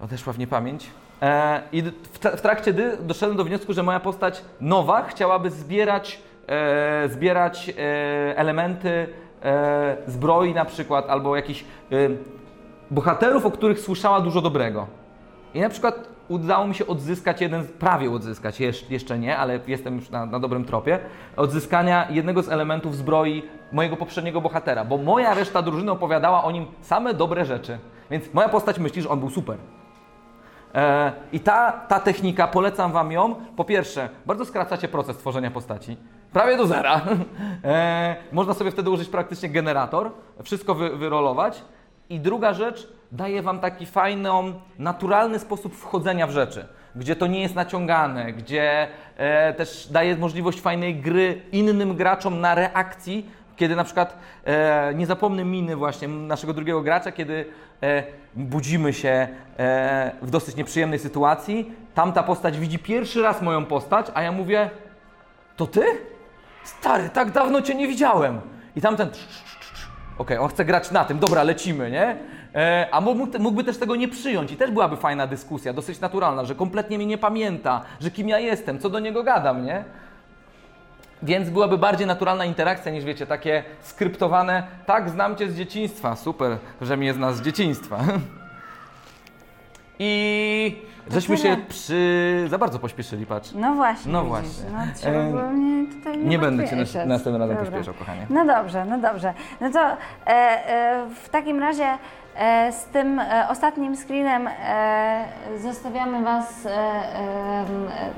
odeszła 0.00 0.32
w 0.32 0.38
niepamięć. 0.38 0.90
E, 1.22 1.62
I 1.72 1.82
w 2.12 2.40
trakcie 2.40 2.72
gdy 2.72 2.96
doszedłem 2.96 3.36
do 3.36 3.44
wniosku, 3.44 3.72
że 3.72 3.82
moja 3.82 4.00
postać 4.00 4.44
nowa 4.60 5.02
chciałaby 5.02 5.50
zbierać, 5.50 6.20
e, 6.48 7.08
zbierać 7.08 7.68
e, 7.68 7.72
elementy 8.36 9.08
e, 9.42 9.96
zbroi 10.06 10.54
na 10.54 10.64
przykład, 10.64 11.10
albo 11.10 11.36
jakichś 11.36 11.60
e, 11.62 11.64
bohaterów, 12.90 13.46
o 13.46 13.50
których 13.50 13.80
słyszała 13.80 14.20
dużo 14.20 14.40
dobrego. 14.40 14.86
I 15.54 15.60
na 15.60 15.68
przykład 15.68 16.13
udało 16.28 16.66
mi 16.66 16.74
się 16.74 16.86
odzyskać 16.86 17.40
jeden, 17.40 17.64
prawie 17.66 18.10
odzyskać, 18.10 18.60
jesz- 18.60 18.90
jeszcze 18.90 19.18
nie, 19.18 19.38
ale 19.38 19.60
jestem 19.66 19.96
już 19.96 20.10
na, 20.10 20.26
na 20.26 20.40
dobrym 20.40 20.64
tropie, 20.64 20.98
odzyskania 21.36 22.06
jednego 22.10 22.42
z 22.42 22.48
elementów 22.48 22.96
zbroi 22.96 23.42
mojego 23.72 23.96
poprzedniego 23.96 24.40
bohatera, 24.40 24.84
bo 24.84 24.98
moja 24.98 25.34
reszta 25.34 25.62
drużyny 25.62 25.92
opowiadała 25.92 26.44
o 26.44 26.50
nim 26.50 26.66
same 26.80 27.14
dobre 27.14 27.44
rzeczy. 27.44 27.78
Więc 28.10 28.34
moja 28.34 28.48
postać 28.48 28.78
myśli, 28.78 29.02
że 29.02 29.08
on 29.08 29.20
był 29.20 29.30
super. 29.30 29.56
E, 30.74 31.12
I 31.32 31.40
ta, 31.40 31.72
ta 31.72 32.00
technika, 32.00 32.48
polecam 32.48 32.92
Wam 32.92 33.12
ją. 33.12 33.34
Po 33.56 33.64
pierwsze, 33.64 34.08
bardzo 34.26 34.44
skracacie 34.44 34.88
proces 34.88 35.16
tworzenia 35.16 35.50
postaci. 35.50 35.96
Prawie 36.32 36.56
do 36.56 36.66
zera. 36.66 37.00
E, 37.64 38.16
można 38.32 38.54
sobie 38.54 38.70
wtedy 38.70 38.90
użyć 38.90 39.08
praktycznie 39.08 39.48
generator, 39.48 40.10
wszystko 40.42 40.74
wy, 40.74 40.96
wyrolować. 40.96 41.64
I 42.10 42.20
druga 42.20 42.52
rzecz, 42.54 42.88
daje 43.14 43.42
Wam 43.42 43.60
taki 43.60 43.86
fajny, 43.86 44.30
naturalny 44.78 45.38
sposób 45.38 45.74
wchodzenia 45.76 46.26
w 46.26 46.30
rzeczy, 46.30 46.66
gdzie 46.96 47.16
to 47.16 47.26
nie 47.26 47.40
jest 47.40 47.54
naciągane, 47.54 48.32
gdzie 48.32 48.88
e, 49.16 49.54
też 49.54 49.88
daje 49.90 50.16
możliwość 50.16 50.60
fajnej 50.60 50.96
gry 50.96 51.42
innym 51.52 51.96
graczom 51.96 52.40
na 52.40 52.54
reakcji, 52.54 53.30
kiedy 53.56 53.76
na 53.76 53.84
przykład, 53.84 54.18
e, 54.44 54.94
nie 54.94 55.06
zapomnę 55.06 55.44
miny 55.44 55.76
właśnie 55.76 56.08
naszego 56.08 56.52
drugiego 56.52 56.82
gracza, 56.82 57.12
kiedy 57.12 57.46
e, 57.82 58.04
budzimy 58.34 58.92
się 58.92 59.28
e, 59.58 60.12
w 60.22 60.30
dosyć 60.30 60.56
nieprzyjemnej 60.56 60.98
sytuacji, 60.98 61.72
tamta 61.94 62.22
postać 62.22 62.58
widzi 62.58 62.78
pierwszy 62.78 63.22
raz 63.22 63.42
moją 63.42 63.64
postać, 63.64 64.06
a 64.14 64.22
ja 64.22 64.32
mówię, 64.32 64.70
to 65.56 65.66
ty? 65.66 65.84
Stary, 66.64 67.08
tak 67.08 67.30
dawno 67.30 67.62
cię 67.62 67.74
nie 67.74 67.88
widziałem. 67.88 68.40
I 68.76 68.80
tamten, 68.80 69.10
trz, 69.10 69.53
okej, 70.18 70.38
on 70.38 70.48
chce 70.48 70.64
grać 70.64 70.90
na 70.90 71.04
tym, 71.04 71.18
dobra, 71.18 71.42
lecimy, 71.42 71.90
nie? 71.90 72.16
E, 72.54 72.88
a 72.92 73.00
mógł, 73.00 73.38
mógłby 73.38 73.64
też 73.64 73.78
tego 73.78 73.96
nie 73.96 74.08
przyjąć 74.08 74.52
i 74.52 74.56
też 74.56 74.70
byłaby 74.70 74.96
fajna 74.96 75.26
dyskusja, 75.26 75.72
dosyć 75.72 76.00
naturalna, 76.00 76.44
że 76.44 76.54
kompletnie 76.54 76.96
mnie 76.96 77.06
nie 77.06 77.18
pamięta, 77.18 77.82
że 78.00 78.10
kim 78.10 78.28
ja 78.28 78.38
jestem, 78.38 78.78
co 78.78 78.90
do 78.90 79.00
niego 79.00 79.22
gadam, 79.22 79.64
nie? 79.64 79.84
Więc 81.22 81.50
byłaby 81.50 81.78
bardziej 81.78 82.06
naturalna 82.06 82.44
interakcja 82.44 82.92
niż 82.92 83.04
wiecie, 83.04 83.26
takie 83.26 83.62
skryptowane, 83.80 84.66
tak, 84.86 85.10
znam 85.10 85.36
cię 85.36 85.50
z 85.50 85.56
dzieciństwa, 85.56 86.16
super, 86.16 86.58
że 86.80 86.96
mnie 86.96 87.14
zna 87.14 87.32
z 87.32 87.42
dzieciństwa. 87.42 88.00
I 89.98 90.82
żeśmy 91.10 91.36
tyle. 91.36 91.56
się 91.56 91.62
przy... 91.68 92.46
za 92.50 92.58
bardzo 92.58 92.78
pośpieszyli, 92.78 93.26
patrz. 93.26 93.50
No 93.54 93.74
właśnie. 93.74 94.12
No 94.12 94.24
widzisz, 94.24 94.30
właśnie. 94.42 94.64
No, 94.72 94.78
trzeba 94.94 95.18
E, 95.18 95.30
było 95.30 95.42
mnie 95.42 95.86
tutaj 95.94 96.18
Nie 96.18 96.38
będę 96.38 96.68
cię 96.68 96.76
nas- 96.76 96.94
następnym 97.06 97.42
razem 97.42 97.56
Dobra. 97.56 97.70
pośpieszał, 97.70 97.94
kochanie. 97.94 98.26
No 98.30 98.44
dobrze, 98.46 98.84
no 98.84 98.98
dobrze. 98.98 99.34
No 99.60 99.70
to 99.70 99.80
e, 99.86 99.96
e, 100.26 101.06
w 101.24 101.28
takim 101.28 101.60
razie 101.60 101.86
e, 102.36 102.72
z 102.72 102.84
tym 102.84 103.18
e, 103.18 103.46
ostatnim 103.50 103.96
screenem 103.96 104.48
zostawiamy 105.58 106.22
Was 106.24 106.68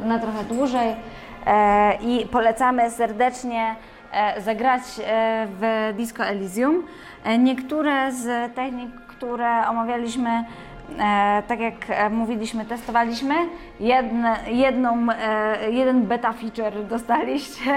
na 0.04 0.18
trochę 0.18 0.44
dłużej 0.44 0.96
i 2.00 2.26
polecamy 2.32 2.90
serdecznie 2.90 3.76
zagrać 4.38 4.82
w 5.60 5.92
Disco 5.96 6.24
Elysium. 6.24 6.82
Niektóre 7.38 8.12
z 8.12 8.54
technik, 8.54 8.90
które 9.06 9.68
omawialiśmy 9.68 10.44
tak 11.48 11.60
jak 11.60 11.74
e, 11.88 12.10
mówiliśmy, 12.10 12.64
testowaliśmy. 12.64 13.34
Jedne, 13.80 14.36
jedną, 14.46 15.06
e, 15.12 15.70
jeden 15.70 16.02
beta 16.02 16.32
feature 16.32 16.84
dostaliście. 16.84 17.70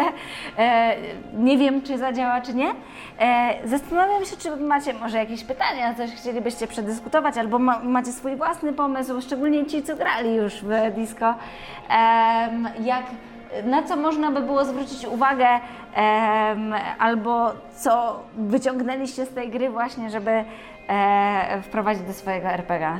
E, 0.57 0.95
nie 1.33 1.57
wiem, 1.57 1.81
czy 1.81 1.97
zadziała, 1.97 2.41
czy 2.41 2.53
nie. 2.53 2.71
E, 3.19 3.53
zastanawiam 3.65 4.25
się, 4.25 4.37
czy 4.37 4.55
macie 4.55 4.93
może 4.93 5.17
jakieś 5.17 5.43
pytania, 5.43 5.93
coś 5.93 6.11
chcielibyście 6.11 6.67
przedyskutować, 6.67 7.37
albo 7.37 7.59
ma, 7.59 7.79
macie 7.79 8.11
swój 8.11 8.35
własny 8.35 8.73
pomysł, 8.73 9.21
szczególnie 9.21 9.65
ci, 9.65 9.83
co 9.83 9.95
grali 9.95 10.35
już 10.35 10.53
w 10.63 10.95
disco. 10.95 11.35
Jak 12.79 13.03
na 13.65 13.83
co 13.83 13.95
można 13.95 14.31
by 14.31 14.41
było 14.41 14.65
zwrócić 14.65 15.05
uwagę, 15.05 15.47
albo 16.99 17.51
co 17.75 18.23
wyciągnęliście 18.37 19.25
z 19.25 19.29
tej 19.29 19.49
gry 19.49 19.69
właśnie, 19.69 20.09
żeby 20.09 20.43
e, 20.89 21.61
wprowadzić 21.61 22.03
do 22.03 22.13
swojego 22.13 22.47
RPG. 22.47 22.97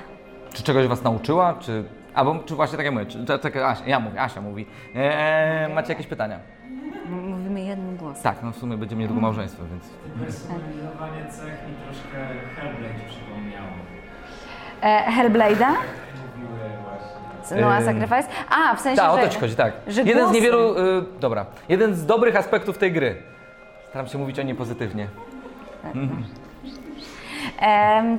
Czy 0.53 0.63
czegoś 0.63 0.87
was 0.87 1.03
nauczyła, 1.03 1.53
czy... 1.59 1.83
Albo 2.13 2.35
czy 2.45 2.55
właśnie 2.55 2.77
tak 2.77 2.85
jak 2.85 2.93
mówię, 2.93 3.05
czy, 3.05 3.25
tak, 3.39 3.55
Asia, 3.57 3.85
ja 3.85 3.99
mówię, 3.99 4.21
Asia 4.21 4.41
mówi. 4.41 4.65
Eee, 4.95 5.73
macie 5.73 5.89
jakieś 5.89 6.07
pytania? 6.07 6.39
Mówimy 7.09 7.61
jednym 7.61 7.97
głosem. 7.97 8.23
Tak, 8.23 8.35
no 8.43 8.51
w 8.51 8.55
sumie 8.57 8.77
będzie 8.77 8.95
niedługo 8.95 9.21
małżeństwo, 9.21 9.63
więc... 9.71 9.83
Personalizowanie 10.25 11.25
cech 11.29 11.45
mi 11.67 11.75
troszkę 11.85 12.17
Hellblade 12.55 12.99
przypomniało. 13.09 13.67
E, 14.81 15.11
Hellblade'a? 15.11 15.67
Mówiły 16.35 16.69
właśnie. 16.83 17.45
Senua 17.45 17.77
Em, 17.77 17.85
Sacrifice? 17.85 18.27
A, 18.49 18.75
w 18.75 18.81
sensie, 18.81 19.01
Tak, 19.01 19.11
o 19.11 19.17
że, 19.17 19.23
to 19.23 19.29
ci 19.29 19.39
chodzi, 19.39 19.55
tak. 19.55 19.73
że 19.87 20.01
Jeden 20.01 20.17
z 20.17 20.19
głosy. 20.21 20.35
niewielu... 20.35 20.77
Y, 20.79 21.03
dobra. 21.19 21.45
Jeden 21.69 21.95
z 21.95 22.05
dobrych 22.05 22.35
aspektów 22.35 22.77
tej 22.77 22.91
gry. 22.91 23.15
Staram 23.89 24.07
się 24.07 24.17
mówić 24.17 24.39
o 24.39 24.43
niej 24.43 24.55
pozytywnie. 24.55 25.07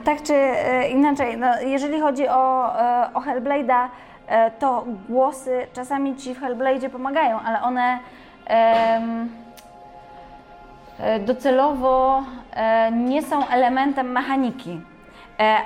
Tak 0.04 0.22
czy 0.22 0.34
e, 0.34 0.88
inaczej, 0.88 1.38
no, 1.38 1.46
jeżeli 1.60 2.00
chodzi 2.00 2.28
o, 2.28 2.74
e, 2.80 3.10
o 3.14 3.20
Hellblade'a, 3.20 3.88
e, 4.26 4.50
to 4.50 4.84
głosy 5.08 5.66
czasami 5.72 6.16
ci 6.16 6.34
w 6.34 6.40
Hellblade'zie 6.40 6.88
pomagają, 6.88 7.40
ale 7.40 7.62
one 7.62 7.98
docelowo 11.20 12.22
nie 12.92 13.22
są 13.22 13.48
elementem 13.48 14.12
mechaniki. 14.12 14.80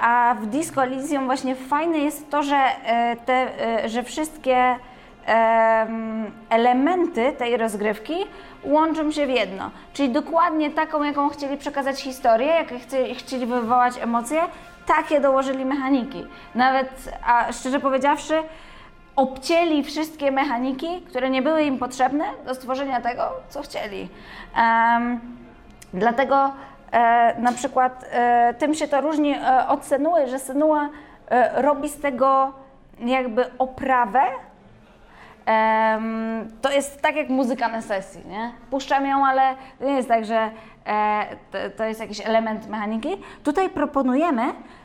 A 0.01 0.35
w 0.41 0.47
Disco 0.47 0.83
Elysium 0.83 1.27
właśnie 1.27 1.55
fajne 1.55 1.99
jest 1.99 2.31
to, 2.31 2.43
że, 2.43 2.61
te, 3.27 3.49
że 3.89 4.03
wszystkie 4.03 4.77
elementy 6.51 7.33
tej 7.33 7.57
rozgrywki 7.57 8.15
łączą 8.65 9.13
się 9.13 9.27
w 9.27 9.31
jedno. 9.31 9.71
Czyli 9.93 10.11
dokładnie 10.11 10.71
taką, 10.71 11.03
jaką 11.03 11.29
chcieli 11.29 11.57
przekazać 11.57 12.01
historię, 12.01 12.47
jakie 12.47 13.15
chcieli 13.15 13.47
wywołać 13.47 13.95
emocje, 14.01 14.43
takie 14.87 15.21
dołożyli 15.21 15.65
mechaniki. 15.65 16.27
Nawet, 16.55 17.19
a 17.27 17.53
szczerze 17.53 17.81
powiedziawszy, 17.81 18.43
obcięli 19.17 19.85
wszystkie 19.85 20.31
mechaniki, 20.31 21.03
które 21.03 21.31
nie 21.31 21.43
były 21.43 21.63
im 21.63 21.79
potrzebne 21.79 22.25
do 22.47 22.55
stworzenia 22.55 23.01
tego, 23.01 23.23
co 23.49 23.63
chcieli. 23.63 24.09
Em, 24.57 25.21
dlatego 25.95 26.53
e, 26.93 27.41
na 27.41 27.53
przykład 27.53 28.05
e, 28.11 28.55
tym 28.59 28.75
się 28.75 28.89
to 28.89 29.01
różni 29.01 29.35
e, 29.35 29.69
od 29.69 29.85
Senua, 29.85 30.27
że 30.27 30.39
Senua 30.39 30.89
e, 31.29 31.63
robi 31.63 31.89
z 31.89 32.01
tego 32.01 32.53
jakby 32.99 33.45
oprawę, 33.59 34.23
Em, 35.47 36.49
to 36.63 36.71
jest 36.71 37.03
tak 37.03 37.17
jak 37.17 37.29
muzyka 37.29 37.69
na 37.69 37.83
sesji, 37.83 38.23
nie? 38.29 38.53
Puszczam 38.71 39.07
ją, 39.07 39.27
ale 39.27 39.55
to 39.79 39.85
nie 39.85 39.93
jest 39.93 40.09
tak, 40.09 40.25
że 40.25 40.51
e, 40.87 41.27
to, 41.51 41.59
to 41.77 41.85
jest 41.85 42.01
jakiś 42.01 42.27
element 42.27 42.69
mechaniki. 42.69 43.09
Tutaj 43.45 43.71
proponujemy, 43.71 44.43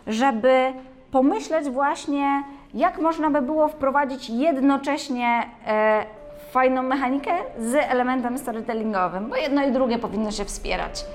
żeby 0.07 0.74
pomyśleć 1.12 1.70
właśnie, 1.70 2.43
jak 2.74 2.97
można 2.97 3.30
by 3.30 3.41
było 3.41 3.68
wprowadzić 3.68 4.30
jednocześnie 4.30 5.43
e, 5.68 6.05
fajną 6.51 6.84
mechanikę 6.84 7.32
z 7.57 7.76
elementem 7.76 8.38
storytellingowym, 8.38 9.30
bo 9.30 9.36
jedno 9.36 9.64
i 9.64 9.72
drugie 9.72 9.99
powinno 9.99 10.32
się 10.32 10.45
wspierać. 10.45 11.05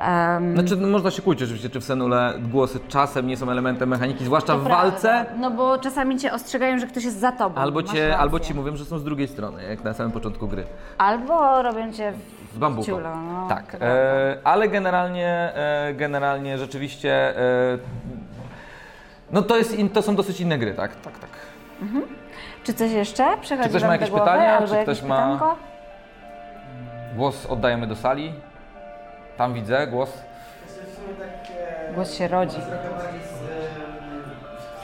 Em, 0.00 0.52
Znaczy, 0.60 0.76
no, 0.76 0.88
można 0.88 1.10
się 1.10 1.22
kłócić 1.22 1.42
oczywiście, 1.42 1.70
czy 1.70 1.80
w 1.80 1.84
Senule 1.84 2.34
głosy 2.38 2.80
czasem 2.88 3.26
nie 3.26 3.36
są 3.36 3.50
elementem 3.50 3.88
mechaniki, 3.88 4.24
zwłaszcza 4.24 4.56
w 4.56 4.62
walce, 4.62 5.26
No 5.38 5.50
bo 5.50 5.78
czasami 5.78 6.18
cię 6.18 6.32
ostrzegają, 6.32 6.78
że 6.78 6.86
ktoś 6.86 7.04
jest 7.04 7.20
za 7.20 7.32
tobą. 7.32 7.60
albo, 7.60 7.82
cię, 7.82 8.16
albo 8.18 8.40
ci 8.40 8.54
mówią, 8.54 8.76
że 8.76 8.84
są 8.84 8.98
z 8.98 9.04
drugiej 9.04 9.28
strony, 9.28 9.62
jak 9.62 9.84
na 9.84 9.94
samym 9.94 10.12
początku 10.12 10.48
gry. 10.48 10.64
Albo 10.98 11.62
robią 11.62 11.92
cię 11.92 12.12
Z 12.54 12.58
bambuką. 12.58 12.86
ciulą, 12.86 13.22
no, 13.32 13.46
tak, 13.48 13.76
e, 13.80 14.38
ale 14.44 14.68
generalnie, 14.68 15.28
e, 15.54 15.94
generalnie 15.94 16.58
rzeczywiście, 16.58 17.38
e, 17.38 17.78
no 19.32 19.42
to, 19.42 19.56
jest 19.56 19.78
in, 19.78 19.88
to 19.90 20.02
są 20.02 20.16
dosyć 20.16 20.40
inne 20.40 20.58
gry, 20.58 20.74
tak? 20.74 20.96
Tak, 20.96 21.18
tak. 21.18 21.30
Czy 22.64 22.74
coś 22.74 22.90
jeszcze? 22.92 23.24
Przechodzi 23.40 23.62
Czy 23.68 23.70
ktoś 23.70 23.82
ma 23.82 23.92
jakieś 23.92 24.10
głowy, 24.10 24.24
pytania? 24.24 24.58
Czy 24.68 24.76
ktoś 24.82 25.02
ma- 25.02 25.16
pytanko? 25.16 25.56
Głos 27.16 27.46
oddajemy 27.46 27.86
do 27.86 27.96
sali. 27.96 28.32
Tam 29.38 29.54
widzę 29.54 29.86
głos. 29.86 30.10
W 30.66 30.70
sumie 30.96 31.14
tak 31.22 31.34
e, 31.90 31.92
Głos 31.94 32.08
się 32.18 32.28
rodzi. 32.28 32.60
trochę 32.70 32.90
bardziej 33.00 33.22
z, 33.30 33.32
e, 33.32 33.58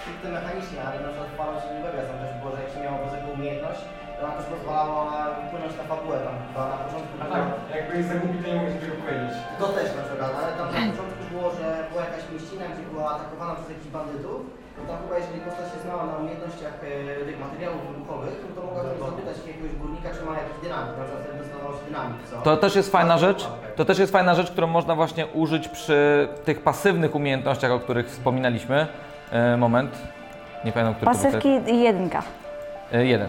stricte 0.01 0.27
mechanicznie, 0.39 0.79
ale 0.87 0.97
na 1.07 1.09
przykład 1.13 1.29
w 1.33 1.37
Falloutie 1.39 1.69
New 1.75 1.83
Vegas 1.87 2.07
tam 2.11 2.19
też 2.25 2.33
było, 2.41 2.51
że 2.55 2.59
jak 2.65 2.71
się 2.75 2.81
miało 2.85 2.99
poza 3.05 3.17
umiejętność, 3.37 3.83
to 4.17 4.21
Ona 4.27 4.33
też 4.39 4.47
pozwalała 4.55 5.05
wpłynąć 5.47 5.73
na 5.81 5.85
fabułę 5.91 6.17
tam 6.27 6.37
chyba 6.47 6.63
na 6.73 6.77
początku. 6.83 7.13
A 7.23 7.27
tak, 7.35 7.45
jakby 7.77 7.93
jest 7.99 8.09
zagubi, 8.13 8.37
to 8.43 8.47
nie 8.49 8.57
mogę 8.61 8.73
tego 8.83 8.97
powiedzieć. 9.05 9.35
To 9.61 9.65
też 9.77 9.89
na 9.99 10.03
przykład, 10.09 10.31
ale 10.39 10.51
tam 10.59 10.67
na 10.75 10.81
początku 10.93 11.23
było, 11.33 11.47
że 11.59 11.67
była 11.91 12.03
jakaś 12.09 12.25
mieścina, 12.33 12.65
gdzie 12.73 12.85
była 12.93 13.05
atakowana 13.15 13.53
przez 13.59 13.69
jakichś 13.75 13.91
bandytów. 13.97 14.41
No 14.77 14.81
tam 14.89 14.97
chyba 15.03 15.15
jeżeli 15.23 15.41
postać 15.47 15.67
się 15.73 15.79
znała 15.85 16.03
na 16.11 16.15
umiejętnościach 16.21 16.77
e, 16.83 17.25
tych 17.29 17.39
materiałów 17.47 17.81
wybuchowych, 17.89 18.35
no 18.45 18.49
to 18.57 18.61
mogła 18.67 18.83
zapytać 19.11 19.37
jakiegoś 19.51 19.73
górnika, 19.83 20.09
czy 20.17 20.21
ma 20.27 20.33
jakiś 20.43 20.59
dynamit. 20.65 20.93
Na 20.99 21.03
przykład 21.05 21.23
wtedy 21.25 21.37
dostawało 21.43 21.73
się 21.79 21.85
dynamit, 21.91 22.19
co? 22.31 22.35
To 22.49 22.53
też 22.65 22.73
jest 22.81 22.89
fajna 22.97 23.17
rzecz. 23.27 23.43
To 23.77 23.85
też 23.85 23.99
jest 23.99 24.13
fajna 24.13 24.35
rzecz, 24.35 24.51
którą 24.51 24.67
można 24.67 24.95
właśnie 24.95 25.27
użyć 25.27 25.69
przy 25.69 26.29
tych 26.45 26.63
pasywnych 26.63 27.15
umiejętnościach, 27.15 27.71
o 27.71 27.79
których 27.81 28.09
wspominaliśmy. 28.09 28.87
E, 29.33 29.57
moment. 29.57 29.99
Nie 30.65 30.73
pamiętam, 30.73 30.95
który 30.95 31.13
to 31.13 31.19
był 31.19 31.25
Pasywki 31.25 31.73
i 31.73 31.83
jedynka. 31.83 32.23
E, 32.93 33.07
Jeden. 33.07 33.29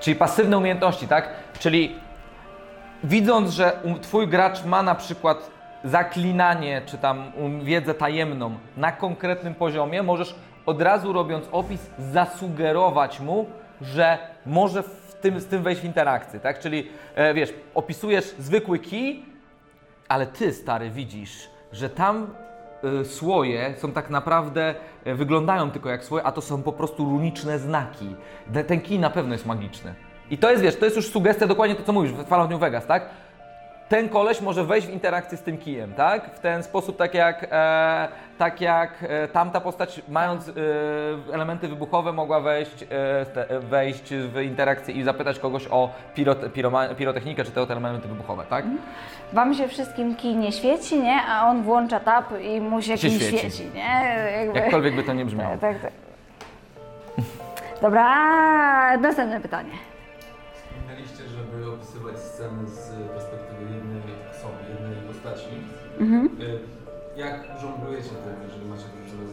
Czyli 0.00 0.16
pasywne 0.16 0.58
umiejętności, 0.58 1.08
tak? 1.08 1.28
Czyli 1.58 1.96
widząc, 3.04 3.50
że 3.50 3.72
twój 4.02 4.28
gracz 4.28 4.64
ma 4.64 4.82
na 4.82 4.94
przykład 4.94 5.50
zaklinanie, 5.84 6.82
czy 6.86 6.98
tam 6.98 7.32
um, 7.36 7.64
wiedzę 7.64 7.94
tajemną 7.94 8.54
na 8.76 8.92
konkretnym 8.92 9.54
poziomie, 9.54 10.02
możesz 10.02 10.34
od 10.66 10.82
razu 10.82 11.12
robiąc 11.12 11.44
opis 11.52 11.80
zasugerować 11.98 13.20
mu, 13.20 13.46
że 13.80 14.18
może 14.46 14.82
w 14.82 15.16
tym, 15.20 15.40
z 15.40 15.46
tym 15.46 15.62
wejść 15.62 15.80
w 15.80 15.84
interakcję, 15.84 16.40
tak? 16.40 16.58
Czyli 16.58 16.88
e, 17.14 17.34
wiesz, 17.34 17.54
opisujesz 17.74 18.24
zwykły 18.38 18.78
kij, 18.78 19.33
ale 20.08 20.26
ty, 20.26 20.52
stary, 20.52 20.90
widzisz, 20.90 21.50
że 21.72 21.90
tam 21.90 22.34
y, 23.00 23.04
słoje 23.04 23.74
są 23.78 23.92
tak 23.92 24.10
naprawdę, 24.10 24.74
y, 25.06 25.14
wyglądają 25.14 25.70
tylko 25.70 25.88
jak 25.88 26.04
słoje, 26.04 26.24
a 26.24 26.32
to 26.32 26.40
są 26.40 26.62
po 26.62 26.72
prostu 26.72 27.04
runiczne 27.04 27.58
znaki. 27.58 28.16
Ten 28.66 28.80
kij 28.80 28.98
na 28.98 29.10
pewno 29.10 29.34
jest 29.34 29.46
magiczny. 29.46 29.94
I 30.30 30.38
to 30.38 30.50
jest, 30.50 30.62
wiesz, 30.62 30.76
to 30.76 30.84
jest 30.84 30.96
już 30.96 31.08
sugestia, 31.08 31.46
dokładnie 31.46 31.76
to, 31.76 31.82
co 31.82 31.92
mówisz, 31.92 32.12
w 32.12 32.24
Fallout 32.24 32.50
New 32.50 32.60
Vegas, 32.60 32.86
tak? 32.86 33.10
Ten 33.94 34.08
koleś 34.08 34.40
może 34.40 34.64
wejść 34.64 34.86
w 34.86 34.90
interakcję 34.90 35.38
z 35.38 35.42
tym 35.42 35.58
kijem, 35.58 35.94
tak? 35.94 36.34
W 36.34 36.38
ten 36.38 36.62
sposób, 36.62 36.96
tak 36.96 37.14
jak, 37.14 37.46
e, 37.50 38.08
tak 38.38 38.60
jak 38.60 38.90
e, 39.08 39.28
tamta 39.28 39.60
postać, 39.60 40.02
mając 40.08 40.48
e, 40.48 40.52
elementy 41.32 41.68
wybuchowe, 41.68 42.12
mogła 42.12 42.40
wejść, 42.40 42.82
e, 42.82 42.86
te, 43.26 43.60
wejść 43.60 44.14
w 44.14 44.40
interakcję 44.40 44.94
i 44.94 45.02
zapytać 45.02 45.38
kogoś 45.38 45.66
o 45.70 45.90
pirot, 46.14 46.52
piroma, 46.52 46.88
pirotechnikę, 46.88 47.44
czy 47.44 47.50
te 47.50 47.60
elementy 47.60 48.08
wybuchowe, 48.08 48.44
tak? 48.50 48.64
Wam 49.32 49.54
się 49.54 49.68
wszystkim 49.68 50.16
kij 50.16 50.36
nie 50.36 50.52
świeci, 50.52 51.00
nie? 51.00 51.22
A 51.22 51.50
on 51.50 51.62
włącza 51.62 52.00
tab 52.00 52.40
i 52.40 52.60
mu 52.60 52.82
się, 52.82 52.98
Się 52.98 53.08
kij 53.08 53.20
świeci. 53.20 53.38
świeci. 53.38 53.70
nie? 53.74 54.16
Jakby... 54.38 54.58
Jakkolwiek 54.58 54.96
by 54.96 55.02
to 55.02 55.12
nie 55.12 55.24
brzmiało. 55.24 55.56
Tak, 55.60 55.80
tak. 55.82 55.92
Dobra, 57.82 58.96
następne 58.96 59.40
pytanie. 59.40 59.72
Wspominaliście, 60.54 61.24
żeby 61.28 61.72
opisywać 61.72 62.18
sceny 62.18 62.68
z 62.68 62.93
postaci. 65.98 66.42
Y, 66.42 66.74
Jak 67.16 67.44
żonglujecie 67.62 68.08
tym, 68.08 68.34
jeżeli 68.48 68.66
macie 68.66 68.82
drużynę 68.96 69.30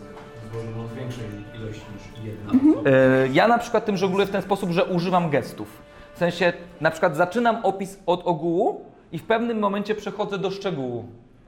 złożoną 0.51 0.87
z 0.87 0.93
większej 0.93 1.25
ilości 1.55 1.85
niż 1.93 2.25
jedna 2.25 2.51
osoba? 2.71 2.89
E, 2.89 3.27
Ja 3.27 3.47
na 3.47 3.57
przykład 3.57 3.85
tym 3.85 3.97
żongluję 3.97 4.25
w 4.27 4.29
ten 4.31 4.41
sposób, 4.41 4.71
że 4.71 4.85
używam 4.85 5.29
gestów. 5.29 5.67
W 6.15 6.17
sensie, 6.17 6.53
na 6.81 6.91
przykład 6.91 7.15
zaczynam 7.15 7.57
opis 7.63 7.99
od 8.05 8.27
ogółu 8.27 8.85
i 9.11 9.19
w 9.19 9.23
pewnym 9.23 9.59
momencie 9.59 9.95
przechodzę 9.95 10.37
do 10.37 10.51
szczegółu. 10.51 11.05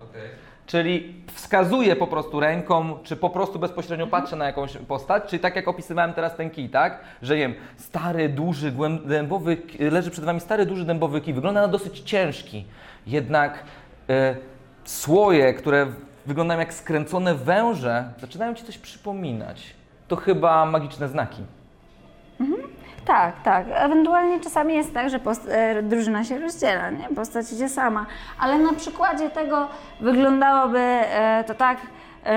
Okej. 0.10 0.22
Czyli 0.66 1.14
wskazuję 1.34 1.96
po 1.96 2.08
prostu 2.08 2.40
ręką, 2.40 2.98
czy 3.04 3.16
po 3.16 3.30
prostu 3.30 3.60
bezpośrednio 3.60 4.08
patrzę 4.08 4.36
na 4.36 4.46
jakąś 4.46 4.78
postać, 4.78 5.24
czyli 5.30 5.40
tak 5.40 5.56
jak 5.56 5.68
opisywałem 5.68 6.14
teraz 6.14 6.36
ten 6.36 6.50
kij, 6.50 6.70
tak? 6.70 7.00
Że 7.22 7.36
wiem, 7.36 7.54
stary, 7.78 8.30
duży, 8.30 8.74
dębowy, 9.06 9.58
leży 9.80 10.12
przed 10.12 10.26
wami 10.26 10.40
stary, 10.40 10.66
duży 10.66 10.86
dębowy 10.86 11.22
kij, 11.22 11.34
wygląda 11.34 11.62
na 11.62 11.68
dosyć 11.68 12.00
ciężki, 12.00 12.66
jednak 13.08 13.64
e, 14.10 14.36
słoje, 14.86 15.54
które 15.54 15.86
wyglądają 16.26 16.60
jak 16.60 16.74
skręcone 16.74 17.36
węże, 17.36 18.04
zaczynają 18.22 18.54
ci 18.54 18.64
coś 18.64 18.78
przypominać. 18.78 19.74
To 20.08 20.16
chyba 20.16 20.66
magiczne 20.66 21.08
znaki. 21.08 21.44
Tak, 23.06 23.42
tak. 23.44 23.66
Ewentualnie 23.74 24.40
czasami 24.40 24.76
jest 24.76 24.94
tak, 24.94 25.10
że 25.10 25.20
post- 25.20 25.50
e, 25.52 25.84
drużyna 25.84 26.24
się 26.24 26.40
rozdziela, 26.40 26.90
nie? 26.90 27.10
Postać 27.16 27.52
idzie 27.52 27.70
sama. 27.70 28.06
Ale 28.40 28.58
na 28.60 28.74
przykładzie 28.74 29.30
tego 29.30 29.68
wyglądałoby 30.02 30.80
e, 30.80 31.44
to 31.48 31.54
tak, 31.54 31.78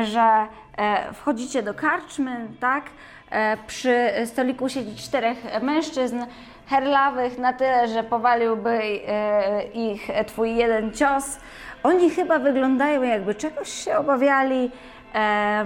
że 0.03 0.47
e, 0.79 1.13
wchodzicie 1.13 1.63
do 1.63 1.75
karczmy, 1.75 2.47
tak? 2.61 2.85
Przy 3.67 4.11
stoliku 4.27 4.69
siedzi 4.69 4.97
czterech 4.97 5.39
mężczyzn 5.63 6.19
herlawych 6.67 7.39
na 7.39 7.53
tyle, 7.53 7.89
że 7.89 8.03
powaliłby 8.05 8.81
ich 9.75 10.09
twój 10.27 10.57
jeden 10.57 10.93
cios. 10.93 11.39
Oni 11.87 12.11
chyba 12.11 12.39
wyglądają 12.39 13.03
jakby 13.03 13.35
czegoś 13.35 13.69
się 13.69 13.99
obawiali 13.99 14.71
e, 15.15 15.65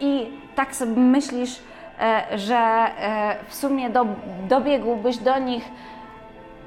i 0.00 0.30
tak 0.54 0.76
sobie 0.76 1.00
myślisz, 1.00 1.60
e, 2.00 2.38
że 2.38 2.56
e, 2.56 3.36
w 3.48 3.54
sumie 3.54 3.90
do, 3.90 4.06
dobiegłbyś 4.48 5.16
do 5.16 5.38
nich, 5.38 5.64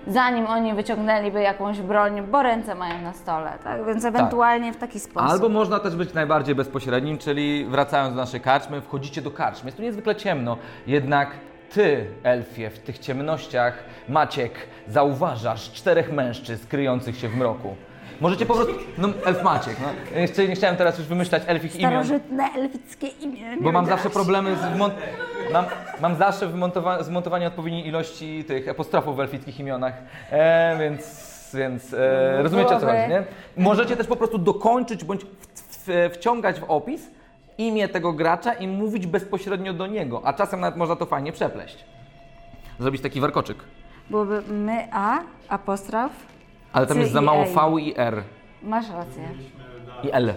zanim 0.08 0.48
oni 0.48 0.74
wyciągnęliby 0.74 1.42
jakąś 1.42 1.82
broń, 1.82 2.22
bo 2.22 2.44
ręce 2.44 2.76
mają 2.76 3.02
na 3.02 3.14
stole, 3.14 3.54
tak? 3.64 3.86
Więc 3.86 4.06
ewentualnie 4.06 4.74
w 4.74 4.78
taki 4.78 5.00
sposób. 5.00 5.30
Albo 5.30 5.50
można 5.50 5.80
też 5.80 5.96
być 5.96 6.14
najbardziej 6.14 6.56
bezpośrednim, 6.56 7.18
czyli 7.18 7.66
wracając 7.66 8.16
do 8.16 8.22
naszej 8.22 8.42
karczmy, 8.42 8.82
wchodzicie 8.82 9.22
do 9.22 9.32
karczmy. 9.32 9.68
Jest 9.68 9.78
tu 9.78 9.84
niezwykle 9.84 10.16
ciemno, 10.16 10.58
jednak 10.88 11.32
ty, 11.74 12.08
Elfie, 12.24 12.70
w 12.70 12.80
tych 12.80 13.00
ciemnościach, 13.00 13.84
Maciek, 14.10 14.52
zauważasz 14.88 15.72
czterech 15.72 16.12
mężczyzn 16.12 16.68
kryjących 16.68 17.18
się 17.18 17.30
w 17.30 17.36
mroku. 17.36 17.76
Możecie 18.22 18.46
po 18.46 18.54
prostu... 18.54 18.74
No, 18.98 19.08
Elf 19.26 19.44
Maciek, 19.44 19.76
no. 19.82 20.20
Jeszcze 20.20 20.48
nie 20.48 20.56
chciałem 20.56 20.76
teraz 20.76 20.98
już 20.98 21.08
wymyślać 21.08 21.44
elfich 21.48 21.76
imion. 21.76 21.92
Starożytne 21.92 22.44
elfickie 22.56 23.08
imię. 23.08 23.58
Bo 23.60 23.66
nie 23.66 23.72
mam 23.72 23.86
zawsze 23.86 24.10
problemy 24.10 24.56
z 24.56 24.80
mam, 25.54 25.66
mam 26.02 26.16
zawsze 26.16 26.48
wymontowa- 26.48 27.04
zmontowanie 27.04 27.48
odpowiedniej 27.48 27.88
ilości 27.88 28.44
tych 28.48 28.70
apostrofów 28.70 29.16
w 29.16 29.20
elfickich 29.20 29.60
imionach, 29.60 29.94
e, 30.32 30.78
więc, 30.80 31.52
więc 31.54 31.94
e, 31.94 32.44
rozumiecie 32.44 32.70
o 32.76 32.80
co 32.80 32.86
Byłoby- 32.86 32.98
chodzi, 33.02 33.10
nie? 33.14 33.24
Możecie 33.64 33.98
też 33.98 34.08
po 34.08 34.16
prostu 34.16 34.38
dokończyć 34.38 35.04
bądź 35.04 35.22
w, 35.26 35.28
w, 35.88 36.10
wciągać 36.14 36.60
w 36.60 36.64
opis 36.64 37.02
imię 37.58 37.88
tego 37.88 38.14
gracza 38.14 38.54
i 38.54 38.68
mówić 38.68 39.08
bezpośrednio 39.08 39.74
do 39.74 39.88
niego, 39.88 40.22
a 40.26 40.34
czasem 40.34 40.60
nawet 40.60 40.76
można 40.78 40.96
to 40.96 41.06
fajnie 41.06 41.32
przepleść. 41.32 41.86
Zrobić 42.80 43.02
taki 43.02 43.22
warkoczyk. 43.22 43.58
Byłoby 44.10 44.42
my, 44.42 44.88
a, 44.92 45.20
apostrof, 45.50 46.12
Ale 46.76 46.88
tam 46.88 46.98
C 46.98 47.02
jest 47.02 47.14
za 47.14 47.22
mało 47.22 47.46
A. 47.58 47.70
V 47.70 47.82
i 47.82 47.94
R. 47.98 48.24
masz 48.64 48.90
rację. 48.90 49.24
I 50.04 50.10
L. 50.12 50.34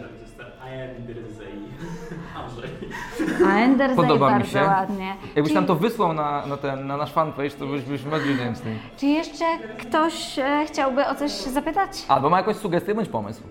A 3.46 3.58
Ender 3.58 3.94
Podoba 3.96 4.38
mi 4.38 4.46
się. 4.46 4.62
ładnie. 4.62 5.14
Jakbyś 5.36 5.48
Czy- 5.52 5.54
nam 5.54 5.66
to 5.66 5.74
wysłał 5.74 6.12
na, 6.12 6.46
na, 6.46 6.56
ten, 6.56 6.86
na 6.86 6.96
nasz 6.96 7.12
fanpage, 7.12 7.50
to 7.50 7.66
byśmy 7.66 8.10
bardziej 8.10 8.34
wdzięczni. 8.34 8.78
Czy 8.96 9.06
jeszcze 9.06 9.44
ktoś 9.78 10.38
e, 10.38 10.64
chciałby 10.66 11.06
o 11.06 11.14
coś 11.14 11.30
zapytać? 11.30 11.90
Albo 12.08 12.30
ma 12.30 12.36
jakąś 12.38 12.56
sugestię 12.56 12.94
bądź 12.94 13.08
pomysł. 13.08 13.42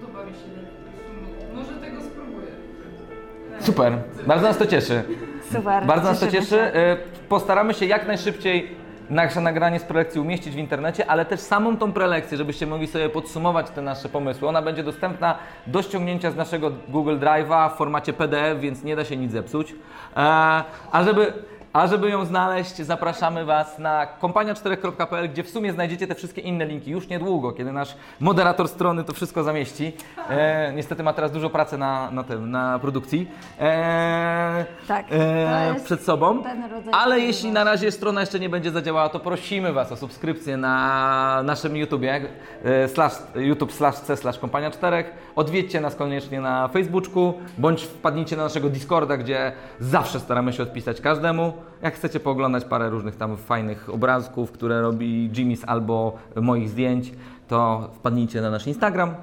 Podoba 0.00 0.24
mi 0.24 0.32
się. 0.32 0.38
Może 1.54 1.72
tego 1.80 2.00
spróbuję. 2.02 2.46
Super, 3.60 3.92
bardzo 4.26 4.48
nas 4.48 4.58
to 4.58 4.66
cieszy. 4.66 5.02
Super. 5.52 5.86
Bardzo 5.86 6.08
nas 6.08 6.20
to 6.20 6.26
cieszymy 6.26 6.42
cieszy. 6.42 6.72
się. 6.74 6.78
Y, 6.80 7.28
Postaramy 7.28 7.74
się 7.74 7.86
jak 7.86 8.06
najszybciej 8.06 8.68
nasze 9.10 9.40
nagranie 9.40 9.78
z 9.78 9.84
prelekcji 9.84 10.20
umieścić 10.20 10.54
w 10.54 10.58
internecie, 10.58 11.10
ale 11.10 11.24
też 11.24 11.40
samą 11.40 11.76
tą 11.76 11.92
prelekcję, 11.92 12.38
żebyście 12.38 12.66
mogli 12.66 12.86
sobie 12.86 13.08
podsumować 13.08 13.70
te 13.70 13.82
nasze 13.82 14.08
pomysły. 14.08 14.48
Ona 14.48 14.62
będzie 14.62 14.82
dostępna 14.84 15.38
do 15.66 15.82
ściągnięcia 15.82 16.30
z 16.30 16.36
naszego 16.36 16.70
Google 16.88 17.18
Drive'a 17.18 17.70
w 17.74 17.76
formacie 17.76 18.12
PDF, 18.12 18.60
więc 18.60 18.84
nie 18.84 18.96
da 18.96 19.04
się 19.04 19.16
nic 19.16 19.32
zepsuć. 19.32 19.72
E, 19.72 19.74
a 20.92 21.04
żeby 21.04 21.32
a 21.72 21.86
żeby 21.86 22.10
ją 22.10 22.24
znaleźć, 22.24 22.76
zapraszamy 22.76 23.44
Was 23.44 23.78
na 23.78 24.06
kompania4.pl, 24.20 25.28
gdzie 25.30 25.42
w 25.42 25.50
sumie 25.50 25.72
znajdziecie 25.72 26.06
te 26.06 26.14
wszystkie 26.14 26.40
inne 26.40 26.66
linki 26.66 26.90
już 26.90 27.08
niedługo, 27.08 27.52
kiedy 27.52 27.72
nasz 27.72 27.96
moderator 28.20 28.68
strony 28.68 29.04
to 29.04 29.12
wszystko 29.12 29.42
zamieści. 29.42 29.92
E, 30.28 30.72
niestety 30.72 31.02
ma 31.02 31.12
teraz 31.12 31.32
dużo 31.32 31.50
pracy 31.50 31.78
na, 31.78 32.10
na 32.10 32.24
tym, 32.24 32.50
na 32.50 32.78
produkcji. 32.78 33.28
E, 33.60 34.64
Tak, 34.88 35.06
e, 35.10 35.74
przed 35.84 36.02
sobą. 36.02 36.42
Ale 36.92 37.20
jeśli 37.20 37.52
na 37.52 37.64
razie 37.64 37.90
strona 37.90 38.20
jeszcze 38.20 38.40
nie 38.40 38.48
będzie 38.48 38.70
zadziałała, 38.70 39.08
to 39.08 39.20
prosimy 39.20 39.72
Was 39.72 39.92
o 39.92 39.96
subskrypcję 39.96 40.56
na 40.56 41.42
naszym 41.44 41.76
YouTubie, 41.76 42.20
e, 42.64 42.88
slash, 42.88 43.12
YouTube 43.34 43.72
slash 43.72 43.94
C 43.94 44.16
slash 44.16 44.38
Kompania 44.38 44.70
4. 44.70 45.04
Odwiedźcie 45.36 45.80
nas 45.80 45.96
koniecznie 45.96 46.40
na 46.40 46.68
Facebooku, 46.68 47.34
bądź 47.58 47.82
wpadnijcie 47.82 48.36
na 48.36 48.42
naszego 48.42 48.68
Discorda, 48.68 49.16
gdzie 49.16 49.52
zawsze 49.80 50.20
staramy 50.20 50.52
się 50.52 50.62
odpisać 50.62 51.00
każdemu. 51.00 51.52
Jak 51.82 51.94
chcecie 51.94 52.20
pooglądać 52.20 52.64
parę 52.64 52.90
różnych 52.90 53.16
tam 53.16 53.36
fajnych 53.36 53.90
obrazków, 53.90 54.52
które 54.52 54.82
robi 54.82 55.30
Jimmy's 55.30 55.64
albo 55.66 56.18
moich 56.36 56.68
zdjęć, 56.68 57.12
to 57.48 57.90
wpadnijcie 57.94 58.40
na 58.40 58.50
nasz 58.50 58.66
Instagram. 58.66 59.14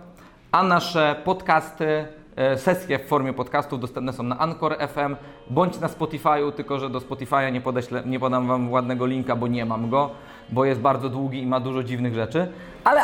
A 0.52 0.64
nasze 0.64 1.16
podcasty 1.24 2.06
e, 2.36 2.58
sesje 2.58 3.00
w 3.00 3.06
formie 3.08 3.34
podcastów 3.34 3.80
dostępne 3.80 4.14
są 4.14 4.24
na 4.24 4.40
Anchor 4.40 4.78
FM 4.78 5.16
bądź 5.50 5.80
na 5.80 5.88
Spotify'u, 5.88 6.52
tylko 6.52 6.80
że 6.80 6.90
do 6.90 7.00
Spotify'a 7.00 7.52
nie, 7.52 7.62
podeślę, 7.62 8.04
nie 8.06 8.20
podam 8.20 8.48
Wam 8.48 8.72
ładnego 8.72 9.06
linka, 9.06 9.36
bo 9.36 9.48
nie 9.48 9.66
mam 9.66 9.90
go, 9.90 10.10
bo 10.52 10.66
jest 10.66 10.82
bardzo 10.82 11.10
długi 11.10 11.42
i 11.42 11.46
ma 11.46 11.60
dużo 11.60 11.84
dziwnych 11.84 12.14
rzeczy. 12.14 12.48
Ale 12.84 13.04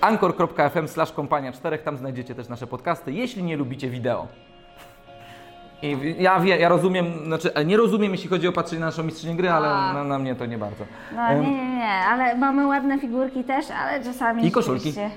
anchor.fm 0.00 0.84
e, 0.84 0.88
slash 0.88 1.12
kompania 1.12 1.52
4, 1.52 1.78
tam 1.78 1.96
znajdziecie 1.96 2.34
też 2.34 2.48
nasze 2.48 2.66
podcasty, 2.66 3.12
jeśli 3.12 3.42
nie 3.42 3.56
lubicie 3.56 3.90
wideo. 3.90 4.28
I 5.82 6.16
ja, 6.18 6.40
wie, 6.40 6.56
ja 6.56 6.68
rozumiem, 6.68 7.24
znaczy 7.24 7.54
e, 7.54 7.64
nie 7.64 7.76
rozumiem 7.76 8.12
jeśli 8.12 8.28
chodzi 8.28 8.48
o 8.48 8.52
patrzenie 8.52 8.80
na 8.80 8.86
naszą 8.86 9.02
mistrzynię 9.02 9.34
gry, 9.36 9.50
ale 9.50 9.68
A. 9.68 9.92
na, 9.92 10.04
na 10.04 10.18
mnie 10.18 10.34
to 10.34 10.46
nie 10.46 10.58
bardzo. 10.58 10.84
No 11.16 11.32
nie, 11.32 11.50
nie, 11.50 11.76
nie, 11.76 11.88
ale 11.88 12.34
mamy 12.36 12.66
ładne 12.66 12.98
figurki 12.98 13.44
też, 13.44 13.66
ale 13.70 14.04
czasami 14.04 14.46
I 14.46 14.50
koszulki. 14.50 14.92
rzeczywiście, 14.92 15.10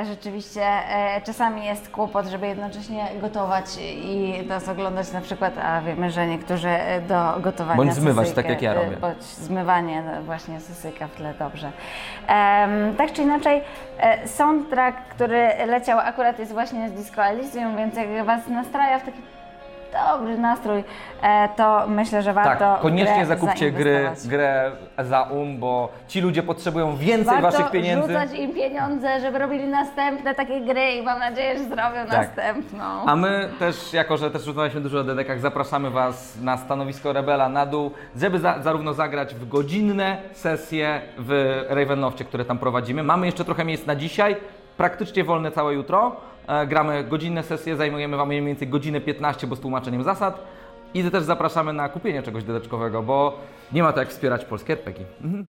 e, 0.00 0.04
rzeczywiście 0.04 0.62
e, 0.62 1.20
czasami 1.26 1.64
jest 1.64 1.88
kłopot, 1.88 2.26
żeby 2.26 2.46
jednocześnie 2.46 3.06
gotować 3.20 3.64
i 4.04 4.34
nas 4.48 4.68
oglądać 4.68 5.12
na 5.12 5.20
przykład, 5.20 5.58
a 5.58 5.80
wiemy, 5.80 6.10
że 6.10 6.26
niektórzy 6.26 6.68
e, 6.68 7.00
do 7.00 7.40
gotowania 7.40 7.76
Bądź 7.76 7.94
zmywać, 7.94 8.32
tak 8.32 8.48
jak 8.48 8.62
ja 8.62 8.72
e, 8.72 8.74
robię. 8.74 8.96
Bądź 8.96 9.22
zmywanie 9.22 10.02
no, 10.02 10.22
właśnie 10.22 10.60
sysyka 10.60 11.08
w 11.08 11.14
tle, 11.14 11.34
dobrze. 11.38 11.72
Em, 12.26 12.96
tak 12.96 13.12
czy 13.12 13.22
inaczej, 13.22 13.62
e, 13.98 14.28
soundtrack, 14.28 14.98
który 15.08 15.48
leciał 15.66 15.98
akurat 15.98 16.38
jest 16.38 16.52
właśnie 16.52 16.88
z 16.88 16.92
Disco 16.92 17.24
Elysium, 17.24 17.76
więc 17.76 17.96
jak 17.96 18.26
Was 18.26 18.48
nastraja 18.48 18.98
w 18.98 19.04
taki 19.04 19.18
dobry 19.92 20.38
nastrój, 20.38 20.84
e, 21.22 21.48
to 21.56 21.84
myślę, 21.88 22.22
że 22.22 22.32
warto 22.32 22.58
Tak, 22.58 22.80
koniecznie 22.80 23.26
zakupcie 23.26 23.70
gry, 23.70 24.10
grę 24.24 24.70
za 24.98 25.22
um, 25.22 25.58
bo 25.58 25.88
ci 26.08 26.20
ludzie 26.20 26.42
potrzebują 26.42 26.96
więcej 26.96 27.40
Warto 27.40 27.42
waszych 27.58 27.70
pieniędzy. 27.70 28.08
rzucać 28.08 28.32
im 28.38 28.54
pieniądze, 28.54 29.20
żeby 29.20 29.38
robili 29.38 29.68
następne 29.68 30.34
takie 30.34 30.60
gry 30.60 30.92
i 30.92 31.02
mam 31.02 31.18
nadzieję, 31.18 31.58
że 31.58 31.64
zrobią 31.64 32.06
Tak. 32.08 32.12
następną. 32.12 32.84
A 33.06 33.16
my 33.16 33.48
też, 33.58 33.92
jako 33.92 34.16
że 34.16 34.30
też 34.30 34.46
rozmawialiśmy 34.46 34.80
dużo 34.80 34.98
o 35.00 35.04
dedekach, 35.04 35.40
zapraszamy 35.40 35.90
Was 35.90 36.36
na 36.42 36.56
stanowisko 36.56 37.12
Rebela 37.12 37.48
na 37.48 37.66
dół, 37.66 37.90
żeby 38.16 38.38
za, 38.38 38.62
zarówno 38.62 38.94
zagrać 38.94 39.34
w 39.34 39.48
godzinne 39.48 40.16
sesje 40.32 41.00
w 41.18 41.62
Ravenloftie, 41.68 42.24
które 42.24 42.44
tam 42.44 42.58
prowadzimy. 42.58 43.02
Mamy 43.02 43.26
jeszcze 43.26 43.44
trochę 43.44 43.64
miejsc 43.64 43.86
na 43.86 43.96
dzisiaj, 43.96 44.36
praktycznie 44.76 45.24
wolne 45.24 45.50
całe 45.50 45.74
jutro. 45.74 46.16
E, 46.50 46.66
gramy 46.66 47.04
godzinne 47.04 47.42
sesje, 47.42 47.76
zajmujemy 47.76 48.16
Wam 48.16 48.28
mniej 48.28 48.42
więcej 48.42 48.68
godzinę 48.68 49.00
15, 49.00 49.46
bo 49.46 49.56
z 49.56 49.60
tłumaczeniem 49.60 50.02
zasad. 50.02 50.44
I 50.94 51.04
też 51.04 51.24
zapraszamy 51.24 51.72
na 51.72 51.88
kupienie 51.88 52.22
czegoś 52.22 52.44
dedeczkowego, 52.44 53.02
bo 53.02 53.38
nie 53.72 53.82
ma 53.82 53.92
to 53.92 54.00
jak 54.00 54.08
wspierać 54.08 54.44
polskie 54.44 54.72
RPG. 54.72 55.04
Mhm. 55.24 55.49